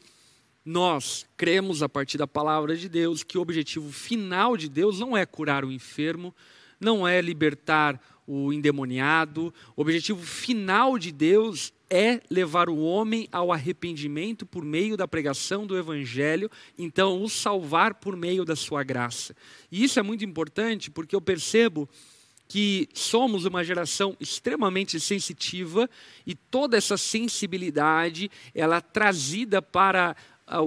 nós 0.64 1.26
cremos 1.36 1.82
a 1.82 1.88
partir 1.88 2.18
da 2.18 2.26
palavra 2.26 2.76
de 2.76 2.88
Deus 2.88 3.22
que 3.22 3.38
o 3.38 3.40
objetivo 3.40 3.90
final 3.92 4.56
de 4.56 4.68
Deus 4.68 4.98
não 4.98 5.16
é 5.16 5.24
curar 5.24 5.64
o 5.64 5.72
enfermo, 5.72 6.34
não 6.80 7.06
é 7.06 7.20
libertar 7.20 8.00
o 8.26 8.52
endemoniado. 8.52 9.52
O 9.76 9.82
objetivo 9.82 10.22
final 10.22 10.98
de 10.98 11.12
Deus 11.12 11.72
é 11.88 12.20
levar 12.28 12.68
o 12.68 12.78
homem 12.78 13.28
ao 13.30 13.52
arrependimento 13.52 14.44
por 14.44 14.64
meio 14.64 14.96
da 14.96 15.06
pregação 15.06 15.66
do 15.66 15.78
Evangelho, 15.78 16.50
então 16.76 17.22
o 17.22 17.28
salvar 17.28 17.94
por 17.94 18.16
meio 18.16 18.44
da 18.44 18.56
sua 18.56 18.82
graça. 18.82 19.36
E 19.70 19.84
isso 19.84 20.00
é 20.00 20.02
muito 20.02 20.24
importante 20.24 20.90
porque 20.90 21.14
eu 21.14 21.20
percebo 21.20 21.88
que 22.48 22.88
somos 22.94 23.44
uma 23.44 23.64
geração 23.64 24.16
extremamente 24.20 25.00
sensitiva 25.00 25.88
e 26.24 26.34
toda 26.34 26.76
essa 26.76 26.96
sensibilidade 26.96 28.30
ela 28.54 28.76
é 28.76 28.80
trazida 28.80 29.60
para 29.60 30.16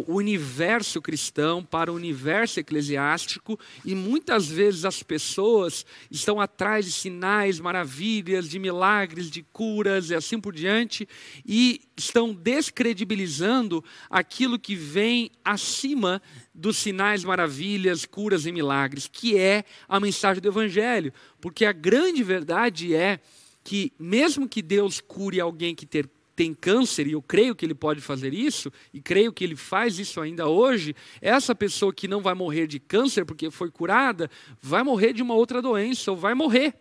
o 0.08 0.16
universo 0.16 1.02
cristão, 1.02 1.64
para 1.64 1.92
o 1.92 1.96
universo 1.96 2.60
eclesiástico, 2.60 3.58
e 3.86 3.96
muitas 3.96 4.48
vezes 4.48 4.84
as 4.84 5.02
pessoas 5.02 5.86
estão 6.12 6.42
atrás 6.42 6.86
de 6.86 6.92
sinais, 6.92 7.62
maravilhas, 7.62 8.50
de 8.50 8.60
milagres, 8.60 9.32
de 9.32 9.42
curas 9.42 10.10
e 10.10 10.16
assim 10.16 10.38
por 10.40 10.54
diante, 10.54 11.08
e 11.46 11.82
estão 11.96 12.34
descredibilizando 12.34 13.84
aquilo 14.10 14.60
que 14.60 14.76
vem 14.76 15.32
acima 15.46 16.22
dos 16.54 16.78
sinais, 16.78 17.24
maravilhas, 17.24 18.06
curas 18.06 18.46
e 18.46 18.52
milagres, 18.52 19.08
que 19.08 19.38
é 19.38 19.64
a 19.88 19.98
mensagem 19.98 20.42
do 20.42 20.50
Evangelho, 20.50 21.14
porque 21.40 21.64
a 21.64 21.72
grande 21.72 22.22
verdade 22.22 22.94
é 22.94 23.22
que, 23.64 23.94
mesmo 23.98 24.48
que 24.48 24.62
Deus 24.62 25.00
cure 25.00 25.40
alguém 25.40 25.74
que 25.74 25.86
ter 25.86 26.10
tem 26.40 26.54
câncer, 26.54 27.06
e 27.06 27.12
eu 27.12 27.22
creio 27.22 27.54
que 27.54 27.66
ele 27.66 27.74
pode 27.74 28.00
fazer 28.00 28.34
isso, 28.34 28.72
e 28.94 29.02
creio 29.02 29.34
que 29.34 29.44
ele 29.44 29.58
faz 29.58 30.00
isso 30.00 30.22
ainda 30.22 30.48
hoje, 30.48 30.96
essa 31.22 31.54
pessoa 31.54 31.94
que 31.94 32.08
não 32.08 32.22
vai 32.22 32.34
morrer 32.34 32.66
de 32.66 32.80
câncer 32.80 33.26
porque 33.26 33.52
foi 33.52 33.70
curada, 33.70 34.32
vai 34.62 34.82
morrer 34.82 35.12
de 35.12 35.22
uma 35.22 35.34
outra 35.34 35.62
doença, 35.62 36.12
ou 36.12 36.16
vai 36.16 36.34
morrer. 36.34 36.76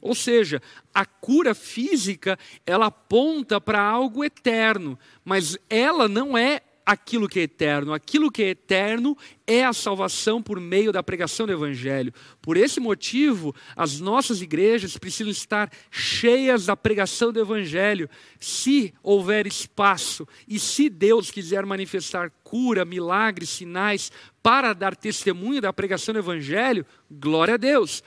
Ou 0.00 0.14
seja, 0.14 0.62
a 0.94 1.04
cura 1.04 1.52
física, 1.52 2.38
ela 2.64 2.86
aponta 2.86 3.60
para 3.60 3.82
algo 3.82 4.22
eterno, 4.22 4.96
mas 5.24 5.58
ela 5.68 6.06
não 6.06 6.38
é 6.38 6.60
aquilo 6.86 7.28
que 7.28 7.40
é 7.40 7.42
eterno. 7.42 7.92
Aquilo 7.92 8.30
que 8.30 8.44
é 8.44 8.48
eterno 8.50 9.18
é 9.44 9.64
a 9.64 9.72
salvação 9.72 10.40
por 10.40 10.60
meio 10.60 10.92
da 10.92 11.02
pregação 11.02 11.44
do 11.44 11.52
Evangelho. 11.52 12.14
Por 12.40 12.56
esse 12.56 12.78
motivo, 12.78 13.52
as 13.74 13.98
nossas 13.98 14.40
igrejas 14.40 14.96
precisam 14.96 15.32
estar 15.32 15.68
cheias 15.90 16.66
da 16.66 16.76
pregação 16.76 17.32
do 17.32 17.40
Evangelho. 17.40 18.08
Se 18.38 18.94
houver 19.02 19.48
espaço 19.48 20.26
e 20.46 20.60
se 20.60 20.88
Deus 20.88 21.32
quiser 21.32 21.66
manifestar 21.66 22.30
cura, 22.44 22.84
milagres, 22.84 23.50
sinais 23.50 24.12
para 24.40 24.72
dar 24.72 24.94
testemunho 24.94 25.60
da 25.60 25.72
pregação 25.72 26.14
do 26.14 26.20
Evangelho, 26.20 26.86
glória 27.10 27.54
a 27.54 27.58
Deus. 27.58 28.04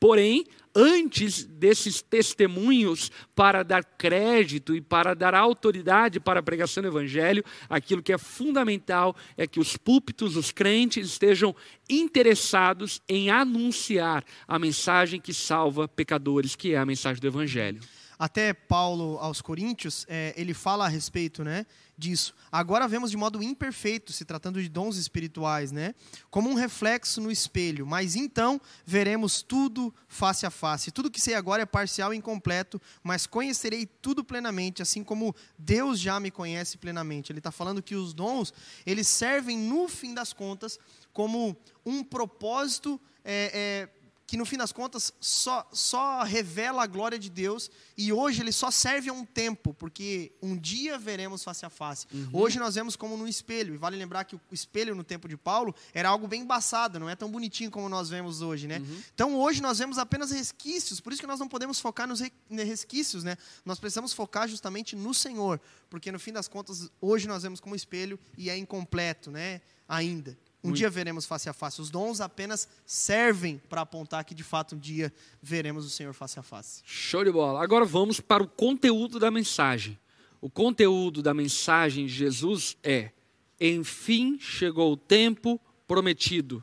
Porém, 0.00 0.44
antes 0.74 1.44
desses 1.44 2.02
testemunhos 2.02 3.10
para 3.34 3.62
dar 3.62 3.84
crédito 3.84 4.74
e 4.74 4.80
para 4.80 5.14
dar 5.14 5.34
autoridade 5.34 6.20
para 6.20 6.40
a 6.40 6.42
pregação 6.42 6.82
do 6.82 6.88
Evangelho, 6.88 7.44
aquilo 7.68 8.02
que 8.02 8.12
é 8.12 8.18
fundamental 8.18 9.16
é 9.36 9.46
que 9.46 9.60
os 9.60 9.76
púlpitos, 9.76 10.36
os 10.36 10.52
crentes, 10.52 11.08
estejam 11.08 11.54
interessados 11.88 13.00
em 13.08 13.30
anunciar 13.30 14.24
a 14.46 14.58
mensagem 14.58 15.20
que 15.20 15.34
salva 15.34 15.88
pecadores, 15.88 16.54
que 16.54 16.74
é 16.74 16.78
a 16.78 16.86
mensagem 16.86 17.20
do 17.20 17.26
Evangelho. 17.26 17.80
Até 18.18 18.52
Paulo 18.52 19.16
aos 19.20 19.40
Coríntios, 19.40 20.04
é, 20.08 20.34
ele 20.36 20.52
fala 20.52 20.86
a 20.86 20.88
respeito, 20.88 21.44
né? 21.44 21.64
Disso. 21.98 22.32
Agora 22.50 22.86
vemos 22.86 23.10
de 23.10 23.16
modo 23.16 23.42
imperfeito, 23.42 24.12
se 24.12 24.24
tratando 24.24 24.62
de 24.62 24.68
dons 24.68 24.96
espirituais, 24.96 25.72
né? 25.72 25.94
Como 26.30 26.48
um 26.48 26.54
reflexo 26.54 27.20
no 27.20 27.30
espelho. 27.30 27.84
Mas 27.84 28.14
então 28.14 28.60
veremos 28.86 29.42
tudo 29.42 29.92
face 30.06 30.46
a 30.46 30.50
face. 30.50 30.92
Tudo 30.92 31.10
que 31.10 31.20
sei 31.20 31.34
agora 31.34 31.64
é 31.64 31.66
parcial 31.66 32.14
e 32.14 32.16
incompleto, 32.16 32.80
mas 33.02 33.26
conhecerei 33.26 33.84
tudo 33.84 34.22
plenamente, 34.22 34.80
assim 34.80 35.02
como 35.02 35.34
Deus 35.58 35.98
já 35.98 36.20
me 36.20 36.30
conhece 36.30 36.78
plenamente. 36.78 37.32
Ele 37.32 37.40
está 37.40 37.50
falando 37.50 37.82
que 37.82 37.96
os 37.96 38.14
dons, 38.14 38.54
eles 38.86 39.08
servem, 39.08 39.58
no 39.58 39.88
fim 39.88 40.14
das 40.14 40.32
contas, 40.32 40.78
como 41.12 41.56
um 41.84 42.04
propósito 42.04 43.00
é, 43.24 43.50
é, 43.52 43.97
que 44.28 44.36
no 44.36 44.44
fim 44.44 44.58
das 44.58 44.72
contas 44.72 45.10
só, 45.18 45.66
só 45.72 46.22
revela 46.22 46.82
a 46.82 46.86
glória 46.86 47.18
de 47.18 47.30
Deus 47.30 47.70
e 47.96 48.12
hoje 48.12 48.42
ele 48.42 48.52
só 48.52 48.70
serve 48.70 49.08
a 49.08 49.12
um 49.12 49.24
tempo, 49.24 49.72
porque 49.72 50.32
um 50.42 50.54
dia 50.54 50.98
veremos 50.98 51.42
face 51.42 51.64
a 51.64 51.70
face. 51.70 52.06
Uhum. 52.12 52.28
Hoje 52.34 52.58
nós 52.58 52.74
vemos 52.74 52.94
como 52.94 53.16
no 53.16 53.26
espelho, 53.26 53.74
e 53.74 53.78
vale 53.78 53.96
lembrar 53.96 54.24
que 54.24 54.36
o 54.36 54.40
espelho 54.52 54.94
no 54.94 55.02
tempo 55.02 55.26
de 55.26 55.36
Paulo 55.38 55.74
era 55.94 56.10
algo 56.10 56.28
bem 56.28 56.42
embaçado, 56.42 57.00
não 57.00 57.08
é 57.08 57.16
tão 57.16 57.30
bonitinho 57.30 57.70
como 57.70 57.88
nós 57.88 58.10
vemos 58.10 58.42
hoje, 58.42 58.68
né? 58.68 58.80
Uhum. 58.80 59.02
Então 59.14 59.34
hoje 59.34 59.62
nós 59.62 59.78
vemos 59.78 59.96
apenas 59.96 60.30
resquícios, 60.30 61.00
por 61.00 61.10
isso 61.10 61.22
que 61.22 61.26
nós 61.26 61.40
não 61.40 61.48
podemos 61.48 61.80
focar 61.80 62.06
nos 62.06 62.20
resquícios, 62.50 63.24
né? 63.24 63.34
Nós 63.64 63.80
precisamos 63.80 64.12
focar 64.12 64.46
justamente 64.46 64.94
no 64.94 65.14
Senhor, 65.14 65.58
porque 65.88 66.12
no 66.12 66.18
fim 66.18 66.34
das 66.34 66.46
contas 66.46 66.90
hoje 67.00 67.26
nós 67.26 67.44
vemos 67.44 67.60
como 67.60 67.74
espelho 67.74 68.20
e 68.36 68.50
é 68.50 68.58
incompleto, 68.58 69.30
né? 69.30 69.62
Ainda. 69.88 70.36
Um 70.62 70.72
dia 70.72 70.90
veremos 70.90 71.24
face 71.24 71.48
a 71.48 71.52
face. 71.52 71.80
Os 71.80 71.88
dons 71.88 72.20
apenas 72.20 72.68
servem 72.84 73.60
para 73.68 73.82
apontar 73.82 74.24
que 74.24 74.34
de 74.34 74.42
fato 74.42 74.74
um 74.74 74.78
dia 74.78 75.12
veremos 75.40 75.86
o 75.86 75.90
Senhor 75.90 76.12
face 76.12 76.38
a 76.38 76.42
face. 76.42 76.82
Show 76.84 77.24
de 77.24 77.30
bola. 77.30 77.62
Agora 77.62 77.84
vamos 77.84 78.18
para 78.18 78.42
o 78.42 78.48
conteúdo 78.48 79.20
da 79.20 79.30
mensagem. 79.30 79.98
O 80.40 80.50
conteúdo 80.50 81.22
da 81.22 81.32
mensagem 81.32 82.06
de 82.06 82.12
Jesus 82.12 82.76
é: 82.82 83.12
enfim 83.60 84.38
chegou 84.40 84.92
o 84.92 84.96
tempo 84.96 85.60
prometido. 85.86 86.62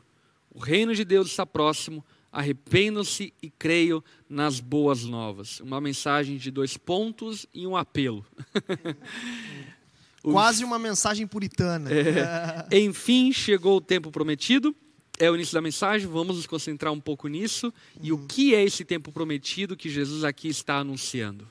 O 0.50 0.58
reino 0.58 0.94
de 0.94 1.04
Deus 1.04 1.28
está 1.28 1.46
próximo. 1.46 2.04
Arrependam-se 2.30 3.32
e 3.42 3.48
creiam 3.48 4.04
nas 4.28 4.60
boas 4.60 5.04
novas. 5.04 5.58
Uma 5.60 5.80
mensagem 5.80 6.36
de 6.36 6.50
dois 6.50 6.76
pontos 6.76 7.46
e 7.52 7.66
um 7.66 7.74
apelo. 7.74 8.26
Quase 10.32 10.64
uma 10.64 10.78
mensagem 10.78 11.26
puritana. 11.26 11.90
É. 11.90 12.66
Enfim, 12.78 13.32
chegou 13.32 13.76
o 13.76 13.80
tempo 13.80 14.10
prometido. 14.10 14.74
É 15.18 15.30
o 15.30 15.34
início 15.34 15.54
da 15.54 15.62
mensagem, 15.62 16.06
vamos 16.06 16.36
nos 16.36 16.46
concentrar 16.46 16.92
um 16.92 17.00
pouco 17.00 17.26
nisso. 17.28 17.72
E 18.02 18.12
o 18.12 18.18
que 18.26 18.54
é 18.54 18.62
esse 18.62 18.84
tempo 18.84 19.10
prometido 19.10 19.76
que 19.76 19.88
Jesus 19.88 20.24
aqui 20.24 20.48
está 20.48 20.76
anunciando? 20.76 21.48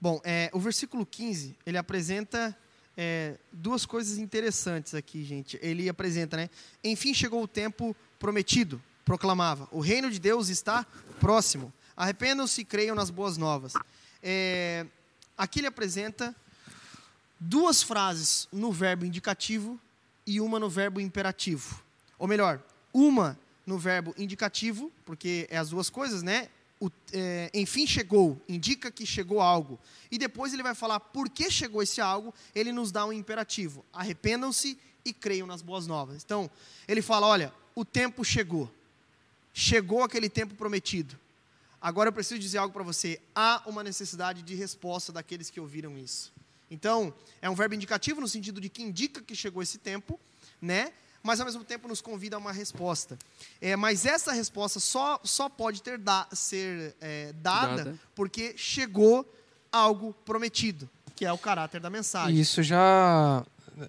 Bom, 0.00 0.20
é, 0.24 0.48
o 0.54 0.58
versículo 0.58 1.04
15, 1.04 1.54
ele 1.66 1.76
apresenta 1.76 2.56
é, 2.96 3.36
duas 3.52 3.84
coisas 3.84 4.16
interessantes 4.16 4.94
aqui, 4.94 5.22
gente. 5.24 5.58
Ele 5.60 5.88
apresenta, 5.88 6.36
né? 6.36 6.48
Enfim, 6.82 7.12
chegou 7.12 7.42
o 7.42 7.48
tempo 7.48 7.94
prometido, 8.18 8.80
proclamava. 9.04 9.68
O 9.70 9.80
reino 9.80 10.10
de 10.10 10.18
Deus 10.18 10.48
está 10.48 10.86
próximo. 11.18 11.72
Arrependam-se 11.96 12.62
e 12.62 12.64
creiam 12.64 12.94
nas 12.94 13.10
boas 13.10 13.36
novas. 13.36 13.74
É, 14.22 14.86
aqui 15.36 15.60
ele 15.60 15.66
apresenta 15.66 16.34
duas 17.40 17.82
frases 17.82 18.46
no 18.52 18.70
verbo 18.70 19.06
indicativo 19.06 19.80
e 20.26 20.40
uma 20.40 20.60
no 20.60 20.68
verbo 20.68 21.00
imperativo. 21.00 21.82
Ou 22.18 22.28
melhor, 22.28 22.62
uma 22.92 23.38
no 23.66 23.78
verbo 23.78 24.14
indicativo, 24.18 24.92
porque 25.06 25.48
é 25.50 25.56
as 25.56 25.70
duas 25.70 25.88
coisas, 25.88 26.22
né? 26.22 26.48
O, 26.78 26.90
é, 27.12 27.50
enfim 27.52 27.86
chegou, 27.86 28.40
indica 28.48 28.90
que 28.90 29.06
chegou 29.06 29.40
algo. 29.40 29.78
E 30.10 30.18
depois 30.18 30.52
ele 30.52 30.62
vai 30.62 30.74
falar 30.74 31.00
por 31.00 31.28
que 31.28 31.50
chegou 31.50 31.82
esse 31.82 32.00
algo, 32.00 32.34
ele 32.54 32.72
nos 32.72 32.92
dá 32.92 33.06
um 33.06 33.12
imperativo. 33.12 33.84
Arrependam-se 33.92 34.78
e 35.04 35.12
creiam 35.12 35.46
nas 35.46 35.62
boas 35.62 35.86
novas. 35.86 36.22
Então, 36.22 36.50
ele 36.86 37.02
fala: 37.02 37.26
olha, 37.26 37.52
o 37.74 37.84
tempo 37.84 38.24
chegou. 38.24 38.70
Chegou 39.52 40.02
aquele 40.02 40.28
tempo 40.28 40.54
prometido. 40.54 41.18
Agora 41.80 42.08
eu 42.08 42.12
preciso 42.12 42.38
dizer 42.38 42.58
algo 42.58 42.72
para 42.72 42.82
você. 42.82 43.20
Há 43.34 43.62
uma 43.66 43.82
necessidade 43.82 44.42
de 44.42 44.54
resposta 44.54 45.12
daqueles 45.12 45.50
que 45.50 45.60
ouviram 45.60 45.98
isso. 45.98 46.32
Então, 46.70 47.12
é 47.42 47.50
um 47.50 47.54
verbo 47.54 47.74
indicativo 47.74 48.20
no 48.20 48.28
sentido 48.28 48.60
de 48.60 48.68
que 48.68 48.82
indica 48.82 49.20
que 49.20 49.34
chegou 49.34 49.62
esse 49.62 49.78
tempo, 49.78 50.18
né? 50.60 50.92
mas 51.22 51.40
ao 51.40 51.46
mesmo 51.46 51.64
tempo 51.64 51.86
nos 51.86 52.00
convida 52.00 52.36
a 52.36 52.38
uma 52.38 52.52
resposta. 52.52 53.18
É, 53.60 53.76
mas 53.76 54.06
essa 54.06 54.32
resposta 54.32 54.80
só, 54.80 55.20
só 55.22 55.48
pode 55.48 55.82
ter 55.82 55.98
da, 55.98 56.26
ser 56.32 56.96
é, 57.00 57.32
dada, 57.34 57.84
dada, 57.84 57.98
porque 58.14 58.54
chegou 58.56 59.30
algo 59.70 60.14
prometido, 60.24 60.88
que 61.14 61.24
é 61.24 61.32
o 61.32 61.38
caráter 61.38 61.80
da 61.80 61.90
mensagem. 61.90 62.38
Isso 62.38 62.62
já. 62.62 63.44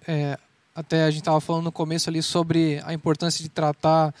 É, 0.06 0.38
até 0.74 1.04
a 1.04 1.10
gente 1.10 1.20
estava 1.20 1.40
falando 1.40 1.64
no 1.64 1.72
começo 1.72 2.08
ali 2.08 2.22
sobre 2.22 2.80
a 2.84 2.92
importância 2.92 3.42
de 3.42 3.48
tratar 3.48 4.14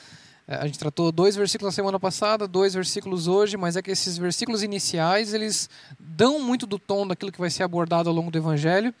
a 0.60 0.66
gente 0.66 0.78
tratou 0.78 1.10
dois 1.12 1.36
versículos 1.36 1.72
na 1.72 1.76
semana 1.76 2.00
passada, 2.00 2.46
dois 2.46 2.74
versículos 2.74 3.28
hoje, 3.28 3.56
mas 3.56 3.76
é 3.76 3.82
que 3.82 3.90
esses 3.90 4.18
versículos 4.18 4.62
iniciais, 4.62 5.32
eles 5.32 5.68
dão 5.98 6.40
muito 6.40 6.66
do 6.66 6.78
tom 6.78 7.06
daquilo 7.06 7.32
que 7.32 7.40
vai 7.40 7.50
ser 7.50 7.62
abordado 7.62 8.08
ao 8.08 8.14
longo 8.14 8.30
do 8.30 8.38
Evangelho. 8.38 8.94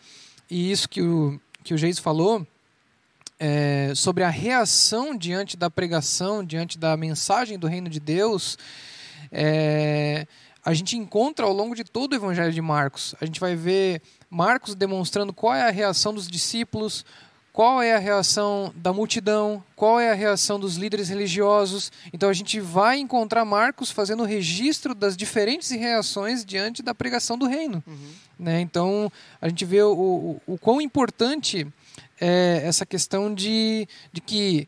E 0.50 0.70
isso 0.70 0.88
que 0.88 1.02
o, 1.02 1.40
que 1.64 1.74
o 1.74 1.78
Geis 1.78 1.98
falou, 1.98 2.46
é, 3.38 3.92
sobre 3.94 4.22
a 4.22 4.30
reação 4.30 5.16
diante 5.16 5.56
da 5.56 5.68
pregação, 5.68 6.44
diante 6.44 6.78
da 6.78 6.96
mensagem 6.96 7.58
do 7.58 7.66
reino 7.66 7.88
de 7.88 7.98
Deus, 7.98 8.56
é, 9.30 10.26
a 10.64 10.72
gente 10.72 10.96
encontra 10.96 11.44
ao 11.44 11.52
longo 11.52 11.74
de 11.74 11.82
todo 11.82 12.12
o 12.12 12.16
Evangelho 12.16 12.52
de 12.52 12.60
Marcos. 12.60 13.14
A 13.20 13.24
gente 13.24 13.40
vai 13.40 13.56
ver 13.56 14.00
Marcos 14.30 14.74
demonstrando 14.74 15.32
qual 15.32 15.54
é 15.54 15.68
a 15.68 15.70
reação 15.70 16.14
dos 16.14 16.28
discípulos, 16.28 17.04
qual 17.52 17.82
é 17.82 17.94
a 17.94 17.98
reação 17.98 18.72
da 18.74 18.92
multidão, 18.92 19.62
qual 19.76 20.00
é 20.00 20.10
a 20.10 20.14
reação 20.14 20.58
dos 20.58 20.76
líderes 20.76 21.10
religiosos. 21.10 21.92
Então 22.12 22.30
a 22.30 22.32
gente 22.32 22.58
vai 22.58 22.98
encontrar 22.98 23.44
Marcos 23.44 23.90
fazendo 23.90 24.24
registro 24.24 24.94
das 24.94 25.16
diferentes 25.16 25.70
reações 25.70 26.44
diante 26.44 26.82
da 26.82 26.94
pregação 26.94 27.36
do 27.36 27.46
reino. 27.46 27.82
Uhum. 27.86 28.10
Né? 28.38 28.60
Então 28.60 29.12
a 29.40 29.48
gente 29.48 29.64
vê 29.64 29.82
o, 29.82 29.92
o, 30.46 30.54
o 30.54 30.58
quão 30.58 30.80
importante 30.80 31.66
é 32.18 32.62
essa 32.64 32.86
questão 32.86 33.34
de, 33.34 33.86
de 34.12 34.20
que 34.20 34.66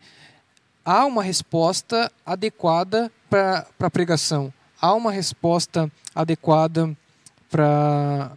há 0.85 1.07
uma 1.07 1.22
resposta 1.22 2.12
adequada 2.26 3.11
para 3.30 3.66
a 3.80 3.91
pregação, 3.91 4.53
há 4.78 4.93
uma 4.93 5.11
resposta 5.11 5.91
adequada 6.14 6.95
para 7.51 8.32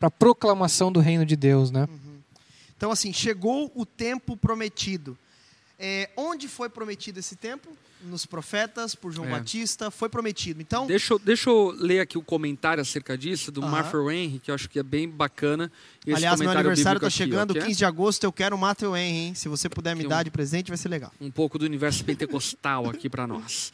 a 0.00 0.10
proclamação 0.10 0.92
do 0.92 1.00
reino 1.00 1.26
de 1.26 1.34
Deus. 1.34 1.70
Né? 1.70 1.88
Uhum. 1.90 2.01
Então, 2.82 2.90
assim, 2.90 3.12
chegou 3.12 3.70
o 3.76 3.86
tempo 3.86 4.36
prometido. 4.36 5.16
É, 5.78 6.10
onde 6.16 6.48
foi 6.48 6.68
prometido 6.68 7.20
esse 7.20 7.36
tempo? 7.36 7.68
Nos 8.02 8.26
profetas, 8.26 8.96
por 8.96 9.12
João 9.12 9.28
é. 9.28 9.30
Batista, 9.30 9.88
foi 9.88 10.08
prometido. 10.08 10.60
Então, 10.60 10.88
deixa, 10.88 11.14
eu, 11.14 11.18
deixa 11.20 11.48
eu 11.48 11.72
ler 11.78 12.00
aqui 12.00 12.18
o 12.18 12.22
comentário 12.22 12.80
acerca 12.80 13.16
disso, 13.16 13.52
do 13.52 13.60
uh 13.60 13.64
-huh. 13.64 13.70
Matthew 13.70 14.10
Henry, 14.10 14.38
que 14.40 14.50
eu 14.50 14.54
acho 14.56 14.68
que 14.68 14.80
é 14.80 14.82
bem 14.82 15.08
bacana. 15.08 15.70
Esse 16.04 16.16
Aliás, 16.16 16.40
meu 16.40 16.50
aniversário 16.50 16.98
está 16.98 17.08
chegando, 17.08 17.52
ó, 17.56 17.64
15 17.64 17.78
de 17.78 17.84
agosto, 17.84 18.24
eu 18.24 18.32
quero 18.32 18.56
o 18.56 18.58
Matthew 18.58 18.96
Henry, 18.96 19.16
hein? 19.16 19.34
Se 19.36 19.48
você 19.48 19.68
puder 19.68 19.94
me 19.94 20.04
dar 20.04 20.24
de 20.24 20.32
presente, 20.32 20.66
vai 20.66 20.76
ser 20.76 20.88
legal. 20.88 21.12
Um 21.20 21.30
pouco 21.30 21.60
do 21.60 21.64
universo 21.64 22.04
pentecostal 22.04 22.90
aqui 22.90 23.08
para 23.08 23.28
nós. 23.28 23.72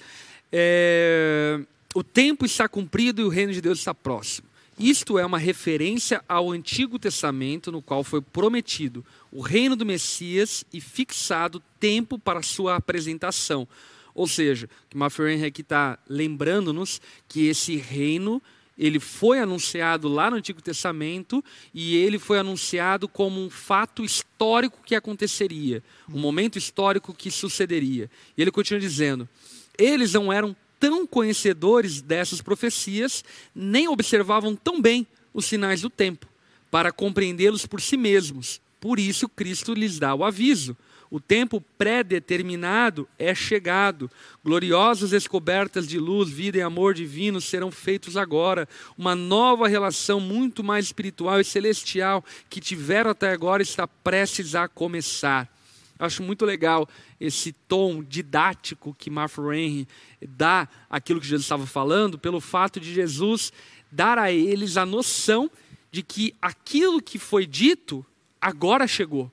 É, 0.53 1.59
o 1.95 2.05
tempo 2.05 2.45
está 2.45 2.69
cumprido 2.69 3.23
e 3.23 3.25
o 3.25 3.31
reino 3.31 3.55
de 3.55 3.63
Deus 3.63 3.79
está 3.79 3.95
próximo. 3.95 4.47
Isto 4.79 5.18
é 5.18 5.26
uma 5.26 5.39
referência 5.39 6.22
ao 6.29 6.53
Antigo 6.53 7.01
Testamento, 7.01 7.72
no 7.72 7.83
qual 7.83 8.05
foi 8.05 8.20
prometido 8.20 9.05
o 9.33 9.41
reino 9.41 9.74
do 9.74 9.85
Messias 9.85 10.64
e 10.72 10.81
fixado 10.81 11.61
tempo 11.81 12.16
para 12.16 12.43
sua 12.43 12.76
apresentação. 12.76 13.66
Ou 14.14 14.29
seja, 14.29 14.70
que 14.89 14.97
Matthew 14.97 15.45
aqui 15.45 15.62
está 15.62 15.99
lembrando-nos 16.09 17.01
que 17.29 17.47
esse 17.47 17.76
reino 17.76 18.41
ele 18.79 19.01
foi 19.01 19.41
anunciado 19.41 20.07
lá 20.07 20.31
no 20.31 20.37
Antigo 20.37 20.62
Testamento 20.62 21.45
e 21.74 21.97
ele 21.97 22.16
foi 22.16 22.39
anunciado 22.39 23.09
como 23.09 23.45
um 23.45 23.51
fato 23.51 24.05
histórico 24.05 24.79
que 24.85 24.95
aconteceria, 24.95 25.83
um 26.09 26.20
momento 26.20 26.57
histórico 26.57 27.12
que 27.12 27.33
sucederia. 27.33 28.09
E 28.37 28.43
ele 28.43 28.53
continua 28.53 28.81
dizendo: 28.81 29.29
eles 29.76 30.12
não 30.12 30.33
eram 30.33 30.55
tão 30.79 31.07
conhecedores 31.07 32.01
dessas 32.01 32.41
profecias, 32.41 33.24
nem 33.55 33.89
observavam 33.89 34.55
tão 34.55 34.81
bem 34.81 35.07
os 35.35 35.47
sinais 35.47 35.83
do 35.83 35.91
tempo, 35.91 36.26
para 36.70 36.93
compreendê-los 36.93 37.66
por 37.66 37.81
si 37.81 37.97
mesmos. 37.97 38.61
Por 38.81 38.99
isso, 38.99 39.29
Cristo 39.29 39.74
lhes 39.74 39.99
dá 39.99 40.14
o 40.14 40.24
aviso. 40.24 40.76
O 41.11 41.18
tempo 41.18 41.62
pré-determinado 41.79 43.09
é 43.18 43.35
chegado. 43.35 44.11
Gloriosas 44.45 45.11
descobertas 45.11 45.89
de 45.89 45.99
luz, 45.99 46.29
vida 46.29 46.59
e 46.59 46.62
amor 46.62 46.93
divino 46.93 47.41
serão 47.41 47.70
feitos 47.70 48.16
agora. 48.16 48.68
Uma 48.97 49.14
nova 49.14 49.66
relação 49.66 50.20
muito 50.20 50.62
mais 50.62 50.85
espiritual 50.87 51.41
e 51.41 51.45
celestial 51.45 52.22
que 52.51 52.61
tiveram 52.61 53.11
até 53.11 53.31
agora 53.31 53.62
está 53.62 53.89
prestes 53.89 54.55
a 54.55 54.68
começar. 54.68 55.51
Acho 55.99 56.22
muito 56.22 56.44
legal 56.44 56.88
esse 57.20 57.53
tom 57.53 58.03
didático 58.03 58.94
que 58.96 59.11
Martha 59.11 59.42
Henry 59.42 59.88
dá 60.20 60.68
aquilo 60.88 61.20
que 61.20 61.26
Jesus 61.26 61.44
estava 61.44 61.66
falando, 61.66 62.18
pelo 62.18 62.40
fato 62.40 62.78
de 62.78 62.92
Jesus 62.92 63.53
dar 63.90 64.18
a 64.18 64.30
eles 64.30 64.76
a 64.76 64.86
noção 64.86 65.51
de 65.90 66.03
que 66.03 66.34
aquilo 66.40 67.03
que 67.03 67.18
foi 67.18 67.46
dito 67.46 68.05
agora 68.40 68.86
chegou. 68.86 69.30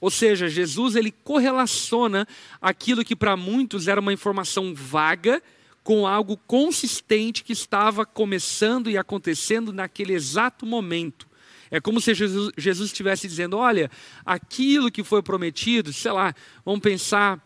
Ou 0.00 0.10
seja, 0.10 0.48
Jesus 0.48 0.96
ele 0.96 1.10
correlaciona 1.10 2.26
aquilo 2.60 3.04
que 3.04 3.14
para 3.16 3.36
muitos 3.36 3.88
era 3.88 4.00
uma 4.00 4.12
informação 4.12 4.74
vaga 4.74 5.42
com 5.82 6.06
algo 6.06 6.36
consistente 6.46 7.44
que 7.44 7.52
estava 7.52 8.06
começando 8.06 8.90
e 8.90 8.96
acontecendo 8.96 9.72
naquele 9.72 10.14
exato 10.14 10.66
momento. 10.66 11.28
É 11.74 11.80
como 11.80 12.00
se 12.00 12.14
Jesus, 12.14 12.52
Jesus 12.56 12.90
estivesse 12.90 13.26
dizendo: 13.26 13.56
olha, 13.56 13.90
aquilo 14.24 14.92
que 14.92 15.02
foi 15.02 15.20
prometido, 15.24 15.92
sei 15.92 16.12
lá, 16.12 16.32
vamos 16.64 16.78
pensar 16.78 17.44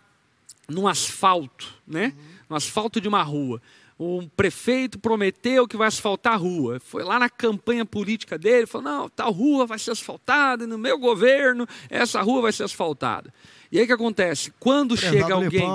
num 0.68 0.86
asfalto, 0.86 1.74
né? 1.86 2.12
No 2.46 2.54
asfalto 2.54 3.00
de 3.00 3.08
uma 3.08 3.22
rua. 3.22 3.58
O 3.98 4.28
prefeito 4.36 4.98
prometeu 4.98 5.66
que 5.66 5.78
vai 5.78 5.88
asfaltar 5.88 6.34
a 6.34 6.36
rua. 6.36 6.78
Foi 6.78 7.02
lá 7.02 7.18
na 7.18 7.30
campanha 7.30 7.86
política 7.86 8.36
dele, 8.36 8.66
falou: 8.66 8.86
não, 8.86 9.08
tal 9.08 9.32
rua 9.32 9.64
vai 9.64 9.78
ser 9.78 9.92
asfaltada, 9.92 10.66
no 10.66 10.76
meu 10.76 10.98
governo, 10.98 11.66
essa 11.88 12.20
rua 12.20 12.42
vai 12.42 12.52
ser 12.52 12.64
asfaltada. 12.64 13.32
E 13.72 13.78
aí 13.78 13.84
o 13.84 13.86
que 13.86 13.94
acontece? 13.94 14.52
Quando 14.60 14.94
chega 14.94 15.32
alguém. 15.32 15.66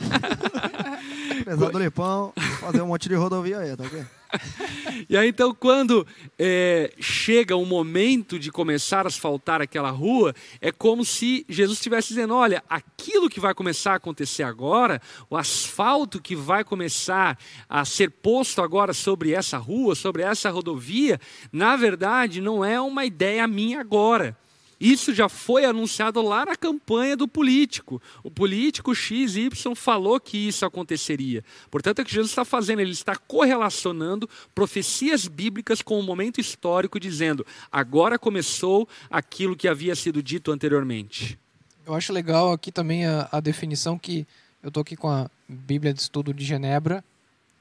Prezado 1.44 1.72
do 1.72 1.78
Lipão, 1.78 2.32
fazer 2.58 2.80
um 2.80 2.86
monte 2.86 3.06
de 3.06 3.14
rodovia 3.14 3.58
aí, 3.58 3.76
tá 3.76 3.84
ok? 3.84 4.02
e 5.08 5.16
aí, 5.16 5.28
então, 5.28 5.54
quando 5.54 6.06
é, 6.38 6.92
chega 6.98 7.56
o 7.56 7.64
momento 7.64 8.38
de 8.38 8.50
começar 8.50 9.06
a 9.06 9.08
asfaltar 9.08 9.60
aquela 9.60 9.90
rua, 9.90 10.34
é 10.60 10.72
como 10.72 11.04
se 11.04 11.44
Jesus 11.48 11.78
estivesse 11.78 12.08
dizendo: 12.08 12.34
olha, 12.34 12.62
aquilo 12.68 13.28
que 13.28 13.40
vai 13.40 13.54
começar 13.54 13.92
a 13.92 13.96
acontecer 13.96 14.42
agora, 14.42 15.00
o 15.30 15.36
asfalto 15.36 16.20
que 16.20 16.34
vai 16.34 16.64
começar 16.64 17.38
a 17.68 17.84
ser 17.84 18.10
posto 18.10 18.62
agora 18.62 18.92
sobre 18.92 19.32
essa 19.32 19.58
rua, 19.58 19.94
sobre 19.94 20.22
essa 20.22 20.50
rodovia, 20.50 21.20
na 21.52 21.76
verdade, 21.76 22.40
não 22.40 22.64
é 22.64 22.80
uma 22.80 23.04
ideia 23.04 23.46
minha 23.46 23.80
agora. 23.80 24.36
Isso 24.78 25.14
já 25.14 25.28
foi 25.28 25.64
anunciado 25.64 26.20
lá 26.20 26.44
na 26.44 26.54
campanha 26.54 27.16
do 27.16 27.26
político. 27.26 28.00
O 28.22 28.30
político 28.30 28.94
XY 28.94 29.50
falou 29.74 30.20
que 30.20 30.36
isso 30.36 30.66
aconteceria. 30.66 31.42
Portanto, 31.70 32.00
é 32.00 32.02
o 32.02 32.04
que 32.04 32.12
Jesus 32.12 32.30
está 32.30 32.44
fazendo, 32.44 32.80
ele 32.80 32.90
está 32.90 33.16
correlacionando 33.16 34.28
profecias 34.54 35.26
bíblicas 35.26 35.80
com 35.80 35.98
o 35.98 36.02
momento 36.02 36.40
histórico, 36.40 37.00
dizendo: 37.00 37.46
agora 37.72 38.18
começou 38.18 38.86
aquilo 39.10 39.56
que 39.56 39.66
havia 39.66 39.96
sido 39.96 40.22
dito 40.22 40.52
anteriormente. 40.52 41.38
Eu 41.86 41.94
acho 41.94 42.12
legal 42.12 42.52
aqui 42.52 42.70
também 42.70 43.06
a, 43.06 43.28
a 43.32 43.40
definição 43.40 43.98
que 43.98 44.26
eu 44.62 44.68
estou 44.68 44.80
aqui 44.82 44.96
com 44.96 45.08
a 45.08 45.30
Bíblia 45.48 45.94
de 45.94 46.00
Estudo 46.00 46.34
de 46.34 46.44
Genebra, 46.44 47.02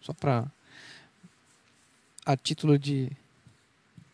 só 0.02 0.12
para 0.12 0.46
a 2.26 2.36
título 2.36 2.80
de 2.80 3.10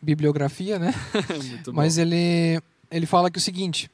bibliografia, 0.00 0.78
né? 0.78 0.92
Mas 1.72 1.96
ele 1.96 2.60
ele 2.92 3.06
fala 3.06 3.30
que 3.30 3.38
o 3.38 3.40
seguinte, 3.40 3.90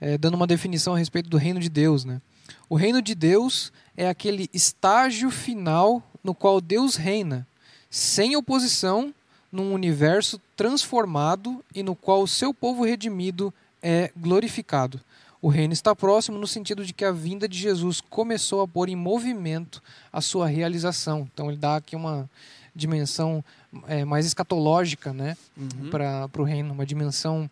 é, 0.00 0.16
dando 0.18 0.34
uma 0.34 0.46
definição 0.46 0.94
a 0.94 0.98
respeito 0.98 1.28
do 1.28 1.36
reino 1.36 1.60
de 1.60 1.68
Deus, 1.68 2.04
né? 2.04 2.20
O 2.68 2.74
reino 2.74 3.00
de 3.00 3.14
Deus 3.14 3.72
é 3.96 4.08
aquele 4.08 4.48
estágio 4.52 5.30
final 5.30 6.02
no 6.22 6.34
qual 6.34 6.60
Deus 6.60 6.96
reina, 6.96 7.46
sem 7.88 8.36
oposição, 8.36 9.14
num 9.50 9.72
universo 9.72 10.40
transformado 10.56 11.64
e 11.74 11.82
no 11.82 11.94
qual 11.94 12.22
o 12.22 12.28
seu 12.28 12.52
povo 12.52 12.84
redimido 12.84 13.54
é 13.80 14.10
glorificado. 14.16 15.00
O 15.40 15.48
reino 15.48 15.72
está 15.72 15.94
próximo 15.94 16.38
no 16.38 16.46
sentido 16.46 16.84
de 16.84 16.92
que 16.92 17.04
a 17.04 17.12
vinda 17.12 17.48
de 17.48 17.56
Jesus 17.56 18.00
começou 18.00 18.62
a 18.62 18.68
pôr 18.68 18.88
em 18.88 18.96
movimento 18.96 19.82
a 20.12 20.20
sua 20.20 20.48
realização. 20.48 21.28
Então 21.32 21.48
ele 21.48 21.56
dá 21.56 21.76
aqui 21.76 21.94
uma 21.94 22.28
dimensão 22.74 23.44
é, 23.86 24.04
mais 24.04 24.26
escatológica 24.26 25.12
né, 25.12 25.36
uhum. 25.56 25.90
para 25.90 26.28
o 26.36 26.42
reino, 26.42 26.72
uma 26.72 26.84
dimensão 26.84 27.48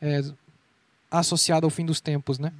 é, 0.00 0.22
associada 1.10 1.66
ao 1.66 1.70
fim 1.70 1.84
dos 1.84 2.00
tempos, 2.00 2.38
né? 2.38 2.52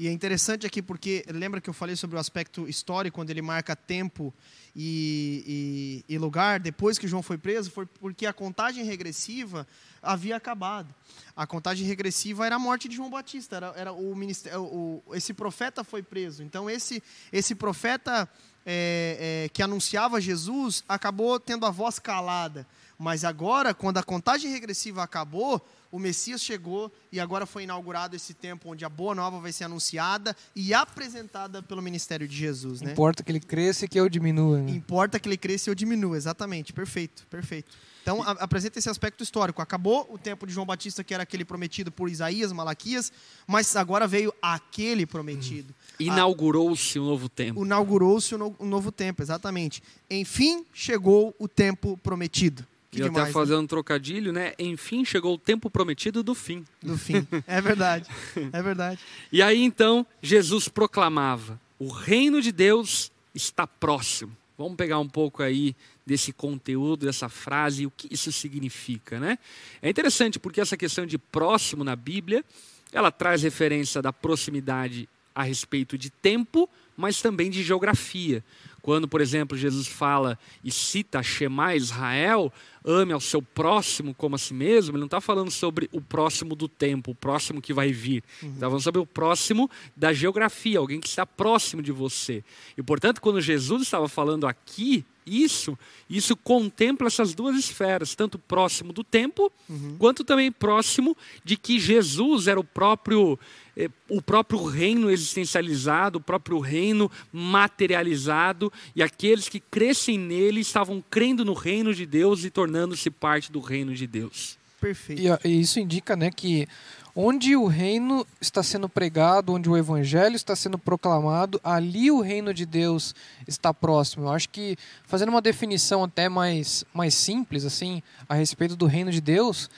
E 0.00 0.08
é 0.08 0.10
interessante 0.10 0.66
aqui 0.66 0.80
porque 0.80 1.26
lembra 1.28 1.60
que 1.60 1.68
eu 1.68 1.74
falei 1.74 1.94
sobre 1.94 2.16
o 2.16 2.18
aspecto 2.18 2.66
histórico, 2.66 3.16
quando 3.16 3.28
ele 3.28 3.42
marca 3.42 3.76
tempo 3.76 4.32
e, 4.74 6.02
e, 6.08 6.14
e, 6.14 6.16
lugar, 6.16 6.58
depois 6.58 6.98
que 6.98 7.06
João 7.06 7.22
foi 7.22 7.36
preso, 7.36 7.70
foi 7.70 7.84
porque 7.84 8.24
a 8.24 8.32
contagem 8.32 8.82
regressiva 8.82 9.66
havia 10.02 10.36
acabado. 10.36 10.88
A 11.36 11.46
contagem 11.46 11.86
regressiva 11.86 12.46
era 12.46 12.56
a 12.56 12.58
morte 12.58 12.88
de 12.88 12.96
João 12.96 13.10
Batista, 13.10 13.56
era, 13.56 13.74
era 13.76 13.92
o, 13.92 14.16
ministério, 14.16 14.62
o 14.62 15.02
esse 15.12 15.34
profeta 15.34 15.84
foi 15.84 16.02
preso. 16.02 16.42
Então 16.42 16.70
esse, 16.70 17.02
esse 17.30 17.54
profeta 17.54 18.26
é, 18.64 19.44
é, 19.44 19.48
que 19.50 19.62
anunciava 19.62 20.18
Jesus 20.18 20.82
acabou 20.88 21.38
tendo 21.38 21.66
a 21.66 21.70
voz 21.70 21.98
calada. 21.98 22.66
Mas 22.98 23.22
agora, 23.22 23.74
quando 23.74 23.98
a 23.98 24.02
contagem 24.02 24.50
regressiva 24.50 25.02
acabou, 25.02 25.62
o 25.90 25.98
Messias 25.98 26.40
chegou 26.40 26.90
e 27.10 27.18
agora 27.18 27.46
foi 27.46 27.64
inaugurado 27.64 28.14
esse 28.14 28.32
tempo 28.32 28.70
onde 28.70 28.84
a 28.84 28.88
boa 28.88 29.14
nova 29.14 29.40
vai 29.40 29.52
ser 29.52 29.64
anunciada 29.64 30.36
e 30.54 30.72
apresentada 30.72 31.62
pelo 31.62 31.82
ministério 31.82 32.28
de 32.28 32.36
Jesus. 32.36 32.80
Né? 32.80 32.92
Importa 32.92 33.22
que 33.22 33.32
ele 33.32 33.40
cresça 33.40 33.84
e 33.84 33.88
que 33.88 33.98
eu 33.98 34.08
diminua. 34.08 34.58
Né? 34.58 34.70
Importa 34.70 35.18
que 35.18 35.28
ele 35.28 35.36
cresça 35.36 35.68
e 35.68 35.70
eu 35.70 35.74
diminua, 35.74 36.16
exatamente. 36.16 36.72
Perfeito, 36.72 37.26
perfeito. 37.28 37.72
Então, 38.02 38.22
a, 38.22 38.30
apresenta 38.32 38.78
esse 38.78 38.88
aspecto 38.88 39.22
histórico. 39.22 39.60
Acabou 39.60 40.08
o 40.10 40.16
tempo 40.16 40.46
de 40.46 40.52
João 40.52 40.66
Batista, 40.66 41.04
que 41.04 41.12
era 41.12 41.22
aquele 41.22 41.44
prometido 41.44 41.90
por 41.90 42.08
Isaías, 42.08 42.52
Malaquias, 42.52 43.12
mas 43.46 43.74
agora 43.76 44.06
veio 44.06 44.32
aquele 44.40 45.04
prometido. 45.06 45.74
Hum. 45.92 46.04
Inaugurou-se 46.04 46.98
o 46.98 47.02
um 47.02 47.06
novo 47.06 47.28
tempo. 47.28 47.64
Inaugurou-se 47.64 48.34
o 48.34 48.36
um, 48.36 48.38
no, 48.38 48.56
um 48.60 48.66
novo 48.66 48.90
tempo, 48.92 49.22
exatamente. 49.22 49.82
Enfim, 50.08 50.64
chegou 50.72 51.34
o 51.38 51.48
tempo 51.48 51.98
prometido. 51.98 52.64
Que 52.90 53.00
e 53.00 53.04
até 53.04 53.26
fazendo 53.26 53.60
um 53.60 53.66
trocadilho, 53.66 54.32
né? 54.32 54.52
Enfim, 54.58 55.04
chegou 55.04 55.34
o 55.34 55.38
tempo 55.38 55.70
prometido 55.70 56.22
do 56.22 56.34
fim. 56.34 56.64
Do 56.82 56.98
fim. 56.98 57.26
É 57.46 57.60
verdade. 57.60 58.08
É 58.52 58.62
verdade. 58.62 59.00
E 59.30 59.40
aí 59.42 59.62
então 59.62 60.04
Jesus 60.20 60.68
proclamava: 60.68 61.60
o 61.78 61.88
reino 61.88 62.42
de 62.42 62.50
Deus 62.50 63.12
está 63.34 63.66
próximo. 63.66 64.36
Vamos 64.58 64.76
pegar 64.76 64.98
um 64.98 65.08
pouco 65.08 65.42
aí 65.42 65.74
desse 66.04 66.32
conteúdo, 66.32 67.06
dessa 67.06 67.28
frase, 67.28 67.84
e 67.84 67.86
o 67.86 67.90
que 67.90 68.12
isso 68.12 68.32
significa, 68.32 69.20
né? 69.20 69.38
É 69.80 69.88
interessante 69.88 70.38
porque 70.38 70.60
essa 70.60 70.76
questão 70.76 71.06
de 71.06 71.16
próximo 71.16 71.84
na 71.84 71.94
Bíblia, 71.94 72.44
ela 72.92 73.12
traz 73.12 73.42
referência 73.42 74.02
da 74.02 74.12
proximidade 74.12 75.08
a 75.34 75.44
respeito 75.44 75.96
de 75.96 76.10
tempo, 76.10 76.68
mas 76.96 77.22
também 77.22 77.48
de 77.48 77.62
geografia. 77.62 78.44
Quando, 78.82 79.06
por 79.06 79.20
exemplo, 79.20 79.56
Jesus 79.56 79.86
fala 79.86 80.38
e 80.64 80.70
cita 80.70 81.22
Shema 81.22 81.74
Israel, 81.74 82.52
ame 82.84 83.12
ao 83.12 83.20
seu 83.20 83.42
próximo 83.42 84.14
como 84.14 84.36
a 84.36 84.38
si 84.38 84.54
mesmo, 84.54 84.92
ele 84.92 85.00
não 85.00 85.06
está 85.06 85.20
falando 85.20 85.50
sobre 85.50 85.88
o 85.92 86.00
próximo 86.00 86.54
do 86.54 86.68
tempo, 86.68 87.10
o 87.10 87.14
próximo 87.14 87.60
que 87.60 87.72
vai 87.72 87.92
vir. 87.92 88.22
Uhum. 88.42 88.54
Está 88.54 88.66
falando 88.66 88.82
sobre 88.82 89.00
o 89.00 89.06
próximo 89.06 89.70
da 89.96 90.12
geografia, 90.12 90.78
alguém 90.78 91.00
que 91.00 91.08
está 91.08 91.26
próximo 91.26 91.82
de 91.82 91.92
você. 91.92 92.42
E, 92.76 92.82
portanto, 92.82 93.20
quando 93.20 93.40
Jesus 93.40 93.82
estava 93.82 94.08
falando 94.08 94.46
aqui, 94.46 95.04
isso, 95.26 95.78
isso 96.08 96.36
contempla 96.36 97.06
essas 97.06 97.34
duas 97.34 97.56
esferas, 97.56 98.14
tanto 98.14 98.38
próximo 98.38 98.92
do 98.92 99.04
tempo, 99.04 99.52
uhum. 99.68 99.96
quanto 99.98 100.24
também 100.24 100.50
próximo 100.50 101.16
de 101.44 101.56
que 101.56 101.78
Jesus 101.78 102.48
era 102.48 102.58
o 102.58 102.64
próprio 102.64 103.38
é, 103.76 103.88
o 104.08 104.20
próprio 104.20 104.62
reino 104.64 105.10
existencializado, 105.10 106.18
o 106.18 106.20
próprio 106.20 106.58
reino 106.58 107.10
materializado, 107.32 108.72
e 108.94 109.02
aqueles 109.02 109.48
que 109.48 109.60
crescem 109.60 110.18
nele 110.18 110.60
estavam 110.60 111.02
crendo 111.08 111.44
no 111.44 111.54
reino 111.54 111.94
de 111.94 112.04
Deus 112.04 112.44
e 112.44 112.50
tornando-se 112.70 113.10
parte 113.10 113.50
do 113.50 113.60
reino 113.60 113.94
de 113.94 114.06
Deus. 114.06 114.56
Perfeito. 114.80 115.20
E, 115.20 115.48
e 115.48 115.60
isso 115.60 115.80
indica 115.80 116.14
né, 116.14 116.30
que 116.30 116.68
onde 117.14 117.56
o 117.56 117.66
reino 117.66 118.24
está 118.40 118.62
sendo 118.62 118.88
pregado, 118.88 119.52
onde 119.52 119.68
o 119.68 119.76
evangelho 119.76 120.36
está 120.36 120.54
sendo 120.54 120.78
proclamado, 120.78 121.60
ali 121.64 122.10
o 122.10 122.20
reino 122.20 122.54
de 122.54 122.64
Deus 122.64 123.14
está 123.46 123.74
próximo. 123.74 124.26
Eu 124.26 124.30
acho 124.30 124.48
que 124.48 124.76
fazendo 125.04 125.30
uma 125.30 125.42
definição 125.42 126.04
até 126.04 126.28
mais, 126.28 126.84
mais 126.94 127.14
simples 127.14 127.64
assim 127.64 128.02
a 128.28 128.34
respeito 128.34 128.76
do 128.76 128.86
reino 128.86 129.10
de 129.10 129.20
Deus, 129.20 129.68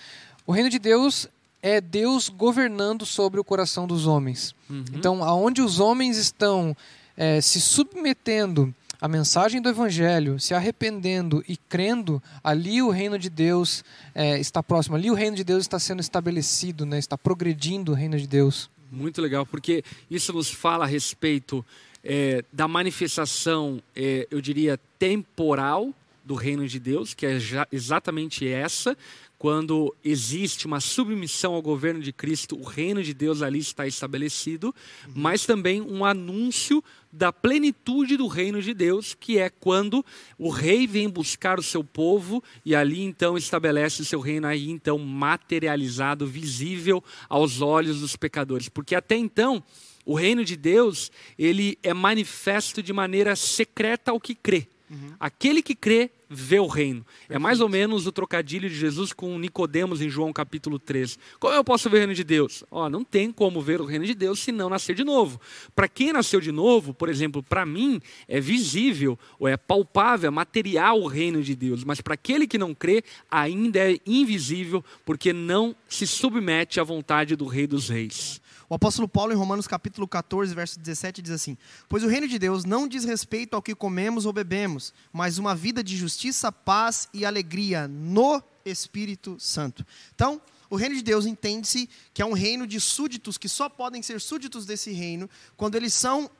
o 0.47 0.53
reino 0.53 0.69
de 0.69 0.79
Deus 0.79 1.27
é 1.63 1.81
Deus 1.81 2.29
governando 2.29 3.07
sobre 3.07 3.41
o 3.41 3.45
coração 3.45 3.87
dos 3.87 4.07
homens. 4.07 4.55
Uhum. 4.69 4.85
Então, 4.93 5.25
aonde 5.25 5.63
os 5.63 5.81
homens 5.81 6.19
estão 6.19 6.77
é, 7.17 7.41
se 7.41 7.61
submetendo 7.61 8.75
à 9.03 9.09
mensagem 9.09 9.61
do 9.61 9.69
Evangelho, 9.69 10.39
se 10.39 10.55
arrependendo 10.55 11.43
e 11.49 11.57
crendo, 11.57 12.23
ali 12.43 12.81
o 12.81 12.89
reino 12.89 13.19
de 13.19 13.29
Deus 13.29 13.85
é, 14.15 14.39
está 14.39 14.63
próximo, 14.63 14.95
ali 14.95 15.11
o 15.11 15.15
reino 15.15 15.35
de 15.37 15.43
Deus 15.43 15.63
está 15.63 15.77
sendo 15.77 15.99
estabelecido, 15.99 16.87
né? 16.87 17.01
está 17.01 17.19
progredindo 17.19 17.91
o 17.91 17.95
reino 17.97 18.17
de 18.17 18.29
Deus. 18.29 18.71
Muito 18.93 19.21
legal, 19.21 19.45
porque 19.45 19.83
isso 20.09 20.33
nos 20.33 20.53
fala 20.53 20.85
a 20.85 20.87
respeito 20.87 21.67
é, 22.05 22.45
da 22.53 22.69
manifestação, 22.69 23.83
é, 23.97 24.29
eu 24.31 24.41
diria, 24.41 24.79
temporal 25.01 25.93
do 26.25 26.37
reino 26.37 26.65
de 26.69 26.79
Deus, 26.79 27.13
que 27.13 27.27
é 27.27 27.39
exatamente 27.73 28.47
essa, 28.47 28.97
quando 29.43 29.93
existe 30.05 30.67
uma 30.67 30.79
submissão 30.79 31.55
ao 31.55 31.61
governo 31.61 32.01
de 32.01 32.13
Cristo, 32.13 32.57
o 32.57 32.63
reino 32.63 33.03
de 33.03 33.13
Deus 33.13 33.43
ali 33.43 33.59
está 33.59 33.85
estabelecido, 33.89 34.73
mas 35.17 35.45
também 35.45 35.81
um 35.81 36.05
anúncio 36.05 36.81
da 37.13 37.33
plenitude 37.33 38.17
do 38.17 38.29
reino 38.29 38.63
de 38.63 38.73
Deus, 38.73 39.17
que 39.19 39.39
é 39.39 39.51
quando 39.51 40.07
o 40.39 40.49
rei 40.49 40.87
vem 40.87 41.09
buscar 41.09 41.59
o 41.59 41.63
seu 41.63 41.83
povo 41.83 42.41
e 42.65 42.73
ali 42.73 43.03
então 43.03 43.37
estabelece 43.37 44.03
o 44.03 44.05
seu 44.05 44.21
reino 44.21 44.47
aí 44.47 44.71
então 44.71 44.97
materializado, 44.97 46.25
visível 46.25 47.03
aos 47.29 47.61
olhos 47.61 47.99
dos 47.99 48.15
pecadores, 48.15 48.69
porque 48.69 48.95
até 48.95 49.17
então 49.17 49.61
o 50.07 50.15
reino 50.15 50.45
de 50.45 50.57
Deus, 50.57 51.11
ele 51.37 51.77
é 51.83 51.93
manifesto 51.93 52.81
de 52.81 52.93
maneira 52.93 53.35
secreta 53.35 54.13
ao 54.13 54.21
que 54.21 54.37
crê. 54.37 54.69
Uhum. 54.89 55.15
Aquele 55.19 55.63
que 55.63 55.75
crê 55.75 56.11
vê 56.33 56.59
o 56.59 56.67
reino. 56.67 57.05
É 57.29 57.39
mais 57.39 57.61
ou 57.61 57.69
menos 57.69 58.07
o 58.07 58.13
trocadilho 58.13 58.69
de 58.69 58.75
Jesus 58.75 59.13
com 59.13 59.39
Nicodemos 59.39 60.01
em 60.01 60.09
João 60.09 60.33
capítulo 60.33 60.79
13. 60.79 61.17
Como 61.39 61.55
eu 61.55 61.63
posso 61.63 61.89
ver 61.91 61.97
o 61.97 62.01
reino 62.01 62.15
de 62.15 62.25
Deus? 62.25 62.65
Ó, 62.71 62.89
não 62.89 63.05
tem 63.05 63.31
como 63.31 63.61
ver 63.61 63.81
o 63.81 63.85
reino 63.85 64.05
de 64.05 64.15
Deus 64.15 64.41
se 64.41 64.51
não 64.51 64.69
nascer 64.69 64.95
de 64.95 65.05
novo. 65.05 65.41
Para 65.75 65.89
quem 65.89 66.13
nasceu 66.13 66.41
de 66.41 66.51
novo, 66.51 66.95
por 66.95 67.09
exemplo, 67.09 67.43
para 67.43 67.67
mim 67.67 68.01
é 68.27 68.41
visível, 68.41 69.19
ou 69.39 69.47
é 69.47 69.57
palpável, 69.57 70.29
é 70.29 70.31
material 70.31 71.01
o 71.01 71.07
reino 71.07 71.43
de 71.43 71.55
Deus, 71.55 71.85
mas 71.85 72.01
para 72.01 72.15
aquele 72.15 72.47
que 72.47 72.59
não 72.59 72.75
crê, 72.75 73.03
ainda 73.31 73.79
é 73.79 73.99
invisível, 74.07 74.85
porque 75.05 75.33
não 75.33 75.75
se 75.89 76.07
submete 76.07 76.81
à 76.81 76.85
vontade 76.85 77.37
do 77.37 77.47
Rei 77.47 77.67
dos 77.67 77.89
Reis. 77.89 78.41
O 78.73 78.75
apóstolo 78.75 79.07
Paulo, 79.07 79.35
em 79.35 79.37
Romanos 79.37 79.67
capítulo 79.67 80.09
14, 80.09 80.55
verso 80.55 80.79
17, 80.81 81.21
diz 81.21 81.33
assim: 81.33 81.59
Pois 81.91 82.03
o 82.03 82.09
reino 82.09 82.27
de 82.27 82.39
Deus 82.39 82.65
não 82.65 82.89
diz 82.89 83.05
respeito 83.05 83.53
ao 83.53 83.61
que 83.61 83.75
comemos 83.75 84.25
ou 84.25 84.33
bebemos, 84.33 84.95
mas 85.13 85.37
uma 85.37 85.55
vida 85.55 85.85
de 85.85 85.95
justiça, 85.95 86.51
paz 86.51 87.07
e 87.13 87.27
alegria 87.27 87.87
no 87.87 88.43
Espírito 88.65 89.39
Santo. 89.39 89.87
Então, 90.15 90.41
o 90.71 90.77
reino 90.77 90.95
de 90.95 91.03
Deus 91.03 91.27
entende-se 91.27 91.87
que 92.15 92.23
é 92.23 92.25
um 92.25 92.33
reino 92.33 92.67
de 92.67 92.81
súditos 92.81 93.37
que 93.37 93.47
só 93.47 93.69
podem 93.69 94.01
ser 94.01 94.23
súditos 94.23 94.65
desse 94.65 94.91
reino 94.91 95.29
quando 95.55 95.75
eles 95.75 95.93
são 95.93 96.31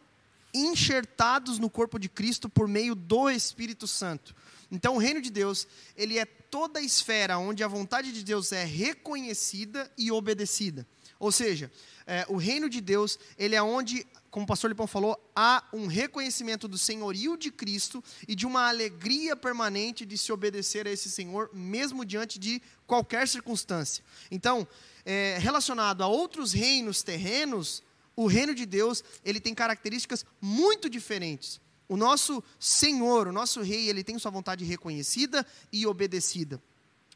enxertados 0.55 1.59
no 1.59 1.69
corpo 1.69 1.99
de 1.99 2.09
Cristo 2.09 2.49
por 2.49 2.67
meio 2.67 2.95
do 2.95 3.29
Espírito 3.29 3.87
Santo. 3.87 4.35
Então, 4.71 4.95
o 4.95 4.99
reino 4.99 5.21
de 5.21 5.31
Deus, 5.31 5.69
ele 5.95 6.19
é 6.19 6.25
toda 6.25 6.81
a 6.81 6.83
esfera 6.83 7.37
onde 7.37 7.63
a 7.63 7.69
vontade 7.69 8.11
de 8.11 8.25
Deus 8.25 8.53
é 8.53 8.65
reconhecida 8.65 9.93
e 9.99 10.11
obedecida. 10.11 10.87
Ou 11.23 11.31
seja, 11.31 11.71
é, 12.05 12.27
o 12.29 12.37
reino 12.37 12.69
de 12.69 12.81
Deus, 12.81 13.17
ele 13.39 13.55
é 13.55 13.63
onde, 13.63 14.05
como 14.29 14.43
o 14.43 14.47
pastor 14.47 14.69
Lipão 14.69 14.89
falou, 14.89 15.17
há 15.37 15.63
um 15.73 15.87
reconhecimento 15.87 16.67
do 16.67 16.77
senhorio 16.77 17.37
de 17.37 17.49
Cristo 17.53 18.03
e 18.27 18.35
de 18.35 18.45
uma 18.45 18.69
alegria 18.69 19.37
permanente 19.37 20.05
de 20.05 20.19
se 20.19 20.33
obedecer 20.33 20.85
a 20.85 20.91
esse 20.91 21.09
Senhor, 21.09 21.49
mesmo 21.55 22.05
diante 22.05 22.41
de 22.41 22.61
qualquer 22.89 23.29
circunstância. 23.29 24.03
Então, 24.33 24.67
é, 25.07 25.39
relacionado 25.41 26.03
a 26.03 26.09
outros 26.09 26.53
reinos 26.53 27.05
terrenos, 27.05 27.85
o 28.17 28.27
reino 28.27 28.53
de 28.53 28.67
Deus, 28.67 29.05
ele 29.25 29.39
tem 29.39 29.55
características 29.55 30.27
muito 30.41 30.91
diferentes. 30.91 31.61
O 31.89 31.97
nosso 31.97 32.43
Senhor, 32.59 33.29
o 33.29 33.33
nosso 33.33 33.63
Rei, 33.63 33.89
ele 33.89 34.03
tem 34.03 34.19
sua 34.19 34.33
vontade 34.33 34.65
reconhecida 34.65 35.47
e 35.73 35.87
obedecida. 35.87 36.61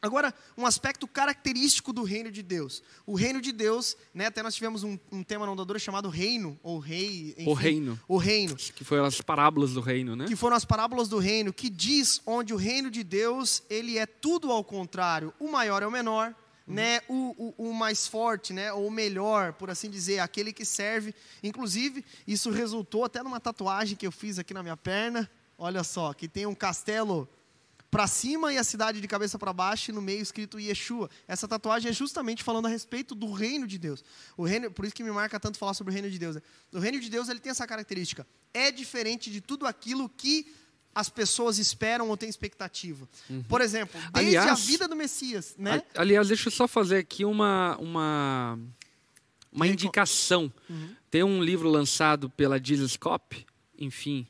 Agora, 0.06 0.32
um 0.56 0.64
aspecto 0.64 1.06
característico 1.06 1.92
do 1.92 2.02
reino 2.02 2.30
de 2.30 2.42
Deus. 2.42 2.82
O 3.04 3.14
reino 3.14 3.40
de 3.40 3.52
Deus, 3.52 3.96
né, 4.14 4.26
até 4.26 4.42
nós 4.42 4.54
tivemos 4.54 4.84
um, 4.84 4.98
um 5.10 5.22
tema 5.22 5.44
na 5.44 5.52
ondadora 5.52 5.78
chamado 5.78 6.08
reino, 6.08 6.58
ou 6.62 6.78
rei. 6.78 7.34
Enfim, 7.36 7.50
o 7.50 7.54
reino. 7.54 8.00
O 8.08 8.16
reino. 8.16 8.56
Que 8.56 8.84
foram 8.84 9.04
as 9.04 9.20
parábolas 9.20 9.72
do 9.72 9.80
reino, 9.80 10.14
né? 10.14 10.26
Que 10.26 10.36
foram 10.36 10.56
as 10.56 10.64
parábolas 10.64 11.08
do 11.08 11.18
reino, 11.18 11.52
que 11.52 11.68
diz 11.68 12.20
onde 12.24 12.54
o 12.54 12.56
reino 12.56 12.90
de 12.90 13.02
Deus, 13.02 13.62
ele 13.68 13.98
é 13.98 14.06
tudo 14.06 14.50
ao 14.50 14.62
contrário. 14.62 15.34
O 15.38 15.50
maior 15.50 15.82
é 15.82 15.86
o 15.86 15.90
menor, 15.90 16.34
uhum. 16.66 16.74
né, 16.74 17.00
o, 17.08 17.54
o, 17.58 17.70
o, 17.70 17.74
mais 17.74 18.06
forte, 18.06 18.52
né, 18.52 18.72
ou 18.72 18.86
o 18.86 18.90
melhor, 18.90 19.52
por 19.54 19.70
assim 19.70 19.90
dizer, 19.90 20.20
aquele 20.20 20.52
que 20.52 20.64
serve. 20.64 21.14
Inclusive, 21.42 22.04
isso 22.26 22.50
resultou 22.50 23.04
até 23.04 23.22
numa 23.22 23.40
tatuagem 23.40 23.96
que 23.96 24.06
eu 24.06 24.12
fiz 24.12 24.38
aqui 24.38 24.54
na 24.54 24.62
minha 24.62 24.76
perna. 24.76 25.28
Olha 25.58 25.82
só, 25.82 26.12
que 26.12 26.28
tem 26.28 26.46
um 26.46 26.54
castelo 26.54 27.28
para 27.96 28.06
cima 28.06 28.52
e 28.52 28.58
a 28.58 28.64
cidade 28.64 29.00
de 29.00 29.08
cabeça 29.08 29.38
para 29.38 29.54
baixo 29.54 29.90
e 29.90 29.94
no 29.94 30.02
meio 30.02 30.20
escrito 30.20 30.60
Yeshua. 30.60 31.08
Essa 31.26 31.48
tatuagem 31.48 31.88
é 31.88 31.94
justamente 31.94 32.44
falando 32.44 32.66
a 32.66 32.68
respeito 32.68 33.14
do 33.14 33.32
reino 33.32 33.66
de 33.66 33.78
Deus. 33.78 34.04
O 34.36 34.44
reino, 34.44 34.70
por 34.70 34.84
isso 34.84 34.94
que 34.94 35.02
me 35.02 35.10
marca 35.10 35.40
tanto 35.40 35.56
falar 35.56 35.72
sobre 35.72 35.92
o 35.92 35.94
reino 35.94 36.10
de 36.10 36.18
Deus. 36.18 36.36
Né? 36.36 36.42
O 36.74 36.78
reino 36.78 37.00
de 37.00 37.08
Deus 37.08 37.30
ele 37.30 37.40
tem 37.40 37.48
essa 37.48 37.66
característica. 37.66 38.26
É 38.52 38.70
diferente 38.70 39.30
de 39.30 39.40
tudo 39.40 39.66
aquilo 39.66 40.10
que 40.10 40.46
as 40.94 41.08
pessoas 41.08 41.56
esperam 41.56 42.10
ou 42.10 42.18
têm 42.18 42.28
expectativa. 42.28 43.08
Uhum. 43.30 43.42
Por 43.44 43.62
exemplo, 43.62 43.98
desde 44.12 44.36
aliás, 44.36 44.50
a 44.50 44.54
vida 44.66 44.86
do 44.86 44.94
Messias, 44.94 45.54
né? 45.56 45.82
Aliás, 45.94 46.28
deixa 46.28 46.48
eu 46.48 46.52
só 46.52 46.68
fazer 46.68 46.98
aqui 46.98 47.24
uma 47.24 47.78
uma 47.78 48.58
uma 49.50 49.66
indicação. 49.66 50.52
Uhum. 50.68 50.94
Tem 51.10 51.22
um 51.22 51.42
livro 51.42 51.70
lançado 51.70 52.28
pela 52.28 52.62
Jesus 52.62 52.94
Cop, 52.94 53.46
enfim, 53.78 54.26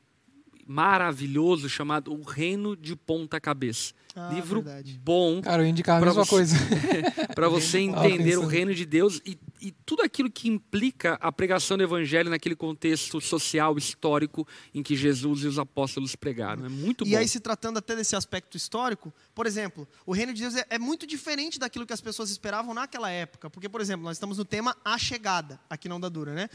maravilhoso 0.66 1.68
chamado 1.68 2.12
O 2.12 2.22
Reino 2.22 2.76
de 2.76 2.96
Ponta 2.96 3.40
Cabeça. 3.40 3.94
Ah, 4.14 4.30
Livro 4.32 4.62
verdade. 4.62 5.00
bom. 5.02 5.40
Cara, 5.42 5.62
eu 5.62 5.66
indicar 5.66 6.02
a 6.02 6.04
mesma 6.04 6.24
você, 6.24 6.30
coisa. 6.30 6.56
para 7.34 7.48
você 7.50 7.78
entender 7.78 8.38
o 8.38 8.46
reino 8.46 8.74
de 8.74 8.84
Deus 8.84 9.20
e 9.24 9.38
e 9.60 9.72
tudo 9.84 10.02
aquilo 10.02 10.30
que 10.30 10.48
implica 10.48 11.14
a 11.20 11.30
pregação 11.32 11.76
do 11.76 11.82
evangelho 11.82 12.30
naquele 12.30 12.56
contexto 12.56 13.20
social, 13.20 13.76
histórico 13.78 14.46
em 14.74 14.82
que 14.82 14.96
Jesus 14.96 15.42
e 15.42 15.46
os 15.46 15.58
apóstolos 15.58 16.14
pregaram. 16.16 16.66
É 16.66 16.68
muito 16.68 17.06
E 17.06 17.10
bom. 17.10 17.18
aí, 17.18 17.28
se 17.28 17.40
tratando 17.40 17.78
até 17.78 17.94
desse 17.96 18.14
aspecto 18.16 18.56
histórico, 18.56 19.12
por 19.34 19.46
exemplo, 19.46 19.88
o 20.04 20.12
reino 20.12 20.32
de 20.32 20.42
Deus 20.42 20.56
é, 20.56 20.66
é 20.70 20.78
muito 20.78 21.06
diferente 21.06 21.58
daquilo 21.58 21.86
que 21.86 21.92
as 21.92 22.00
pessoas 22.00 22.30
esperavam 22.30 22.74
naquela 22.74 23.10
época. 23.10 23.48
Porque, 23.50 23.68
por 23.68 23.80
exemplo, 23.80 24.04
nós 24.04 24.16
estamos 24.16 24.38
no 24.38 24.44
tema 24.44 24.76
a 24.84 24.98
chegada, 24.98 25.60
aqui 25.68 25.88
não 25.88 26.00
da 26.00 26.08
dura, 26.08 26.32
né? 26.32 26.48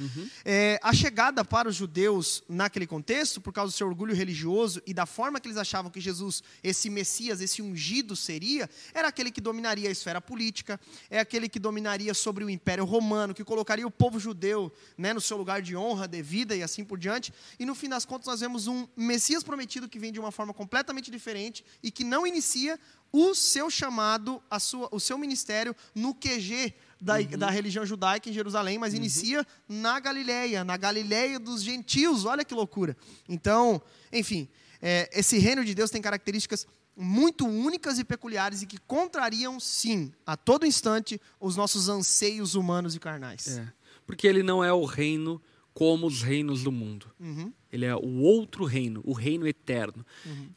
É, 0.46 0.80
a 0.82 0.94
chegada 0.94 1.44
para 1.44 1.70
os 1.70 1.76
judeus 1.76 2.44
naquele 2.48 2.88
contexto, 2.88 3.42
por 3.42 3.54
causa 3.54 3.72
do 3.72 3.76
seu 3.76 3.88
orgulho 3.88 4.14
religioso 4.14 4.82
e 4.86 4.94
da 4.94 5.06
forma 5.06 5.40
que 5.40 5.48
eles 5.48 5.58
achavam 5.58 5.92
que 5.92 6.00
Jesus, 6.00 6.44
esse 6.64 6.90
Messias, 6.90 7.42
esse 7.42 7.62
ungido 7.62 8.16
seria, 8.16 8.70
era 8.94 9.08
aquele 9.08 9.32
que 9.32 9.42
dominaria 9.42 9.90
a 9.90 9.92
esfera 9.92 10.22
política, 10.22 10.80
é 11.10 11.20
aquele 11.20 11.48
que 11.50 11.60
dominaria 11.60 12.14
sobre 12.14 12.44
o 12.44 12.50
Império 12.50 12.84
Romano, 12.92 13.34
que 13.34 13.44
colocaria 13.44 13.88
o 13.88 13.92
povo 13.92 14.20
judeu 14.20 14.72
né, 14.98 15.14
no 15.14 15.22
seu 15.22 15.38
lugar 15.38 15.62
de 15.62 15.76
honra, 15.76 16.08
devida 16.08 16.54
e 16.56 16.62
assim 16.62 16.84
por 16.84 17.00
diante. 17.00 17.34
E 17.58 17.66
no 17.66 17.74
fim 17.74 17.88
das 17.88 18.06
contas, 18.06 18.28
nós 18.28 18.42
vemos 18.42 18.68
um 18.68 18.86
Messias 18.96 19.44
prometido 19.44 19.88
que 19.88 19.98
vem 19.98 20.12
de 20.12 20.20
uma 20.20 20.32
forma 20.32 20.54
completamente 20.54 21.10
diferente 21.10 21.64
e 21.82 21.90
que 21.90 22.04
não 22.04 22.28
inicia 22.28 22.78
o 23.14 23.34
seu 23.34 23.70
chamado, 23.70 24.42
a 24.50 24.60
sua, 24.60 24.90
o 24.92 25.00
seu 25.00 25.18
ministério 25.18 25.76
no 25.96 26.14
QG 26.14 26.74
da, 27.00 27.22
da 27.22 27.50
religião 27.50 27.86
judaica 27.86 28.30
em 28.30 28.34
Jerusalém, 28.34 28.78
mas 28.78 28.94
inicia 28.94 29.46
na 29.68 30.00
Galileia, 30.00 30.64
na 30.64 30.78
Galileia 30.78 31.40
dos 31.40 31.64
gentios. 31.64 32.26
Olha 32.26 32.46
que 32.46 32.54
loucura. 32.54 32.96
Então, 33.28 33.82
enfim, 34.12 34.48
é, 34.82 35.10
esse 35.14 35.38
reino 35.38 35.64
de 35.64 35.74
Deus 35.74 35.90
tem 35.90 36.02
características 36.02 36.68
muito 37.02 37.48
únicas 37.48 37.98
e 37.98 38.04
peculiares 38.04 38.62
e 38.62 38.68
que 38.68 38.78
contrariam, 38.78 39.60
sim, 39.60 40.12
a 40.26 40.38
todo 40.38 40.66
instante, 40.66 41.20
os 41.40 41.56
nossos 41.56 41.90
anseios 41.90 42.56
humanos 42.56 42.96
e 42.96 43.00
carnais. 43.00 43.58
É, 43.58 43.68
porque 44.06 44.28
ele 44.28 44.44
não 44.44 44.64
é 44.64 44.72
o 44.72 44.86
reino 44.86 45.42
como 45.74 46.06
os 46.06 46.22
reinos 46.22 46.64
do 46.64 46.72
mundo. 46.72 47.08
Uhum. 47.20 47.52
Ele 47.72 47.86
é 47.86 47.96
o 47.96 48.20
outro 48.20 48.66
reino, 48.66 49.02
o 49.06 49.14
reino 49.14 49.48
eterno. 49.48 50.06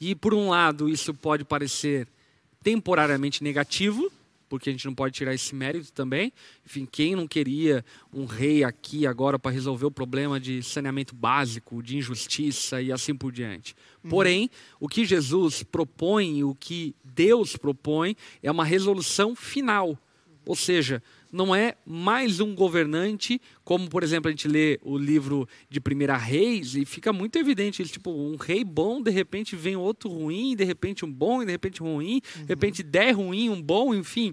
E 0.01 0.15
por 0.15 0.35
um 0.35 0.51
lado, 0.51 0.89
isso 0.89 1.15
pode 1.15 1.45
parecer 1.45 2.09
temporariamente 2.63 3.43
negativo, 3.45 4.11
porque 4.55 4.71
a 4.71 4.73
gente 4.73 4.87
não 4.87 4.95
pode 4.95 5.15
tirar 5.15 5.35
esse 5.35 5.55
mérito 5.55 5.93
também. 5.93 6.33
Enfim, 6.65 6.87
quem 6.91 7.17
não 7.17 7.27
queria 7.27 7.85
um 8.13 8.25
rei 8.25 8.63
aqui 8.63 9.07
agora 9.07 9.39
para 9.39 9.51
resolver 9.51 9.87
o 9.87 9.91
problema 9.91 10.39
de 10.39 10.63
saneamento 10.63 11.15
básico, 11.15 11.83
de 11.83 11.97
injustiça 11.97 12.81
e 12.81 12.93
assim 12.93 13.15
por 13.15 13.33
diante. 13.33 13.75
Porém, 14.09 14.49
o 14.79 14.89
que 14.89 15.05
Jesus 15.05 15.63
propõe, 15.63 16.45
o 16.45 16.55
que 16.55 16.95
Deus 17.03 17.57
propõe, 17.57 18.17
é 18.43 18.51
uma 18.51 18.65
resolução 18.65 19.35
final. 19.35 19.99
Ou 20.47 20.55
seja, 20.55 21.03
não 21.35 21.53
é 21.53 21.75
mais 21.85 22.39
um 22.39 22.55
governante, 22.55 23.41
como 23.65 23.91
por 23.91 24.05
exemplo 24.05 24.29
a 24.29 24.31
gente 24.31 24.47
lê 24.47 24.79
o 24.83 24.97
livro 24.97 25.49
de 25.69 25.81
Primeira 25.81 26.17
Reis 26.17 26.77
e 26.77 26.85
fica 26.85 27.13
muito 27.13 27.37
evidente, 27.37 27.85
tipo, 27.85 28.11
um 28.11 28.37
rei 28.37 28.63
bom, 28.63 29.03
de 29.03 29.11
repente 29.11 29.57
vem 29.57 29.75
outro 29.75 30.09
ruim, 30.09 30.55
de 30.55 30.63
repente 30.63 31.05
um 31.05 31.13
bom, 31.13 31.43
e 31.43 31.47
de 31.47 31.51
repente 31.51 31.81
ruim, 31.81 32.23
de 32.37 32.47
repente 32.47 32.85
dez 32.85 33.17
ruim, 33.17 33.51
um 33.51 33.61
bom, 33.61 33.93
enfim. 33.93 34.33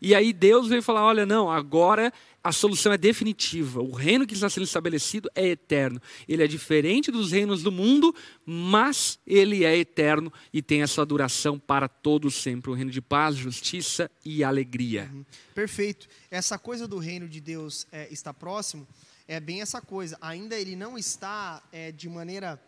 E 0.00 0.14
aí 0.14 0.32
Deus 0.32 0.66
veio 0.66 0.82
falar: 0.82 1.04
olha, 1.04 1.26
não, 1.26 1.50
agora 1.50 2.10
a 2.42 2.52
solução 2.52 2.92
é 2.92 2.98
definitiva. 2.98 3.80
O 3.80 3.92
reino 3.92 4.26
que 4.26 4.34
está 4.34 4.48
sendo 4.48 4.64
estabelecido 4.64 5.30
é 5.34 5.48
eterno. 5.48 6.00
Ele 6.28 6.42
é 6.42 6.46
diferente 6.46 7.10
dos 7.10 7.32
reinos 7.32 7.62
do 7.62 7.70
mundo, 7.70 8.14
mas 8.44 9.18
ele 9.26 9.64
é 9.64 9.76
eterno 9.76 10.32
e 10.52 10.62
tem 10.62 10.82
a 10.82 10.86
sua 10.86 11.04
duração 11.04 11.58
para 11.58 11.88
todos 11.88 12.34
sempre. 12.34 12.70
Um 12.70 12.74
reino 12.74 12.90
de 12.90 13.00
paz, 13.00 13.36
justiça 13.36 14.10
e 14.24 14.42
alegria. 14.42 15.10
Perfeito. 15.54 16.08
Essa 16.30 16.58
coisa 16.58 16.88
do 16.88 16.98
reino 16.98 17.28
de 17.28 17.40
Deus 17.40 17.86
é, 17.92 18.08
está 18.10 18.32
próximo 18.32 18.86
é 19.30 19.38
bem 19.38 19.60
essa 19.60 19.80
coisa. 19.80 20.18
Ainda 20.20 20.58
ele 20.58 20.74
não 20.74 20.98
está 20.98 21.62
é, 21.70 21.92
de 21.92 22.08
maneira. 22.08 22.60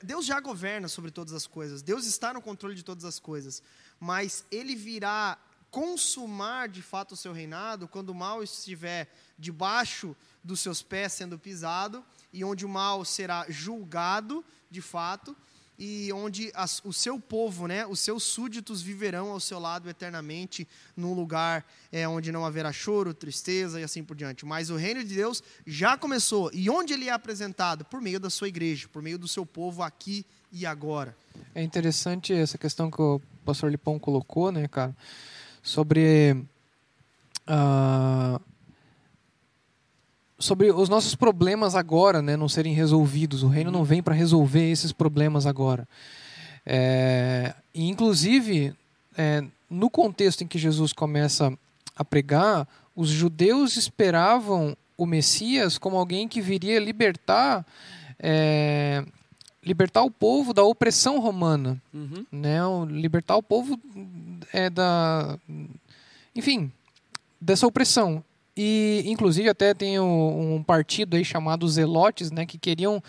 Deus 0.00 0.24
já 0.24 0.38
governa 0.38 0.86
sobre 0.86 1.10
todas 1.10 1.34
as 1.34 1.44
coisas. 1.44 1.82
Deus 1.82 2.06
está 2.06 2.32
no 2.32 2.40
controle 2.40 2.76
de 2.76 2.84
todas 2.84 3.04
as 3.04 3.18
coisas. 3.18 3.60
Mas 3.98 4.44
ele 4.48 4.76
virá 4.76 5.36
consumar 5.74 6.68
de 6.68 6.80
fato 6.80 7.12
o 7.12 7.16
seu 7.16 7.32
reinado 7.32 7.88
quando 7.88 8.10
o 8.10 8.14
mal 8.14 8.44
estiver 8.44 9.08
debaixo 9.36 10.14
dos 10.42 10.60
seus 10.60 10.80
pés 10.82 11.12
sendo 11.12 11.36
pisado 11.36 12.04
e 12.32 12.44
onde 12.44 12.64
o 12.64 12.68
mal 12.68 13.04
será 13.04 13.44
julgado 13.48 14.44
de 14.70 14.80
fato 14.80 15.36
e 15.76 16.12
onde 16.12 16.52
as- 16.54 16.80
o 16.84 16.92
seu 16.92 17.18
povo, 17.18 17.66
né, 17.66 17.84
os 17.84 17.98
seus 17.98 18.22
súditos 18.22 18.80
viverão 18.80 19.30
ao 19.32 19.40
seu 19.40 19.58
lado 19.58 19.90
eternamente 19.90 20.68
num 20.96 21.12
lugar 21.12 21.66
é, 21.90 22.06
onde 22.06 22.30
não 22.30 22.46
haverá 22.46 22.72
choro, 22.72 23.12
tristeza 23.12 23.80
e 23.80 23.82
assim 23.82 24.04
por 24.04 24.14
diante. 24.16 24.46
Mas 24.46 24.70
o 24.70 24.76
reino 24.76 25.02
de 25.02 25.12
Deus 25.12 25.42
já 25.66 25.98
começou 25.98 26.50
e 26.54 26.70
onde 26.70 26.92
ele 26.92 27.08
é 27.08 27.12
apresentado 27.12 27.84
por 27.84 28.00
meio 28.00 28.20
da 28.20 28.30
sua 28.30 28.46
igreja, 28.46 28.86
por 28.86 29.02
meio 29.02 29.18
do 29.18 29.26
seu 29.26 29.44
povo 29.44 29.82
aqui 29.82 30.24
e 30.52 30.64
agora. 30.64 31.16
É 31.52 31.64
interessante 31.64 32.32
essa 32.32 32.56
questão 32.56 32.88
que 32.88 33.02
o 33.02 33.20
pastor 33.44 33.72
Lipão 33.72 33.98
colocou, 33.98 34.52
né, 34.52 34.68
cara? 34.68 34.94
Sobre. 35.64 36.44
ah, 37.46 38.40
sobre 40.38 40.70
os 40.70 40.90
nossos 40.90 41.14
problemas 41.14 41.74
agora, 41.74 42.20
né, 42.20 42.36
não 42.36 42.48
serem 42.48 42.74
resolvidos. 42.74 43.42
O 43.42 43.48
reino 43.48 43.70
não 43.70 43.82
vem 43.82 44.02
para 44.02 44.14
resolver 44.14 44.70
esses 44.70 44.92
problemas 44.92 45.46
agora. 45.46 45.88
É, 46.66 47.54
e, 47.74 47.88
inclusive, 47.88 48.74
é, 49.16 49.42
no 49.70 49.88
contexto 49.88 50.44
em 50.44 50.46
que 50.46 50.58
Jesus 50.58 50.92
começa 50.92 51.56
a 51.96 52.04
pregar, 52.04 52.68
os 52.94 53.08
judeus 53.08 53.76
esperavam 53.76 54.76
o 54.98 55.06
Messias 55.06 55.78
como 55.78 55.96
alguém 55.96 56.28
que 56.28 56.40
viria 56.40 56.78
libertar, 56.78 57.66
é, 58.18 59.04
libertar 59.64 60.02
o 60.02 60.10
povo 60.10 60.52
da 60.52 60.62
opressão 60.62 61.18
romana 61.20 61.80
Uhum. 61.92 62.24
né, 62.30 62.64
o- 62.64 62.84
libertar 62.84 63.36
o 63.36 63.42
povo 63.42 63.78
é 64.52 64.68
da, 64.70 65.38
enfim, 66.34 66.70
dessa 67.40 67.66
opressão. 67.66 68.22
E 68.56 69.02
inclusive 69.06 69.48
até 69.48 69.74
tem 69.74 69.98
o- 69.98 70.54
um 70.56 70.62
partido 70.62 71.16
aí 71.16 71.24
chamado 71.24 71.68
Zelotes, 71.68 72.30
né, 72.30 72.46
que 72.46 72.58
queriam 72.58 73.02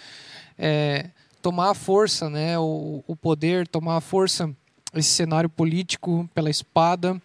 é, 0.57 1.09
tomar 1.41 1.71
a 1.71 1.73
força, 1.75 2.29
né, 2.29 2.57
o, 2.57 3.03
o 3.05 3.15
poder, 3.15 3.67
tomar 3.67 3.97
a 3.97 4.01
força 4.01 4.49
esse 4.93 5.09
cenário 5.09 5.49
político 5.49 6.27
pela 6.33 6.49
espada. 6.49 7.21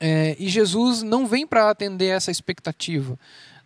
É, 0.00 0.34
e 0.38 0.48
Jesus 0.48 1.02
não 1.04 1.26
vem 1.28 1.46
para 1.46 1.70
atender 1.70 2.08
essa 2.08 2.30
expectativa. 2.32 3.16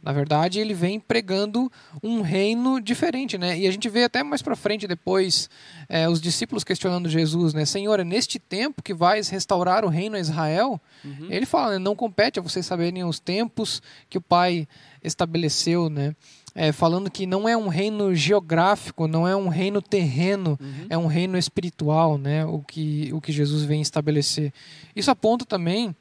Na 0.06 0.12
verdade, 0.12 0.60
ele 0.60 0.72
vem 0.72 1.00
pregando 1.00 1.68
um 2.00 2.20
reino 2.20 2.80
diferente, 2.80 3.36
né? 3.36 3.58
E 3.58 3.66
a 3.66 3.70
gente 3.72 3.88
vê 3.88 4.04
até 4.04 4.22
mais 4.22 4.40
para 4.40 4.54
frente 4.54 4.86
depois 4.86 5.50
é, 5.88 6.08
os 6.08 6.20
discípulos 6.20 6.62
questionando 6.62 7.08
Jesus, 7.08 7.52
né? 7.52 7.64
Senhor, 7.64 7.98
é 7.98 8.04
neste 8.04 8.38
tempo 8.38 8.84
que 8.84 8.94
vais 8.94 9.28
restaurar 9.28 9.84
o 9.84 9.88
reino 9.88 10.14
a 10.14 10.20
Israel? 10.20 10.80
Ele 11.28 11.44
fala, 11.44 11.72
né? 11.72 11.78
não 11.80 11.96
compete 11.96 12.38
a 12.38 12.42
vocês 12.42 12.64
saberem 12.64 13.02
os 13.02 13.18
tempos 13.18 13.82
que 14.08 14.16
o 14.16 14.20
Pai 14.20 14.68
estabeleceu, 15.02 15.90
né? 15.90 16.14
É, 16.54 16.70
falando 16.70 17.10
que 17.10 17.26
não 17.26 17.48
é 17.48 17.56
um 17.56 17.66
reino 17.66 18.14
geográfico, 18.14 19.08
não 19.08 19.26
é 19.26 19.34
um 19.34 19.48
reino 19.48 19.82
terreno, 19.82 20.56
é 20.88 20.96
um 20.96 21.08
reino 21.08 21.36
espiritual, 21.36 22.16
né? 22.16 22.46
O 22.46 22.60
que, 22.60 23.10
o 23.12 23.20
que 23.20 23.32
Jesus 23.32 23.64
vem 23.64 23.80
estabelecer. 23.80 24.52
Isso 24.94 25.10
aponta 25.10 25.44
também 25.44 25.94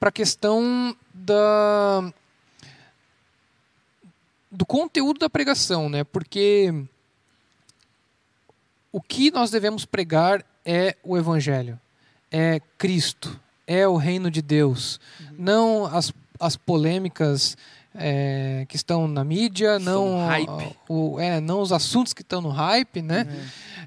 para 0.00 0.08
a 0.08 0.12
questão 0.12 0.96
da 1.12 2.10
do 4.52 4.66
conteúdo 4.66 5.18
da 5.18 5.30
pregação, 5.30 5.88
né? 5.88 6.04
Porque 6.04 6.72
o 8.92 9.00
que 9.00 9.30
nós 9.30 9.50
devemos 9.50 9.86
pregar 9.86 10.44
é 10.64 10.94
o 11.02 11.16
evangelho, 11.16 11.80
é 12.30 12.60
Cristo, 12.76 13.40
é 13.66 13.88
o 13.88 13.96
reino 13.96 14.30
de 14.30 14.42
Deus, 14.42 15.00
não 15.38 15.86
as, 15.86 16.12
as 16.38 16.56
polêmicas 16.56 17.56
é, 17.94 18.66
que 18.68 18.76
estão 18.76 19.08
na 19.08 19.24
mídia, 19.24 19.78
não 19.78 20.26
hype. 20.26 20.76
o, 20.88 21.18
é, 21.18 21.40
não 21.40 21.60
os 21.60 21.72
assuntos 21.72 22.12
que 22.12 22.22
estão 22.22 22.42
no 22.42 22.50
hype, 22.50 23.00
né? 23.00 23.26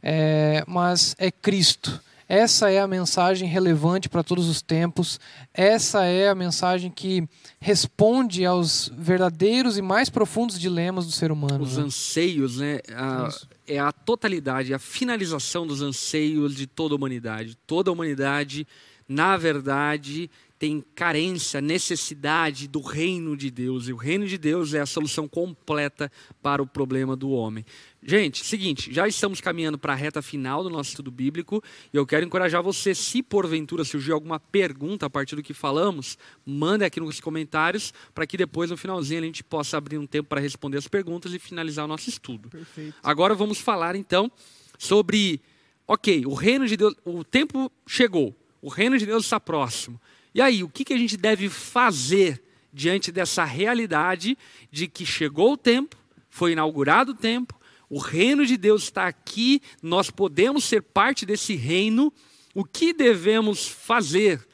É, 0.01 0.63
mas 0.67 1.15
é 1.19 1.31
Cristo. 1.31 2.01
Essa 2.27 2.71
é 2.71 2.79
a 2.79 2.87
mensagem 2.87 3.47
relevante 3.47 4.09
para 4.09 4.23
todos 4.23 4.49
os 4.49 4.61
tempos. 4.61 5.19
Essa 5.53 6.05
é 6.05 6.27
a 6.29 6.35
mensagem 6.35 6.89
que 6.89 7.27
responde 7.59 8.45
aos 8.45 8.91
verdadeiros 8.97 9.77
e 9.77 9.81
mais 9.81 10.09
profundos 10.09 10.59
dilemas 10.59 11.05
do 11.05 11.11
ser 11.11 11.31
humano. 11.31 11.63
Os 11.63 11.77
né? 11.77 11.83
anseios, 11.83 12.57
né? 12.57 12.79
A- 12.95 13.27
Isso. 13.29 13.47
é 13.67 13.77
a 13.77 13.91
totalidade, 13.91 14.73
a 14.73 14.79
finalização 14.79 15.67
dos 15.67 15.81
anseios 15.81 16.55
de 16.55 16.65
toda 16.65 16.95
a 16.95 16.97
humanidade. 16.97 17.55
Toda 17.67 17.91
a 17.91 17.93
humanidade, 17.93 18.67
na 19.07 19.37
verdade, 19.37 20.29
tem 20.57 20.83
carência, 20.95 21.59
necessidade 21.59 22.67
do 22.67 22.79
reino 22.79 23.35
de 23.35 23.51
Deus. 23.51 23.87
E 23.87 23.93
o 23.93 23.97
reino 23.97 24.25
de 24.25 24.37
Deus 24.37 24.73
é 24.73 24.79
a 24.79 24.85
solução 24.85 25.27
completa 25.27 26.09
para 26.41 26.63
o 26.63 26.67
problema 26.67 27.15
do 27.15 27.29
homem. 27.31 27.65
Gente, 28.01 28.45
seguinte, 28.45 28.93
já 28.93 29.07
estamos 29.07 29.41
caminhando 29.41 29.77
para 29.77 29.93
a 29.93 29.95
reta 29.95 30.21
final 30.21 30.63
do 30.63 30.69
nosso 30.69 30.91
estudo 30.91 31.11
bíblico 31.11 31.61
e 31.91 31.97
eu 31.97 32.05
quero 32.05 32.25
encorajar 32.25 32.61
você, 32.63 32.95
se 32.95 33.21
porventura 33.21 33.83
surgir 33.83 34.11
alguma 34.11 34.39
pergunta 34.39 35.07
a 35.07 35.09
partir 35.09 35.35
do 35.35 35.43
que 35.43 35.53
falamos, 35.53 36.17
manda 36.45 36.85
aqui 36.85 36.99
nos 36.99 37.19
comentários 37.19 37.93
para 38.13 38.25
que 38.25 38.37
depois 38.37 38.69
no 38.69 38.77
finalzinho 38.77 39.21
a 39.21 39.25
gente 39.25 39.43
possa 39.43 39.77
abrir 39.77 39.97
um 39.97 40.05
tempo 40.05 40.29
para 40.29 40.39
responder 40.39 40.77
as 40.77 40.87
perguntas 40.87 41.33
e 41.33 41.39
finalizar 41.39 41.83
o 41.83 41.87
nosso 41.87 42.09
estudo. 42.09 42.49
Perfeito. 42.49 42.95
Agora 43.03 43.33
vamos 43.33 43.59
falar 43.59 43.95
então 43.95 44.31
sobre, 44.77 45.41
ok, 45.87 46.25
o 46.25 46.33
reino 46.33 46.67
de 46.67 46.77
Deus, 46.77 46.95
o 47.03 47.23
tempo 47.23 47.71
chegou, 47.87 48.35
o 48.61 48.69
reino 48.69 48.97
de 48.97 49.05
Deus 49.05 49.25
está 49.25 49.39
próximo. 49.39 49.99
E 50.35 50.41
aí, 50.41 50.61
o 50.65 50.69
que, 50.69 50.83
que 50.83 50.93
a 50.93 50.97
gente 50.97 51.15
deve 51.15 51.47
fazer 51.47 52.43
diante 52.73 53.09
dessa 53.09 53.45
realidade 53.45 54.37
de 54.69 54.85
que 54.85 55.05
chegou 55.05 55.53
o 55.53 55.57
tempo, 55.57 55.95
foi 56.29 56.51
inaugurado 56.51 57.13
o 57.13 57.15
tempo, 57.15 57.57
o 57.89 57.99
reino 57.99 58.45
de 58.45 58.57
Deus 58.57 58.83
está 58.83 59.07
aqui, 59.07 59.61
nós 59.81 60.11
podemos 60.11 60.65
ser 60.65 60.81
parte 60.81 61.25
desse 61.25 61.55
reino. 61.55 62.11
O 62.53 62.65
que 62.65 62.91
devemos 62.91 63.65
fazer 63.65 64.45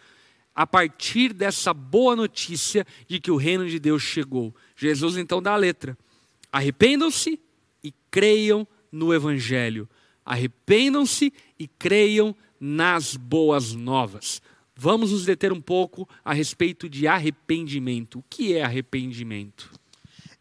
a 0.53 0.67
partir 0.67 1.34
dessa 1.34 1.73
boa 1.73 2.15
notícia 2.15 2.86
de 3.07 3.19
que 3.19 3.32
o 3.32 3.36
reino 3.36 3.67
de 3.67 3.79
Deus 3.79 4.03
chegou? 4.03 4.53
Jesus 4.75 5.17
então 5.17 5.41
dá 5.41 5.53
a 5.53 5.57
letra: 5.57 5.97
arrependam-se 6.51 7.39
e 7.84 7.91
creiam 8.11 8.67
no 8.91 9.11
Evangelho. 9.11 9.89
Arrependam-se 10.23 11.34
e 11.57 11.67
creiam 11.67 12.36
nas 12.59 13.15
boas 13.15 13.73
novas. 13.73 14.43
Vamos 14.84 15.11
nos 15.11 15.25
deter 15.25 15.53
um 15.53 15.61
pouco 15.61 16.09
a 16.25 16.34
respeito 16.34 16.89
de 16.89 17.07
arrependimento. 17.07 18.17
O 18.17 18.23
que 18.27 18.55
é 18.57 18.63
arrependimento? 18.63 19.71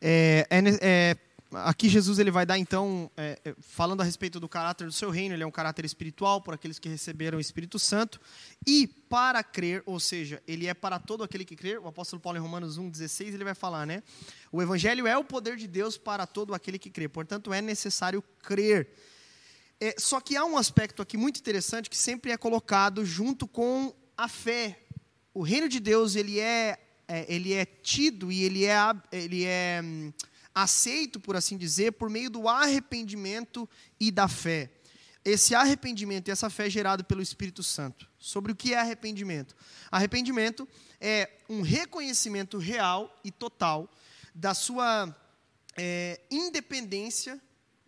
É, 0.00 0.46
é, 0.48 0.60
é 0.80 1.16
aqui 1.52 1.90
Jesus 1.90 2.18
ele 2.18 2.30
vai 2.30 2.46
dar 2.46 2.56
então, 2.56 3.10
é, 3.18 3.38
é, 3.44 3.54
falando 3.60 4.00
a 4.00 4.04
respeito 4.04 4.40
do 4.40 4.48
caráter 4.48 4.86
do 4.86 4.94
seu 4.94 5.10
reino, 5.10 5.34
ele 5.34 5.42
é 5.42 5.46
um 5.46 5.50
caráter 5.50 5.84
espiritual 5.84 6.40
por 6.40 6.54
aqueles 6.54 6.78
que 6.78 6.88
receberam 6.88 7.36
o 7.36 7.40
Espírito 7.40 7.78
Santo, 7.78 8.18
e 8.66 8.86
para 8.86 9.44
crer, 9.44 9.82
ou 9.84 10.00
seja, 10.00 10.42
ele 10.48 10.66
é 10.66 10.72
para 10.72 10.98
todo 10.98 11.22
aquele 11.22 11.44
que 11.44 11.54
crer, 11.54 11.78
o 11.78 11.86
apóstolo 11.86 12.18
Paulo 12.18 12.38
em 12.38 12.40
Romanos 12.40 12.78
1,16 12.78 13.34
ele 13.34 13.44
vai 13.44 13.54
falar, 13.54 13.86
né? 13.86 14.02
O 14.50 14.62
evangelho 14.62 15.06
é 15.06 15.18
o 15.18 15.22
poder 15.22 15.58
de 15.58 15.66
Deus 15.66 15.98
para 15.98 16.26
todo 16.26 16.54
aquele 16.54 16.78
que 16.78 16.88
crê, 16.88 17.10
portanto 17.10 17.52
é 17.52 17.60
necessário 17.60 18.24
crer. 18.42 18.88
É, 19.78 19.94
só 19.98 20.18
que 20.18 20.34
há 20.34 20.46
um 20.46 20.56
aspecto 20.56 21.02
aqui 21.02 21.18
muito 21.18 21.38
interessante 21.40 21.90
que 21.90 21.98
sempre 21.98 22.32
é 22.32 22.38
colocado 22.38 23.04
junto 23.04 23.46
com 23.46 23.94
a 24.20 24.28
fé. 24.28 24.78
O 25.32 25.42
reino 25.42 25.66
de 25.66 25.80
Deus 25.80 26.14
ele 26.14 26.38
é, 26.38 26.78
é 27.08 27.24
ele 27.32 27.54
é 27.54 27.64
tido 27.64 28.30
e 28.30 28.42
ele 28.42 28.66
é, 28.66 28.76
ele 29.10 29.44
é 29.46 29.80
hum, 29.82 30.12
aceito, 30.54 31.18
por 31.18 31.36
assim 31.36 31.56
dizer, 31.56 31.92
por 31.92 32.10
meio 32.10 32.28
do 32.28 32.46
arrependimento 32.46 33.68
e 33.98 34.10
da 34.10 34.28
fé. 34.28 34.70
Esse 35.24 35.54
arrependimento 35.54 36.28
e 36.28 36.30
essa 36.30 36.50
fé 36.50 36.66
é 36.66 36.70
gerado 36.70 37.02
pelo 37.02 37.22
Espírito 37.22 37.62
Santo. 37.62 38.06
Sobre 38.18 38.52
o 38.52 38.56
que 38.56 38.74
é 38.74 38.78
arrependimento? 38.78 39.56
Arrependimento 39.90 40.68
é 41.00 41.30
um 41.48 41.62
reconhecimento 41.62 42.58
real 42.58 43.18
e 43.24 43.30
total 43.30 43.90
da 44.34 44.52
sua 44.52 45.16
é, 45.78 46.20
independência 46.30 47.40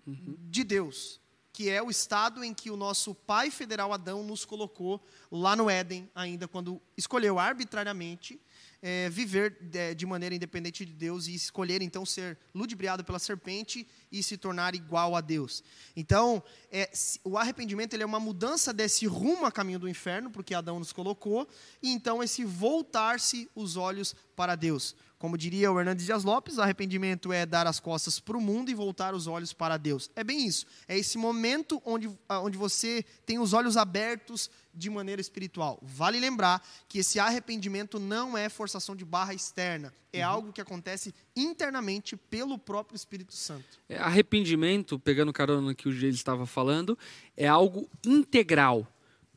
uhum. 0.06 0.36
de 0.48 0.64
Deus, 0.64 1.20
que 1.52 1.68
é 1.68 1.82
o 1.82 1.90
estado 1.90 2.42
em 2.42 2.54
que 2.54 2.70
o 2.70 2.76
nosso 2.76 3.14
pai 3.14 3.50
federal 3.50 3.92
Adão 3.92 4.24
nos 4.24 4.44
colocou 4.44 5.04
lá 5.30 5.54
no 5.54 5.68
Éden, 5.68 6.10
ainda 6.14 6.48
quando 6.48 6.80
escolheu 6.96 7.38
arbitrariamente 7.38 8.40
é, 8.82 9.08
viver 9.08 9.56
de, 9.60 9.94
de, 9.94 10.04
maneira 10.04 10.34
independente 10.34 10.84
de 10.84 10.92
Deus 10.92 11.28
e 11.28 11.34
escolher 11.34 11.80
então 11.80 12.04
ser 12.04 12.36
ludibriado 12.52 13.04
pela 13.04 13.18
serpente 13.18 13.86
e 14.10 14.22
se 14.22 14.36
tornar 14.36 14.74
igual 14.74 15.14
a 15.14 15.20
Deus. 15.20 15.62
Então, 15.94 16.42
é, 16.70 16.90
o 17.22 17.38
arrependimento 17.38 17.94
ele 17.94 18.02
é 18.02 18.06
uma 18.06 18.18
mudança 18.18 18.72
desse 18.72 19.06
rumo 19.06 19.46
a 19.46 19.52
caminho 19.52 19.78
do 19.78 19.88
inferno, 19.88 20.30
porque 20.30 20.52
Adão 20.52 20.80
nos 20.80 20.92
colocou, 20.92 21.48
e 21.80 21.92
então 21.92 22.22
esse 22.22 22.44
voltar-se 22.44 23.48
os 23.54 23.76
olhos 23.76 24.16
para 24.34 24.56
Deus. 24.56 24.96
Como 25.22 25.38
diria 25.38 25.70
o 25.70 25.78
Hernandes 25.78 26.04
Dias 26.04 26.24
Lopes, 26.24 26.58
arrependimento 26.58 27.32
é 27.32 27.46
dar 27.46 27.64
as 27.64 27.78
costas 27.78 28.18
para 28.18 28.36
o 28.36 28.40
mundo 28.40 28.72
e 28.72 28.74
voltar 28.74 29.14
os 29.14 29.28
olhos 29.28 29.52
para 29.52 29.76
Deus. 29.76 30.10
É 30.16 30.24
bem 30.24 30.44
isso. 30.44 30.66
É 30.88 30.98
esse 30.98 31.16
momento 31.16 31.80
onde, 31.86 32.10
onde 32.28 32.58
você 32.58 33.04
tem 33.24 33.38
os 33.38 33.52
olhos 33.52 33.76
abertos 33.76 34.50
de 34.74 34.90
maneira 34.90 35.20
espiritual. 35.20 35.78
Vale 35.80 36.18
lembrar 36.18 36.60
que 36.88 36.98
esse 36.98 37.20
arrependimento 37.20 38.00
não 38.00 38.36
é 38.36 38.48
forçação 38.48 38.96
de 38.96 39.04
barra 39.04 39.32
externa, 39.32 39.94
é 40.12 40.26
uhum. 40.26 40.32
algo 40.32 40.52
que 40.52 40.60
acontece 40.60 41.14
internamente 41.36 42.16
pelo 42.16 42.58
próprio 42.58 42.96
Espírito 42.96 43.32
Santo. 43.32 43.78
É, 43.88 43.98
arrependimento, 43.98 44.98
pegando 44.98 45.32
carona 45.32 45.60
no 45.60 45.72
que 45.72 45.88
o 45.88 45.92
Geis 45.92 46.16
estava 46.16 46.46
falando, 46.46 46.98
é 47.36 47.46
algo 47.46 47.88
integral. 48.04 48.88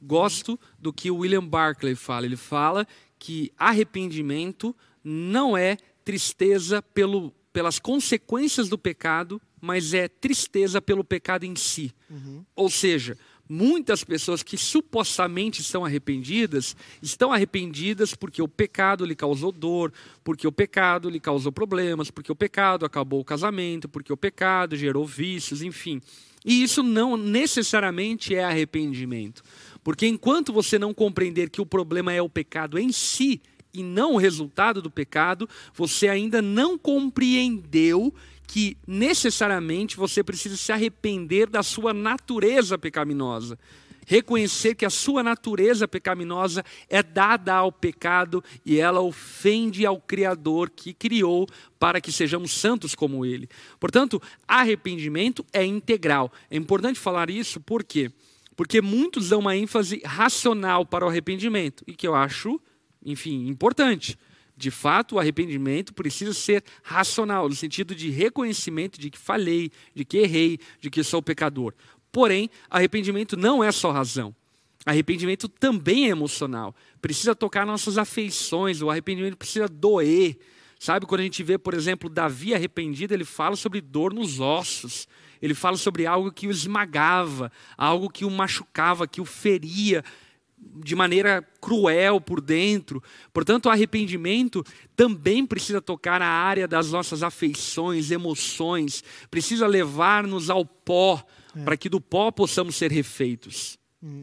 Gosto 0.02 0.60
do 0.80 0.92
que 0.92 1.12
o 1.12 1.18
William 1.18 1.46
Barclay 1.46 1.94
fala. 1.94 2.26
Ele 2.26 2.36
fala 2.36 2.88
que 3.20 3.54
arrependimento 3.56 4.76
não 5.06 5.56
é 5.56 5.78
tristeza 6.04 6.82
pelo, 6.82 7.32
pelas 7.54 7.78
consequências 7.78 8.68
do 8.68 8.78
pecado, 8.78 9.40
mas 9.62 9.94
é 9.94 10.08
tristeza 10.08 10.82
pelo 10.82 11.04
pecado 11.04 11.46
em 11.46 11.56
si. 11.56 11.94
Uhum. 12.10 12.44
Ou 12.56 12.70
seja, 12.70 13.16
muitas 13.48 14.04
pessoas 14.04 14.42
que 14.42 14.58
supostamente 14.58 15.62
estão 15.62 15.86
arrependidas, 15.86 16.76
estão 17.02 17.32
arrependidas 17.32 18.16
porque 18.16 18.42
o 18.42 18.48
pecado 18.48 19.06
lhe 19.06 19.16
causou 19.16 19.52
dor, 19.52 19.94
porque 20.24 20.48
o 20.48 20.52
pecado 20.52 21.10
lhe 21.10 21.20
causou 21.20 21.52
problemas, 21.52 22.10
porque 22.10 22.32
o 22.32 22.36
pecado 22.36 22.86
acabou 22.86 23.22
o 23.22 23.26
casamento, 23.26 23.88
porque 23.88 24.12
o 24.12 24.18
pecado 24.18 24.76
gerou 24.76 25.06
vícios, 25.06 25.62
enfim. 25.62 26.02
E 26.44 26.62
isso 26.62 26.84
não 26.84 27.18
necessariamente 27.18 28.36
é 28.36 28.44
arrependimento. 28.44 29.44
Porque 29.84 30.06
enquanto 30.06 30.54
você 30.54 30.78
não 30.78 30.94
compreender 30.94 31.50
que 31.50 31.62
o 31.62 31.66
problema 31.66 32.14
é 32.14 32.22
o 32.22 32.30
pecado 32.30 32.78
em 32.78 32.92
si 32.92 33.42
e 33.76 33.84
não 33.84 34.14
o 34.14 34.18
resultado 34.18 34.82
do 34.82 34.90
pecado, 34.90 35.48
você 35.74 36.08
ainda 36.08 36.42
não 36.42 36.78
compreendeu 36.78 38.14
que 38.48 38.78
necessariamente 38.88 39.98
você 39.98 40.24
precisa 40.24 40.56
se 40.56 40.72
arrepender 40.72 41.50
da 41.50 41.64
sua 41.64 41.94
natureza 41.94 42.78
pecaminosa. 42.78 43.58
Reconhecer 44.08 44.76
que 44.76 44.86
a 44.86 44.90
sua 44.90 45.24
natureza 45.24 45.88
pecaminosa 45.88 46.64
é 46.88 47.02
dada 47.02 47.56
ao 47.56 47.72
pecado 47.72 48.44
e 48.64 48.80
ela 48.80 49.02
ofende 49.02 49.84
ao 49.84 50.00
Criador 50.00 50.70
que 50.70 50.94
criou 50.94 51.48
para 51.80 52.00
que 52.00 52.12
sejamos 52.12 52.52
santos 52.52 52.94
como 52.94 53.26
Ele. 53.26 53.50
Portanto, 53.80 54.22
arrependimento 54.48 55.44
é 55.52 55.66
integral. 55.66 56.32
É 56.52 56.56
importante 56.56 57.00
falar 57.00 57.32
isso 57.32 57.60
por 57.60 57.84
quê? 57.84 58.12
Porque 58.56 58.80
muitos 58.80 59.30
dão 59.30 59.40
uma 59.40 59.58
ênfase 59.58 60.02
racional 60.06 60.86
para 60.86 61.06
o 61.06 61.10
arrependimento, 61.10 61.84
e 61.88 61.94
que 61.94 62.08
eu 62.08 62.16
acho, 62.16 62.62
enfim, 63.06 63.48
importante. 63.48 64.18
De 64.58 64.72
fato, 64.72 65.16
o 65.16 65.20
arrependimento 65.20 65.94
precisa 65.94 66.34
ser 66.34 66.64
racional, 66.82 67.50
no 67.50 67.56
sentido 67.56 67.94
de 67.94 68.10
reconhecimento 68.10 69.00
de 69.00 69.10
que 69.10 69.18
falhei, 69.18 69.70
de 69.94 70.06
que 70.06 70.18
errei, 70.18 70.60
de 70.80 70.90
que 70.90 71.04
sou 71.04 71.22
pecador. 71.22 71.74
Porém, 72.12 72.50
arrependimento 72.70 73.36
não 73.36 73.64
é 73.64 73.72
só 73.72 73.92
razão. 73.92 74.34
Arrependimento 74.86 75.50
também 75.50 76.06
é 76.06 76.10
emocional. 76.10 76.74
Precisa 77.02 77.36
tocar 77.36 77.66
nossas 77.66 77.98
afeições, 77.98 78.82
o 78.82 78.90
arrependimento 78.90 79.36
precisa 79.36 79.68
doer. 79.68 80.38
Sabe, 80.80 81.06
quando 81.06 81.22
a 81.22 81.24
gente 81.24 81.42
vê, 81.44 81.58
por 81.58 81.74
exemplo, 81.74 82.10
Davi 82.10 82.54
arrependido, 82.54 83.14
ele 83.14 83.26
fala 83.26 83.56
sobre 83.56 83.82
dor 83.82 84.14
nos 84.14 84.40
ossos. 84.40 85.08
Ele 85.42 85.54
fala 85.54 85.76
sobre 85.78 86.06
algo 86.06 86.32
que 86.32 86.48
o 86.48 86.52
esmagava, 86.52 87.52
algo 87.78 88.10
que 88.10 88.24
o 88.24 88.32
machucava, 88.32 89.08
que 89.08 89.20
o 89.20 89.26
feria 89.26 90.04
de 90.58 90.96
maneira 90.96 91.42
cruel 91.62 92.20
por 92.20 92.42
dentro. 92.42 93.02
Portanto, 93.34 93.66
o 93.66 93.70
arrependimento 93.70 94.64
também 94.96 95.46
precisa 95.46 95.82
tocar 95.82 96.20
na 96.20 96.28
área 96.28 96.68
das 96.68 96.92
nossas 96.92 97.24
afeições, 97.24 98.12
emoções, 98.12 99.04
precisa 99.30 99.68
levar-nos 99.68 100.50
ao 100.50 100.66
pó, 100.66 101.24
é. 101.56 101.64
para 101.64 101.78
que 101.78 101.90
do 101.90 102.02
pó 102.02 102.32
possamos 102.32 102.76
ser 102.76 102.92
refeitos. 102.92 103.78
Hum 104.02 104.22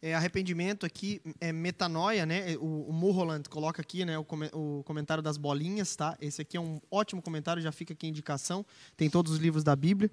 é, 0.00 0.14
arrependimento 0.14 0.86
aqui 0.86 1.20
é 1.40 1.52
metanoia, 1.52 2.24
né? 2.24 2.56
O, 2.58 2.88
o 2.88 2.92
Mulholland 2.92 3.48
coloca 3.48 3.82
aqui, 3.82 4.04
né, 4.04 4.16
o, 4.16 4.26
o, 4.52 4.82
comentário 4.84 5.22
das 5.22 5.36
bolinhas, 5.36 5.96
tá? 5.96 6.16
Esse 6.20 6.42
aqui 6.42 6.56
é 6.56 6.60
um 6.60 6.80
ótimo 6.90 7.20
comentário, 7.20 7.60
já 7.60 7.72
fica 7.72 7.92
aqui 7.92 8.06
a 8.06 8.08
indicação. 8.08 8.64
Tem 8.96 9.10
todos 9.10 9.32
os 9.32 9.38
livros 9.38 9.64
da 9.64 9.74
Bíblia. 9.74 10.10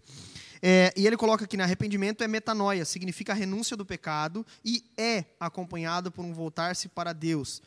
É, 0.61 0.91
e 0.97 1.05
ele 1.05 1.15
coloca 1.15 1.45
aqui, 1.45 1.55
né, 1.55 1.63
arrependimento 1.63 2.23
é 2.23 2.27
metanoia, 2.27 2.83
significa 2.83 3.33
a 3.33 3.36
renúncia 3.36 3.77
do 3.77 3.86
pecado 3.86 4.45
e 4.63 4.83
é 4.97 5.25
acompanhado 5.39 6.11
por 6.11 6.25
um 6.25 6.33
voltar-se 6.33 6.88
para 6.88 7.13
Deus. 7.13 7.61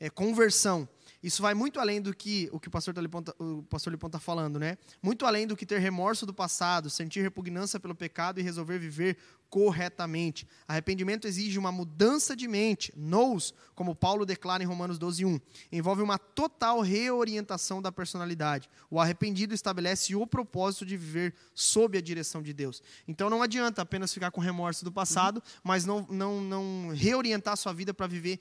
É 0.00 0.10
conversão. 0.10 0.88
Isso 1.22 1.40
vai 1.40 1.54
muito 1.54 1.78
além 1.78 2.00
do 2.00 2.14
que 2.14 2.48
o 2.52 2.58
que 2.58 2.68
o 2.68 2.70
pastor 2.70 2.96
Lipão 2.98 3.22
tá, 3.22 3.32
o 3.38 3.62
pastor 3.62 3.92
Lipão 3.92 4.08
está 4.08 4.18
falando, 4.18 4.58
né? 4.58 4.76
Muito 5.00 5.24
além 5.24 5.46
do 5.46 5.56
que 5.56 5.64
ter 5.64 5.78
remorso 5.78 6.26
do 6.26 6.34
passado, 6.34 6.90
sentir 6.90 7.22
repugnância 7.22 7.78
pelo 7.78 7.94
pecado 7.94 8.40
e 8.40 8.42
resolver 8.42 8.78
viver 8.78 9.16
corretamente. 9.48 10.48
Arrependimento 10.66 11.28
exige 11.28 11.58
uma 11.58 11.70
mudança 11.70 12.34
de 12.34 12.48
mente, 12.48 12.90
nous, 12.96 13.52
como 13.74 13.94
Paulo 13.94 14.24
declara 14.24 14.62
em 14.62 14.66
Romanos 14.66 14.98
12:1. 14.98 15.38
Envolve 15.70 16.00
uma 16.00 16.18
total 16.18 16.80
reorientação 16.80 17.82
da 17.82 17.92
personalidade. 17.92 18.70
O 18.90 18.98
arrependido 18.98 19.54
estabelece 19.54 20.16
o 20.16 20.26
propósito 20.26 20.86
de 20.86 20.96
viver 20.96 21.34
sob 21.54 21.98
a 21.98 22.00
direção 22.00 22.42
de 22.42 22.52
Deus. 22.52 22.82
Então 23.06 23.28
não 23.28 23.42
adianta 23.42 23.82
apenas 23.82 24.12
ficar 24.12 24.30
com 24.30 24.40
remorso 24.40 24.84
do 24.84 24.90
passado, 24.90 25.36
uhum. 25.36 25.60
mas 25.62 25.84
não, 25.84 26.06
não, 26.08 26.40
não 26.40 26.88
reorientar 26.94 27.52
a 27.52 27.56
sua 27.56 27.74
vida 27.74 27.92
para 27.92 28.06
viver 28.06 28.40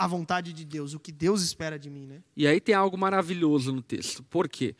a 0.00 0.06
vontade 0.06 0.54
de 0.54 0.64
Deus, 0.64 0.94
o 0.94 0.98
que 0.98 1.12
Deus 1.12 1.42
espera 1.42 1.78
de 1.78 1.90
mim, 1.90 2.06
né? 2.06 2.22
E 2.34 2.46
aí 2.46 2.58
tem 2.58 2.74
algo 2.74 2.96
maravilhoso 2.96 3.70
no 3.70 3.82
texto. 3.82 4.22
Por 4.22 4.48
quê? 4.48 4.74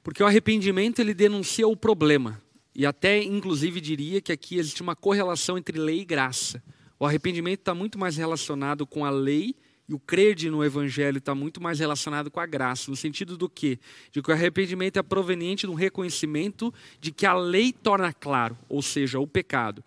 Porque 0.00 0.22
o 0.22 0.26
arrependimento 0.26 1.00
ele 1.00 1.12
denuncia 1.12 1.66
o 1.66 1.76
problema. 1.76 2.40
E 2.72 2.86
até, 2.86 3.20
inclusive, 3.20 3.80
diria 3.80 4.20
que 4.20 4.30
aqui 4.30 4.56
existe 4.56 4.80
uma 4.80 4.94
correlação 4.94 5.58
entre 5.58 5.76
lei 5.76 6.02
e 6.02 6.04
graça. 6.04 6.62
O 7.00 7.04
arrependimento 7.04 7.58
está 7.58 7.74
muito 7.74 7.98
mais 7.98 8.16
relacionado 8.16 8.86
com 8.86 9.04
a 9.04 9.10
lei 9.10 9.56
e 9.88 9.92
o 9.92 9.98
crer 9.98 10.36
no 10.48 10.64
Evangelho 10.64 11.18
está 11.18 11.34
muito 11.34 11.60
mais 11.60 11.80
relacionado 11.80 12.30
com 12.30 12.38
a 12.38 12.46
graça, 12.46 12.88
no 12.88 12.96
sentido 12.96 13.36
do 13.36 13.48
quê? 13.48 13.76
De 14.12 14.22
que 14.22 14.30
o 14.30 14.32
arrependimento 14.32 15.00
é 15.00 15.02
proveniente 15.02 15.66
de 15.66 15.72
um 15.72 15.74
reconhecimento 15.74 16.72
de 17.00 17.10
que 17.10 17.26
a 17.26 17.34
lei 17.34 17.72
torna 17.72 18.12
claro, 18.12 18.56
ou 18.68 18.80
seja, 18.80 19.18
o 19.18 19.26
pecado. 19.26 19.82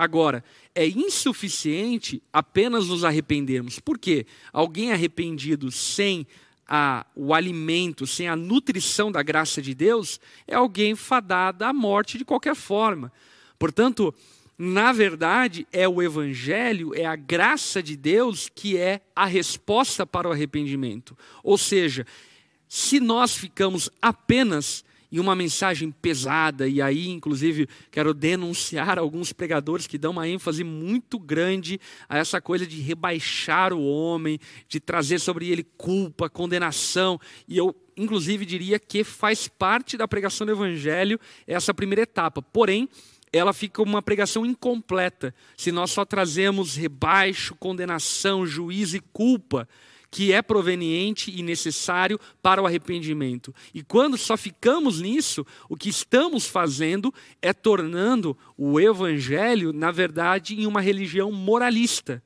Agora, 0.00 0.42
é 0.74 0.86
insuficiente 0.86 2.22
apenas 2.32 2.88
nos 2.88 3.04
arrependermos. 3.04 3.78
Por 3.78 3.98
quê? 3.98 4.24
Alguém 4.50 4.92
arrependido 4.92 5.70
sem 5.70 6.26
a, 6.66 7.04
o 7.14 7.34
alimento, 7.34 8.06
sem 8.06 8.26
a 8.26 8.34
nutrição 8.34 9.12
da 9.12 9.22
graça 9.22 9.60
de 9.60 9.74
Deus, 9.74 10.18
é 10.48 10.54
alguém 10.54 10.96
fadado 10.96 11.66
à 11.66 11.72
morte 11.74 12.16
de 12.16 12.24
qualquer 12.24 12.54
forma. 12.54 13.12
Portanto, 13.58 14.14
na 14.56 14.90
verdade, 14.90 15.66
é 15.70 15.86
o 15.86 16.00
Evangelho, 16.00 16.94
é 16.94 17.04
a 17.04 17.14
graça 17.14 17.82
de 17.82 17.94
Deus 17.94 18.48
que 18.48 18.78
é 18.78 19.02
a 19.14 19.26
resposta 19.26 20.06
para 20.06 20.26
o 20.26 20.32
arrependimento. 20.32 21.14
Ou 21.44 21.58
seja, 21.58 22.06
se 22.66 23.00
nós 23.00 23.36
ficamos 23.36 23.90
apenas 24.00 24.82
e 25.10 25.18
uma 25.18 25.34
mensagem 25.34 25.90
pesada, 25.90 26.68
e 26.68 26.80
aí, 26.80 27.08
inclusive, 27.08 27.68
quero 27.90 28.14
denunciar 28.14 28.98
alguns 28.98 29.32
pregadores 29.32 29.86
que 29.86 29.98
dão 29.98 30.12
uma 30.12 30.28
ênfase 30.28 30.62
muito 30.62 31.18
grande 31.18 31.80
a 32.08 32.18
essa 32.18 32.40
coisa 32.40 32.66
de 32.66 32.80
rebaixar 32.80 33.72
o 33.72 33.84
homem, 33.84 34.38
de 34.68 34.78
trazer 34.78 35.18
sobre 35.18 35.50
ele 35.50 35.64
culpa, 35.76 36.30
condenação, 36.30 37.20
e 37.48 37.56
eu, 37.56 37.74
inclusive, 37.96 38.46
diria 38.46 38.78
que 38.78 39.02
faz 39.02 39.48
parte 39.48 39.96
da 39.96 40.06
pregação 40.06 40.46
do 40.46 40.52
Evangelho 40.52 41.18
essa 41.46 41.74
primeira 41.74 42.02
etapa. 42.02 42.40
Porém, 42.40 42.88
ela 43.32 43.52
fica 43.52 43.82
uma 43.82 44.02
pregação 44.02 44.44
incompleta 44.44 45.34
se 45.56 45.70
nós 45.70 45.90
só 45.90 46.04
trazemos 46.04 46.74
rebaixo, 46.74 47.54
condenação, 47.54 48.44
juízo 48.44 48.96
e 48.96 49.00
culpa 49.12 49.68
que 50.10 50.32
é 50.32 50.42
proveniente 50.42 51.30
e 51.30 51.42
necessário 51.42 52.18
para 52.42 52.60
o 52.60 52.66
arrependimento. 52.66 53.54
E 53.72 53.82
quando 53.82 54.18
só 54.18 54.36
ficamos 54.36 55.00
nisso, 55.00 55.46
o 55.68 55.76
que 55.76 55.88
estamos 55.88 56.46
fazendo 56.46 57.14
é 57.40 57.52
tornando 57.52 58.36
o 58.58 58.80
evangelho, 58.80 59.72
na 59.72 59.90
verdade, 59.92 60.60
em 60.60 60.66
uma 60.66 60.80
religião 60.80 61.30
moralista. 61.30 62.22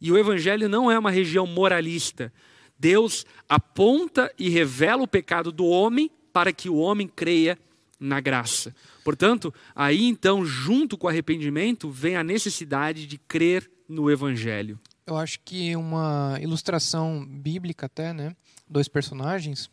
E 0.00 0.12
o 0.12 0.18
evangelho 0.18 0.68
não 0.68 0.90
é 0.90 0.98
uma 0.98 1.10
religião 1.10 1.46
moralista. 1.46 2.32
Deus 2.78 3.26
aponta 3.48 4.32
e 4.38 4.48
revela 4.48 5.02
o 5.02 5.08
pecado 5.08 5.50
do 5.50 5.66
homem 5.66 6.10
para 6.32 6.52
que 6.52 6.68
o 6.68 6.76
homem 6.76 7.08
creia 7.08 7.58
na 7.98 8.20
graça. 8.20 8.74
Portanto, 9.02 9.52
aí 9.74 10.04
então, 10.04 10.44
junto 10.44 10.96
com 10.96 11.06
o 11.06 11.10
arrependimento, 11.10 11.90
vem 11.90 12.16
a 12.16 12.24
necessidade 12.24 13.06
de 13.06 13.18
crer 13.18 13.68
no 13.88 14.10
evangelho 14.10 14.78
eu 15.06 15.16
acho 15.16 15.40
que 15.44 15.76
uma 15.76 16.38
ilustração 16.40 17.24
bíblica 17.26 17.86
até, 17.86 18.12
né? 18.12 18.34
Dois 18.68 18.88
personagens, 18.88 19.70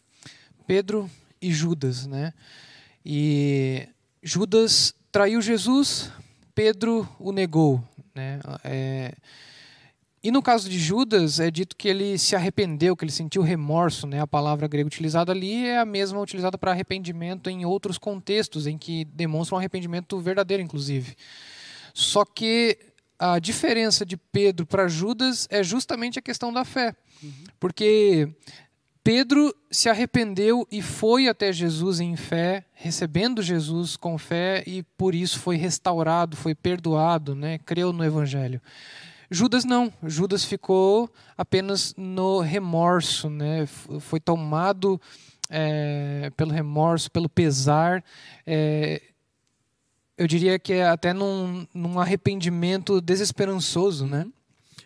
Pedro 0.67 1.09
e 1.41 1.51
Judas, 1.51 2.05
né? 2.05 2.33
E 3.05 3.87
Judas 4.21 4.93
traiu 5.11 5.41
Jesus, 5.41 6.11
Pedro 6.53 7.07
o 7.19 7.31
negou, 7.31 7.83
né? 8.13 8.39
É... 8.63 9.13
E 10.23 10.29
no 10.29 10.41
caso 10.43 10.69
de 10.69 10.77
Judas, 10.77 11.39
é 11.39 11.49
dito 11.49 11.75
que 11.75 11.87
ele 11.87 12.15
se 12.15 12.35
arrependeu, 12.35 12.95
que 12.95 13.03
ele 13.03 13.11
sentiu 13.11 13.41
remorso. 13.41 14.05
Né? 14.05 14.21
A 14.21 14.27
palavra 14.27 14.67
grega 14.67 14.85
utilizada 14.85 15.31
ali 15.31 15.65
é 15.65 15.79
a 15.79 15.85
mesma 15.85 16.19
utilizada 16.19 16.59
para 16.59 16.69
arrependimento 16.69 17.49
em 17.49 17.65
outros 17.65 17.97
contextos, 17.97 18.67
em 18.67 18.77
que 18.77 19.03
demonstra 19.05 19.55
um 19.55 19.57
arrependimento 19.57 20.19
verdadeiro, 20.19 20.61
inclusive. 20.61 21.15
Só 21.91 22.23
que 22.23 22.77
a 23.21 23.37
diferença 23.37 24.03
de 24.03 24.17
Pedro 24.17 24.65
para 24.65 24.87
Judas 24.87 25.47
é 25.51 25.61
justamente 25.61 26.17
a 26.17 26.21
questão 26.23 26.51
da 26.51 26.65
fé. 26.65 26.95
Uhum. 27.21 27.31
Porque 27.59 28.27
Pedro 29.03 29.55
se 29.69 29.87
arrependeu 29.87 30.67
e 30.71 30.81
foi 30.81 31.27
até 31.27 31.53
Jesus 31.53 31.99
em 31.99 32.15
fé, 32.15 32.65
recebendo 32.73 33.43
Jesus 33.43 33.95
com 33.95 34.17
fé 34.17 34.63
e 34.65 34.81
por 34.97 35.13
isso 35.13 35.37
foi 35.39 35.55
restaurado, 35.55 36.35
foi 36.35 36.55
perdoado, 36.55 37.35
né? 37.35 37.59
creu 37.59 37.93
no 37.93 38.03
Evangelho. 38.03 38.59
Judas 39.29 39.65
não, 39.65 39.93
Judas 40.03 40.43
ficou 40.43 41.07
apenas 41.37 41.93
no 41.95 42.39
remorso, 42.39 43.29
né? 43.29 43.67
foi 43.99 44.19
tomado 44.19 44.99
é, 45.47 46.31
pelo 46.35 46.51
remorso, 46.51 47.11
pelo 47.11 47.29
pesar, 47.29 48.03
é, 48.47 48.99
eu 50.21 50.27
diria 50.27 50.59
que 50.59 50.73
é 50.73 50.87
até 50.87 51.13
num, 51.13 51.65
num 51.73 51.99
arrependimento 51.99 53.01
desesperançoso, 53.01 54.05
né? 54.05 54.27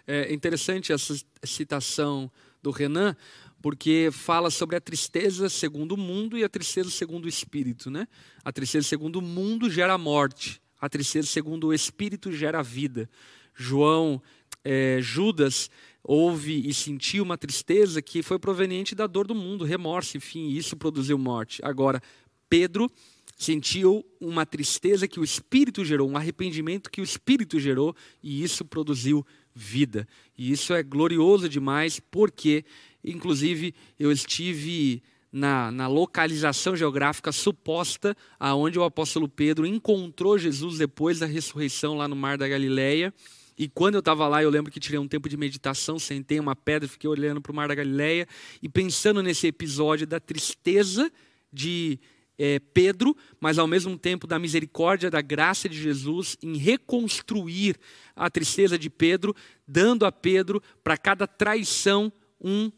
É 0.07 0.33
interessante 0.33 0.93
essa 0.93 1.13
citação 1.43 2.31
do 2.63 2.71
Renan, 2.71 3.17
porque 3.61 4.07
fala 4.13 4.49
sobre 4.49 4.77
a 4.77 4.79
tristeza 4.79 5.49
segundo 5.49 5.91
o 5.91 5.97
mundo 5.97 6.37
e 6.37 6.43
a 6.45 6.47
tristeza 6.47 6.89
segundo 6.89 7.25
o 7.25 7.27
espírito, 7.27 7.91
né? 7.91 8.07
A 8.45 8.51
tristeza 8.53 8.87
segundo 8.87 9.17
o 9.17 9.21
mundo 9.21 9.69
gera 9.69 9.97
morte, 9.97 10.61
a 10.79 10.87
tristeza 10.87 11.27
segundo 11.27 11.67
o 11.67 11.73
espírito 11.73 12.31
gera 12.31 12.63
vida. 12.63 13.09
João, 13.53 14.21
é, 14.63 14.99
Judas 15.01 15.69
houve 16.01 16.65
e 16.65 16.73
sentiu 16.73 17.25
uma 17.25 17.37
tristeza 17.37 18.01
que 18.01 18.23
foi 18.23 18.39
proveniente 18.39 18.95
da 18.95 19.05
dor 19.05 19.27
do 19.27 19.35
mundo, 19.35 19.65
remorso, 19.65 20.15
enfim, 20.15 20.47
isso 20.51 20.77
produziu 20.77 21.17
morte. 21.17 21.59
Agora, 21.61 22.01
Pedro 22.47 22.89
sentiu 23.35 24.05
uma 24.19 24.45
tristeza 24.45 25.07
que 25.07 25.19
o 25.19 25.23
Espírito 25.23 25.83
gerou, 25.83 26.09
um 26.09 26.17
arrependimento 26.17 26.89
que 26.89 27.01
o 27.01 27.03
Espírito 27.03 27.59
gerou, 27.59 27.95
e 28.23 28.41
isso 28.43 28.63
produziu 28.63 29.25
vida. 29.53 30.07
E 30.37 30.51
isso 30.51 30.73
é 30.73 30.81
glorioso 30.81 31.49
demais, 31.49 31.99
porque, 31.99 32.63
inclusive, 33.03 33.73
eu 33.99 34.11
estive 34.11 35.03
na, 35.31 35.69
na 35.69 35.87
localização 35.87 36.77
geográfica 36.77 37.29
suposta 37.31 38.15
aonde 38.39 38.79
o 38.79 38.83
apóstolo 38.83 39.27
Pedro 39.27 39.65
encontrou 39.65 40.37
Jesus 40.37 40.77
depois 40.77 41.19
da 41.19 41.25
ressurreição 41.25 41.97
lá 41.97 42.07
no 42.07 42.15
Mar 42.15 42.37
da 42.37 42.47
Galileia. 42.47 43.13
E 43.57 43.67
quando 43.67 43.95
eu 43.95 43.99
estava 43.99 44.27
lá, 44.29 44.41
eu 44.41 44.49
lembro 44.49 44.71
que 44.71 44.79
tirei 44.79 44.99
um 44.99 45.07
tempo 45.07 45.27
de 45.27 45.35
meditação, 45.35 45.99
sentei 45.99 46.39
uma 46.39 46.55
pedra, 46.55 46.87
fiquei 46.87 47.09
olhando 47.09 47.41
para 47.41 47.51
o 47.51 47.55
Mar 47.55 47.67
da 47.67 47.75
Galileia 47.75 48.27
e 48.61 48.69
pensando 48.69 49.21
nesse 49.21 49.47
episódio 49.47 50.07
da 50.07 50.19
tristeza 50.19 51.11
de 51.51 51.99
é, 52.37 52.59
Pedro, 52.59 53.15
mas 53.39 53.57
ao 53.57 53.67
mesmo 53.67 53.97
tempo 53.97 54.27
da 54.27 54.37
misericórdia, 54.37 55.09
da 55.09 55.21
graça 55.21 55.69
de 55.69 55.81
Jesus 55.81 56.37
em 56.41 56.57
reconstruir 56.57 57.77
a 58.15 58.29
tristeza 58.29 58.77
de 58.77 58.89
Pedro, 58.89 59.35
dando 59.67 60.05
a 60.05 60.11
Pedro 60.11 60.61
para 60.83 60.97
cada 60.97 61.25
traição 61.27 62.11
um 62.41 62.71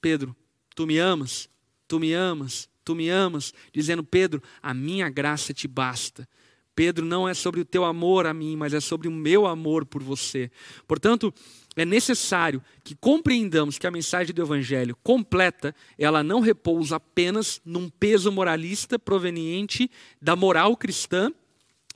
Pedro, 0.00 0.34
tu 0.74 0.86
me 0.86 0.98
amas, 0.98 1.48
tu 1.86 2.00
me 2.00 2.12
amas, 2.12 2.68
tu 2.84 2.94
me 2.94 3.08
amas, 3.08 3.52
dizendo 3.72 4.02
Pedro, 4.02 4.42
a 4.62 4.72
minha 4.72 5.08
graça 5.08 5.52
te 5.52 5.68
basta. 5.68 6.28
Pedro, 6.74 7.04
não 7.04 7.28
é 7.28 7.34
sobre 7.34 7.60
o 7.60 7.64
teu 7.64 7.84
amor 7.84 8.26
a 8.26 8.32
mim, 8.32 8.56
mas 8.56 8.72
é 8.72 8.80
sobre 8.80 9.06
o 9.06 9.12
meu 9.12 9.46
amor 9.46 9.84
por 9.84 10.02
você. 10.02 10.50
Portanto, 10.86 11.34
é 11.76 11.84
necessário 11.84 12.62
que 12.82 12.94
compreendamos 12.94 13.78
que 13.78 13.86
a 13.86 13.90
mensagem 13.90 14.34
do 14.34 14.42
Evangelho 14.42 14.96
completa, 15.02 15.74
ela 15.98 16.22
não 16.22 16.40
repousa 16.40 16.96
apenas 16.96 17.60
num 17.64 17.88
peso 17.88 18.32
moralista 18.32 18.98
proveniente 18.98 19.90
da 20.20 20.34
moral 20.34 20.76
cristã 20.76 21.32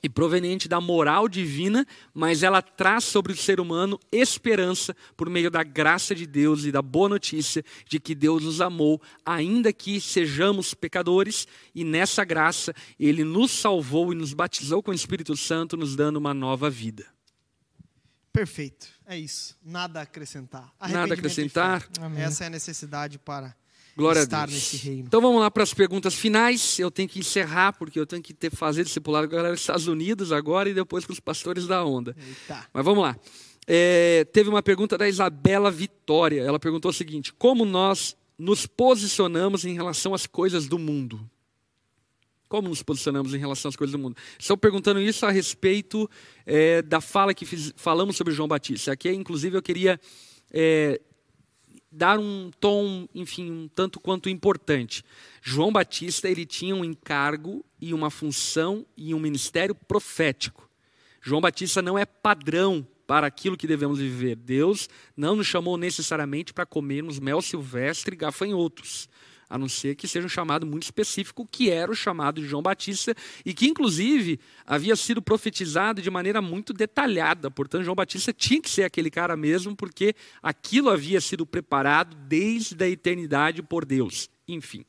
e 0.01 0.09
proveniente 0.09 0.67
da 0.69 0.79
moral 0.79 1.27
divina, 1.27 1.85
mas 2.13 2.43
ela 2.43 2.61
traz 2.61 3.03
sobre 3.05 3.33
o 3.33 3.35
ser 3.35 3.59
humano 3.59 3.99
esperança 4.11 4.95
por 5.17 5.29
meio 5.29 5.49
da 5.49 5.63
graça 5.63 6.13
de 6.13 6.27
Deus 6.27 6.63
e 6.63 6.71
da 6.71 6.81
boa 6.81 7.09
notícia 7.09 7.65
de 7.89 7.99
que 7.99 8.13
Deus 8.13 8.43
nos 8.43 8.61
amou, 8.61 9.01
ainda 9.25 9.73
que 9.73 9.99
sejamos 9.99 10.75
pecadores, 10.75 11.47
e 11.73 11.83
nessa 11.83 12.23
graça 12.23 12.73
ele 12.99 13.23
nos 13.23 13.51
salvou 13.51 14.13
e 14.13 14.15
nos 14.15 14.31
batizou 14.31 14.83
com 14.83 14.91
o 14.91 14.95
Espírito 14.95 15.35
Santo, 15.35 15.75
nos 15.75 15.95
dando 15.95 16.17
uma 16.17 16.35
nova 16.35 16.69
vida. 16.69 17.14
Perfeito. 18.35 18.87
É 19.07 19.17
isso. 19.17 19.55
Nada 19.63 20.01
a 20.01 20.03
acrescentar. 20.03 20.69
Nada 20.81 21.13
a 21.13 21.17
acrescentar. 21.17 21.87
Essa 22.17 22.43
é 22.43 22.47
a 22.47 22.49
necessidade 22.49 23.17
para 23.17 23.55
Glória 23.95 24.19
estar 24.19 24.43
a 24.43 24.45
Deus. 24.45 24.55
nesse 24.55 24.75
reino. 24.75 25.05
Então 25.07 25.21
vamos 25.21 25.39
lá 25.39 25.49
para 25.49 25.63
as 25.63 25.73
perguntas 25.73 26.13
finais. 26.13 26.77
Eu 26.77 26.91
tenho 26.91 27.07
que 27.07 27.17
encerrar, 27.17 27.71
porque 27.71 27.97
eu 27.97 28.05
tenho 28.05 28.21
que 28.21 28.33
ter, 28.33 28.53
fazer 28.53 28.83
discipulado 28.83 29.29
com 29.29 29.35
a 29.35 29.37
galera 29.37 29.53
dos 29.53 29.61
Estados 29.61 29.87
Unidos 29.87 30.33
agora 30.33 30.69
e 30.69 30.73
depois 30.73 31.05
com 31.05 31.13
os 31.13 31.19
pastores 31.21 31.65
da 31.65 31.85
onda. 31.85 32.13
Eita. 32.17 32.67
Mas 32.73 32.83
vamos 32.83 33.03
lá. 33.03 33.17
É, 33.65 34.25
teve 34.33 34.49
uma 34.49 34.61
pergunta 34.61 34.97
da 34.97 35.07
Isabela 35.07 35.71
Vitória. 35.71 36.41
Ela 36.41 36.59
perguntou 36.59 36.91
o 36.91 36.93
seguinte: 36.93 37.31
Como 37.31 37.63
nós 37.63 38.17
nos 38.37 38.65
posicionamos 38.65 39.63
em 39.63 39.73
relação 39.73 40.13
às 40.13 40.27
coisas 40.27 40.67
do 40.67 40.77
mundo? 40.77 41.25
Como 42.47 42.69
nos 42.69 42.83
posicionamos 42.83 43.33
em 43.33 43.37
relação 43.37 43.69
às 43.69 43.75
coisas 43.75 43.91
do 43.91 43.99
mundo? 43.99 44.15
Estou 44.37 44.55
perguntando 44.55 44.99
isso 44.99 45.25
a 45.25 45.31
respeito 45.31 46.09
é, 46.45 46.81
da 46.81 47.01
fala 47.01 47.33
que 47.33 47.45
fiz- 47.45 47.73
falamos 47.75 48.15
sobre 48.15 48.33
João 48.33 48.47
Batista. 48.47 48.91
Aqui, 48.91 49.09
inclusive, 49.09 49.57
eu 49.57 49.61
queria 49.61 49.99
é, 50.51 51.01
dar 51.91 52.19
um 52.19 52.51
tom, 52.59 53.07
enfim, 53.15 53.49
um 53.51 53.67
tanto 53.67 53.99
quanto 53.99 54.29
importante. 54.29 55.03
João 55.41 55.71
Batista 55.71 56.29
ele 56.29 56.45
tinha 56.45 56.75
um 56.75 56.85
encargo 56.85 57.65
e 57.81 57.93
uma 57.93 58.09
função 58.09 58.85
e 58.95 59.13
um 59.13 59.19
ministério 59.19 59.73
profético. 59.73 60.69
João 61.21 61.41
Batista 61.41 61.81
não 61.81 61.97
é 61.97 62.05
padrão 62.05 62.85
para 63.07 63.25
aquilo 63.27 63.57
que 63.57 63.67
devemos 63.67 63.99
viver. 63.99 64.35
Deus 64.35 64.89
não 65.15 65.35
nos 65.35 65.47
chamou 65.47 65.77
necessariamente 65.77 66.53
para 66.53 66.65
comermos 66.65 67.19
mel 67.19 67.41
silvestre 67.41 68.13
e 68.13 68.17
gafanhotos, 68.17 69.09
a 69.49 69.57
não 69.57 69.67
ser 69.69 69.95
que 69.95 70.07
seja 70.07 70.25
um 70.25 70.29
chamado 70.29 70.65
muito 70.65 70.83
específico, 70.83 71.47
que 71.49 71.69
era 71.69 71.91
o 71.91 71.95
chamado 71.95 72.41
de 72.41 72.47
João 72.47 72.61
Batista, 72.61 73.15
e 73.45 73.53
que, 73.53 73.67
inclusive, 73.67 74.39
havia 74.65 74.95
sido 74.95 75.21
profetizado 75.21 76.01
de 76.01 76.09
maneira 76.09 76.41
muito 76.41 76.73
detalhada. 76.73 77.49
Portanto, 77.51 77.83
João 77.83 77.95
Batista 77.95 78.33
tinha 78.33 78.61
que 78.61 78.69
ser 78.69 78.83
aquele 78.83 79.09
cara 79.09 79.35
mesmo, 79.37 79.75
porque 79.75 80.15
aquilo 80.41 80.89
havia 80.89 81.21
sido 81.21 81.45
preparado 81.45 82.15
desde 82.27 82.83
a 82.83 82.89
eternidade 82.89 83.61
por 83.61 83.85
Deus. 83.85 84.29
Enfim. 84.47 84.85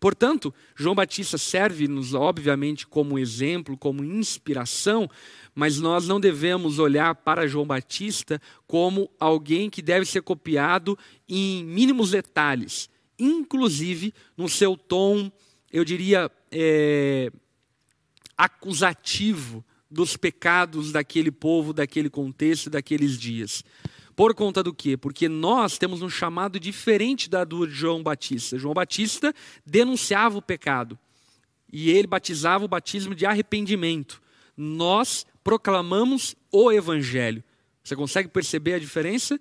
Portanto, 0.00 0.52
João 0.74 0.94
Batista 0.94 1.36
serve-nos, 1.36 2.14
obviamente, 2.14 2.86
como 2.86 3.18
exemplo, 3.18 3.76
como 3.76 4.02
inspiração, 4.02 5.08
mas 5.54 5.78
nós 5.78 6.08
não 6.08 6.18
devemos 6.18 6.78
olhar 6.78 7.14
para 7.16 7.46
João 7.46 7.66
Batista 7.66 8.40
como 8.66 9.10
alguém 9.20 9.68
que 9.68 9.82
deve 9.82 10.06
ser 10.06 10.22
copiado 10.22 10.98
em 11.28 11.62
mínimos 11.62 12.12
detalhes, 12.12 12.88
inclusive 13.20 14.12
no 14.36 14.48
seu 14.48 14.76
tom, 14.76 15.30
eu 15.72 15.84
diria, 15.84 16.30
é, 16.50 17.30
acusativo 18.36 19.64
dos 19.90 20.16
pecados 20.16 20.92
daquele 20.92 21.30
povo, 21.30 21.72
daquele 21.72 22.08
contexto, 22.08 22.70
daqueles 22.70 23.18
dias. 23.18 23.62
Por 24.16 24.34
conta 24.34 24.62
do 24.62 24.72
quê? 24.72 24.96
Porque 24.96 25.28
nós 25.28 25.78
temos 25.78 26.02
um 26.02 26.08
chamado 26.10 26.60
diferente 26.60 27.28
da 27.28 27.44
do 27.44 27.68
João 27.68 28.02
Batista. 28.02 28.58
João 28.58 28.74
Batista 28.74 29.34
denunciava 29.64 30.38
o 30.38 30.42
pecado 30.42 30.98
e 31.72 31.90
ele 31.90 32.06
batizava 32.06 32.64
o 32.64 32.68
batismo 32.68 33.14
de 33.14 33.26
arrependimento. 33.26 34.20
Nós 34.56 35.26
proclamamos 35.42 36.34
o 36.52 36.70
evangelho. 36.70 37.42
Você 37.82 37.96
consegue 37.96 38.28
perceber 38.28 38.74
a 38.74 38.78
diferença? 38.78 39.40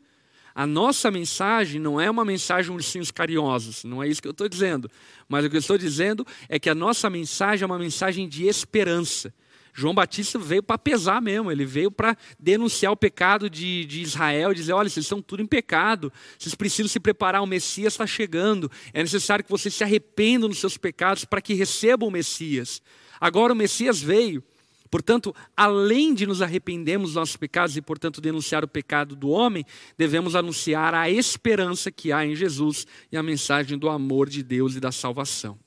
A 0.53 0.65
nossa 0.65 1.09
mensagem 1.11 1.79
não 1.79 1.99
é 1.99 2.09
uma 2.09 2.25
mensagem 2.25 2.73
ursinhos 2.73 3.11
carinhosos, 3.11 3.83
não 3.83 4.01
é 4.01 4.07
isso 4.07 4.21
que 4.21 4.27
eu 4.27 4.31
estou 4.31 4.49
dizendo. 4.49 4.89
Mas 5.27 5.45
o 5.45 5.49
que 5.49 5.55
eu 5.55 5.59
estou 5.59 5.77
dizendo 5.77 6.25
é 6.47 6.59
que 6.59 6.69
a 6.69 6.75
nossa 6.75 7.09
mensagem 7.09 7.63
é 7.63 7.65
uma 7.65 7.79
mensagem 7.79 8.27
de 8.27 8.47
esperança. 8.47 9.33
João 9.73 9.93
Batista 9.93 10.37
veio 10.37 10.61
para 10.61 10.77
pesar 10.77 11.21
mesmo, 11.21 11.51
ele 11.51 11.65
veio 11.65 11.89
para 11.89 12.17
denunciar 12.37 12.91
o 12.91 12.97
pecado 12.97 13.49
de, 13.49 13.85
de 13.85 14.01
Israel, 14.01 14.53
dizer: 14.53 14.73
olha, 14.73 14.89
vocês 14.89 15.05
estão 15.05 15.21
tudo 15.21 15.41
em 15.41 15.45
pecado, 15.45 16.11
vocês 16.37 16.55
precisam 16.55 16.89
se 16.89 16.99
preparar, 16.99 17.41
o 17.41 17.47
Messias 17.47 17.93
está 17.93 18.05
chegando, 18.05 18.69
é 18.93 19.01
necessário 19.01 19.43
que 19.43 19.49
vocês 19.49 19.73
se 19.73 19.83
arrependam 19.83 20.49
dos 20.49 20.59
seus 20.59 20.77
pecados 20.77 21.23
para 21.23 21.41
que 21.41 21.53
recebam 21.53 22.09
o 22.09 22.11
Messias. 22.11 22.81
Agora 23.21 23.53
o 23.53 23.55
Messias 23.55 24.01
veio, 24.01 24.43
portanto, 24.89 25.35
além 25.55 26.13
de 26.13 26.25
nos 26.25 26.41
arrependermos 26.41 27.09
dos 27.09 27.15
nossos 27.15 27.37
pecados 27.37 27.75
e, 27.77 27.81
portanto, 27.81 28.19
denunciar 28.21 28.63
o 28.63 28.67
pecado 28.67 29.15
do 29.15 29.29
homem, 29.29 29.65
devemos 29.97 30.35
anunciar 30.35 30.93
a 30.93 31.09
esperança 31.09 31.91
que 31.91 32.11
há 32.11 32.25
em 32.25 32.35
Jesus 32.35 32.85
e 33.11 33.17
a 33.17 33.23
mensagem 33.23 33.77
do 33.77 33.89
amor 33.89 34.29
de 34.29 34.43
Deus 34.43 34.75
e 34.75 34.79
da 34.79 34.91
salvação. 34.91 35.57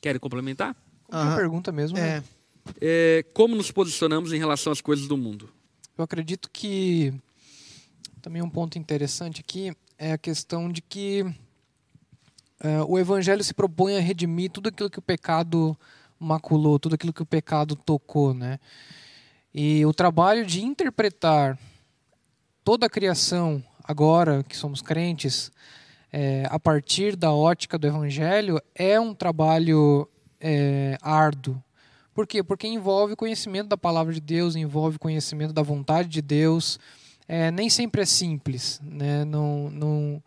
Querem 0.00 0.20
complementar? 0.20 0.74
Que 1.08 1.16
é 1.16 1.18
Aham. 1.18 1.36
pergunta 1.36 1.70
mesmo? 1.72 1.96
né? 1.96 2.18
É, 2.18 2.22
É, 2.80 3.24
como 3.34 3.56
nos 3.56 3.70
posicionamos 3.70 4.32
em 4.32 4.38
relação 4.38 4.72
às 4.72 4.80
coisas 4.80 5.06
do 5.08 5.16
mundo? 5.16 5.48
Eu 5.98 6.04
acredito 6.04 6.48
que 6.50 7.12
também 8.20 8.40
um 8.40 8.48
ponto 8.48 8.78
interessante 8.78 9.40
aqui 9.40 9.72
é 9.98 10.12
a 10.12 10.18
questão 10.18 10.70
de 10.70 10.80
que 10.80 11.24
eh, 12.60 12.82
o 12.86 12.98
evangelho 12.98 13.42
se 13.42 13.52
propõe 13.52 13.96
a 13.96 14.00
redimir 14.00 14.50
tudo 14.50 14.68
aquilo 14.68 14.88
que 14.88 14.98
o 14.98 15.02
pecado 15.02 15.76
maculou, 16.22 16.78
tudo 16.78 16.94
aquilo 16.94 17.12
que 17.12 17.22
o 17.22 17.26
pecado 17.26 17.74
tocou, 17.74 18.32
né? 18.32 18.58
E 19.54 19.84
o 19.84 19.92
trabalho 19.92 20.46
de 20.46 20.64
interpretar 20.64 21.58
toda 22.64 22.86
a 22.86 22.90
criação 22.90 23.62
agora 23.84 24.42
que 24.44 24.56
somos 24.56 24.80
crentes 24.80 25.50
eh, 26.12 26.44
a 26.48 26.58
partir 26.58 27.16
da 27.16 27.32
ótica 27.32 27.78
do 27.78 27.86
evangelho 27.86 28.60
é 28.74 28.98
um 28.98 29.14
trabalho 29.14 30.08
eh, 30.40 30.96
árduo. 31.02 31.62
Por 32.14 32.26
quê? 32.26 32.42
Porque 32.42 32.66
envolve 32.66 33.16
conhecimento 33.16 33.68
da 33.68 33.76
palavra 33.76 34.12
de 34.12 34.20
Deus, 34.20 34.54
envolve 34.54 34.98
conhecimento 34.98 35.52
da 35.52 35.62
vontade 35.62 36.08
de 36.08 36.20
Deus. 36.20 36.78
É, 37.26 37.50
nem 37.50 37.70
sempre 37.70 38.02
é 38.02 38.04
simples, 38.06 38.80
né? 38.82 39.24
Não, 39.24 39.70
não, 39.70 40.22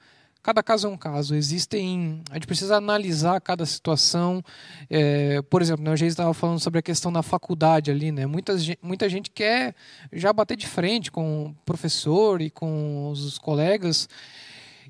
cada 0.46 0.62
caso 0.62 0.86
é 0.86 0.90
um 0.92 0.96
caso. 0.96 1.34
Existem, 1.34 2.22
a 2.30 2.36
gente 2.36 2.46
precisa 2.46 2.78
analisar 2.78 3.42
cada 3.42 3.66
situação. 3.66 4.44
É, 4.88 5.42
por 5.42 5.60
exemplo, 5.60 5.84
né, 5.84 5.92
o 5.92 5.96
Geis 5.98 6.14
estava 6.14 6.36
falando 6.36 6.60
sobre 6.60 6.78
a 6.78 6.84
questão 6.84 7.12
da 7.12 7.24
faculdade 7.24 7.90
ali, 7.90 8.12
né? 8.12 8.28
Muita, 8.28 8.56
muita 8.80 9.10
gente 9.10 9.32
quer 9.32 9.74
já 10.14 10.32
bater 10.32 10.56
de 10.56 10.68
frente 10.68 11.12
com 11.12 11.48
o 11.48 11.56
professor 11.66 12.44
e 12.44 12.52
com 12.52 13.10
os 13.10 13.40
colegas. 13.40 14.08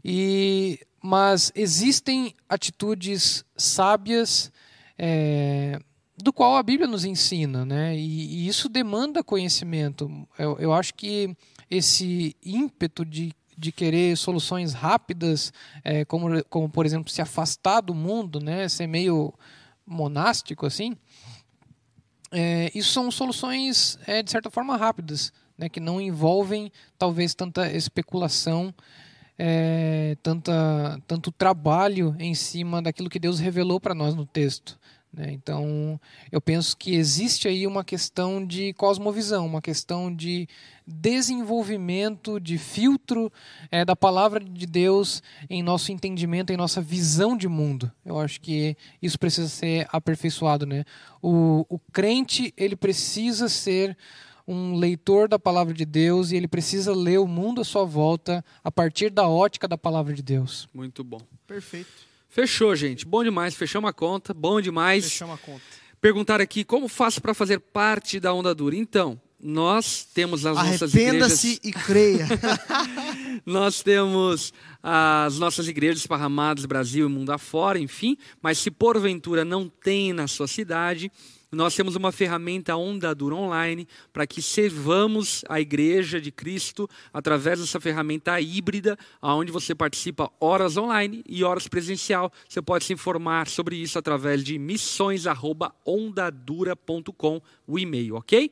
E, 0.03 0.77
mas 1.01 1.53
existem 1.55 2.33
atitudes 2.49 3.45
sábias 3.55 4.51
é, 4.97 5.79
do 6.17 6.33
qual 6.33 6.57
a 6.57 6.63
Bíblia 6.63 6.85
nos 6.85 7.05
ensina, 7.05 7.65
né? 7.65 7.95
E, 7.95 8.43
e 8.43 8.47
isso 8.49 8.67
demanda 8.67 9.23
conhecimento. 9.23 10.27
Eu, 10.37 10.57
eu 10.59 10.73
acho 10.73 10.93
que 10.95 11.33
esse 11.71 12.35
ímpeto 12.43 13.05
de, 13.05 13.33
de 13.57 13.71
querer 13.71 14.17
soluções 14.17 14.73
rápidas, 14.73 15.53
é, 15.83 16.05
como, 16.05 16.43
como 16.45 16.69
por 16.69 16.85
exemplo 16.85 17.11
se 17.11 17.21
afastar 17.21 17.81
do 17.81 17.93
mundo, 17.93 18.39
né? 18.39 18.67
Ser 18.67 18.87
meio 18.87 19.33
monástico 19.85 20.65
assim. 20.65 20.95
É, 22.31 22.71
isso 22.75 22.91
são 22.91 23.09
soluções 23.11 23.97
é, 24.05 24.21
de 24.21 24.31
certa 24.31 24.49
forma 24.49 24.75
rápidas, 24.75 25.31
né? 25.57 25.69
Que 25.69 25.79
não 25.79 26.01
envolvem 26.01 26.71
talvez 26.97 27.33
tanta 27.33 27.71
especulação 27.71 28.73
é, 29.37 30.15
tanta, 30.23 30.99
tanto 31.07 31.31
trabalho 31.31 32.15
em 32.19 32.33
cima 32.33 32.81
daquilo 32.81 33.09
que 33.09 33.19
Deus 33.19 33.39
revelou 33.39 33.79
para 33.79 33.93
nós 33.93 34.15
no 34.15 34.25
texto. 34.25 34.79
Né? 35.15 35.31
Então, 35.31 35.99
eu 36.31 36.41
penso 36.41 36.75
que 36.75 36.95
existe 36.95 37.47
aí 37.47 37.65
uma 37.65 37.83
questão 37.83 38.45
de 38.45 38.73
cosmovisão, 38.73 39.45
uma 39.45 39.61
questão 39.61 40.13
de 40.13 40.47
desenvolvimento, 40.85 42.39
de 42.39 42.57
filtro 42.57 43.31
é, 43.71 43.85
da 43.85 43.95
palavra 43.95 44.39
de 44.39 44.65
Deus 44.65 45.23
em 45.49 45.63
nosso 45.63 45.91
entendimento, 45.91 46.51
em 46.51 46.57
nossa 46.57 46.81
visão 46.81 47.37
de 47.37 47.47
mundo. 47.47 47.89
Eu 48.05 48.19
acho 48.19 48.41
que 48.41 48.75
isso 49.01 49.17
precisa 49.17 49.47
ser 49.47 49.87
aperfeiçoado. 49.91 50.65
Né? 50.65 50.83
O, 51.21 51.65
o 51.69 51.79
crente 51.91 52.53
ele 52.57 52.75
precisa 52.75 53.47
ser 53.47 53.97
um 54.47 54.75
leitor 54.75 55.27
da 55.27 55.39
palavra 55.39 55.73
de 55.73 55.85
Deus 55.85 56.31
e 56.31 56.35
ele 56.35 56.47
precisa 56.47 56.93
ler 56.93 57.19
o 57.19 57.27
mundo 57.27 57.61
à 57.61 57.63
sua 57.63 57.85
volta 57.85 58.43
a 58.63 58.69
partir 58.69 59.09
da 59.09 59.27
ótica 59.27 59.67
da 59.67 59.77
palavra 59.77 60.13
de 60.13 60.21
Deus. 60.21 60.67
Muito 60.73 61.03
bom. 61.03 61.21
perfeito. 61.47 62.14
Fechou, 62.35 62.75
gente. 62.75 63.05
Bom 63.05 63.23
demais. 63.23 63.55
Fechamos 63.55 63.89
a 63.89 63.93
conta. 63.93 64.33
Bom 64.33 64.59
demais. 64.59 65.05
Fechamos 65.05 65.35
a 65.35 65.37
conta. 65.37 65.61
Perguntar 66.01 66.41
aqui 66.41 66.65
como 66.65 66.89
faço 66.89 67.21
para 67.21 67.33
fazer 67.33 67.61
parte 67.61 68.19
da 68.19 68.33
onda 68.33 68.53
dura. 68.53 68.75
Então, 68.75 69.17
nós 69.39 70.05
temos 70.13 70.45
as 70.45 70.57
nossas 70.57 70.93
Arrependa-se 70.93 71.61
igrejas. 71.63 71.63
e 71.63 71.71
creia. 71.71 72.27
Nós 73.45 73.81
temos 73.81 74.51
as 74.83 75.39
nossas 75.39 75.69
igrejas 75.69 75.99
esparramadas 75.99 76.65
Brasil 76.65 77.07
e 77.07 77.09
mundo 77.09 77.31
afora, 77.31 77.79
enfim. 77.79 78.17
Mas 78.41 78.57
se 78.57 78.69
porventura 78.69 79.45
não 79.45 79.69
tem 79.69 80.11
na 80.11 80.27
sua 80.27 80.47
cidade, 80.47 81.09
nós 81.51 81.75
temos 81.75 81.95
uma 81.95 82.11
ferramenta 82.11 82.75
Onda 82.75 83.15
Dura 83.15 83.35
Online 83.35 83.87
para 84.11 84.27
que 84.27 84.41
servamos 84.41 85.45
a 85.47 85.61
Igreja 85.61 86.19
de 86.19 86.31
Cristo 86.31 86.89
através 87.13 87.59
dessa 87.59 87.79
ferramenta 87.79 88.41
híbrida, 88.41 88.97
onde 89.21 89.51
você 89.51 89.75
participa 89.75 90.31
horas 90.39 90.77
online 90.77 91.23
e 91.27 91.43
horas 91.43 91.67
presencial. 91.67 92.31
Você 92.47 92.61
pode 92.61 92.85
se 92.85 92.93
informar 92.93 93.47
sobre 93.47 93.75
isso 93.75 93.99
através 93.99 94.43
de 94.43 94.57
missões@ondadura.com, 94.57 97.41
o 97.67 97.79
e-mail, 97.79 98.15
ok? 98.15 98.51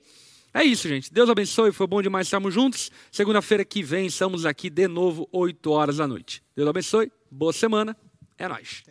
É 0.53 0.63
isso, 0.63 0.87
gente. 0.87 1.11
Deus 1.11 1.29
abençoe. 1.29 1.71
Foi 1.71 1.87
bom 1.87 2.01
demais 2.01 2.27
estarmos 2.27 2.53
juntos. 2.53 2.91
Segunda-feira 3.11 3.65
que 3.65 3.81
vem 3.81 4.05
estamos 4.05 4.45
aqui 4.45 4.69
de 4.69 4.87
novo, 4.87 5.27
8 5.31 5.71
horas 5.71 5.97
da 5.97 6.07
noite. 6.07 6.43
Deus 6.55 6.69
abençoe. 6.69 7.11
Boa 7.31 7.51
semana. 7.51 7.97
É 8.37 8.47
nóis. 8.47 8.83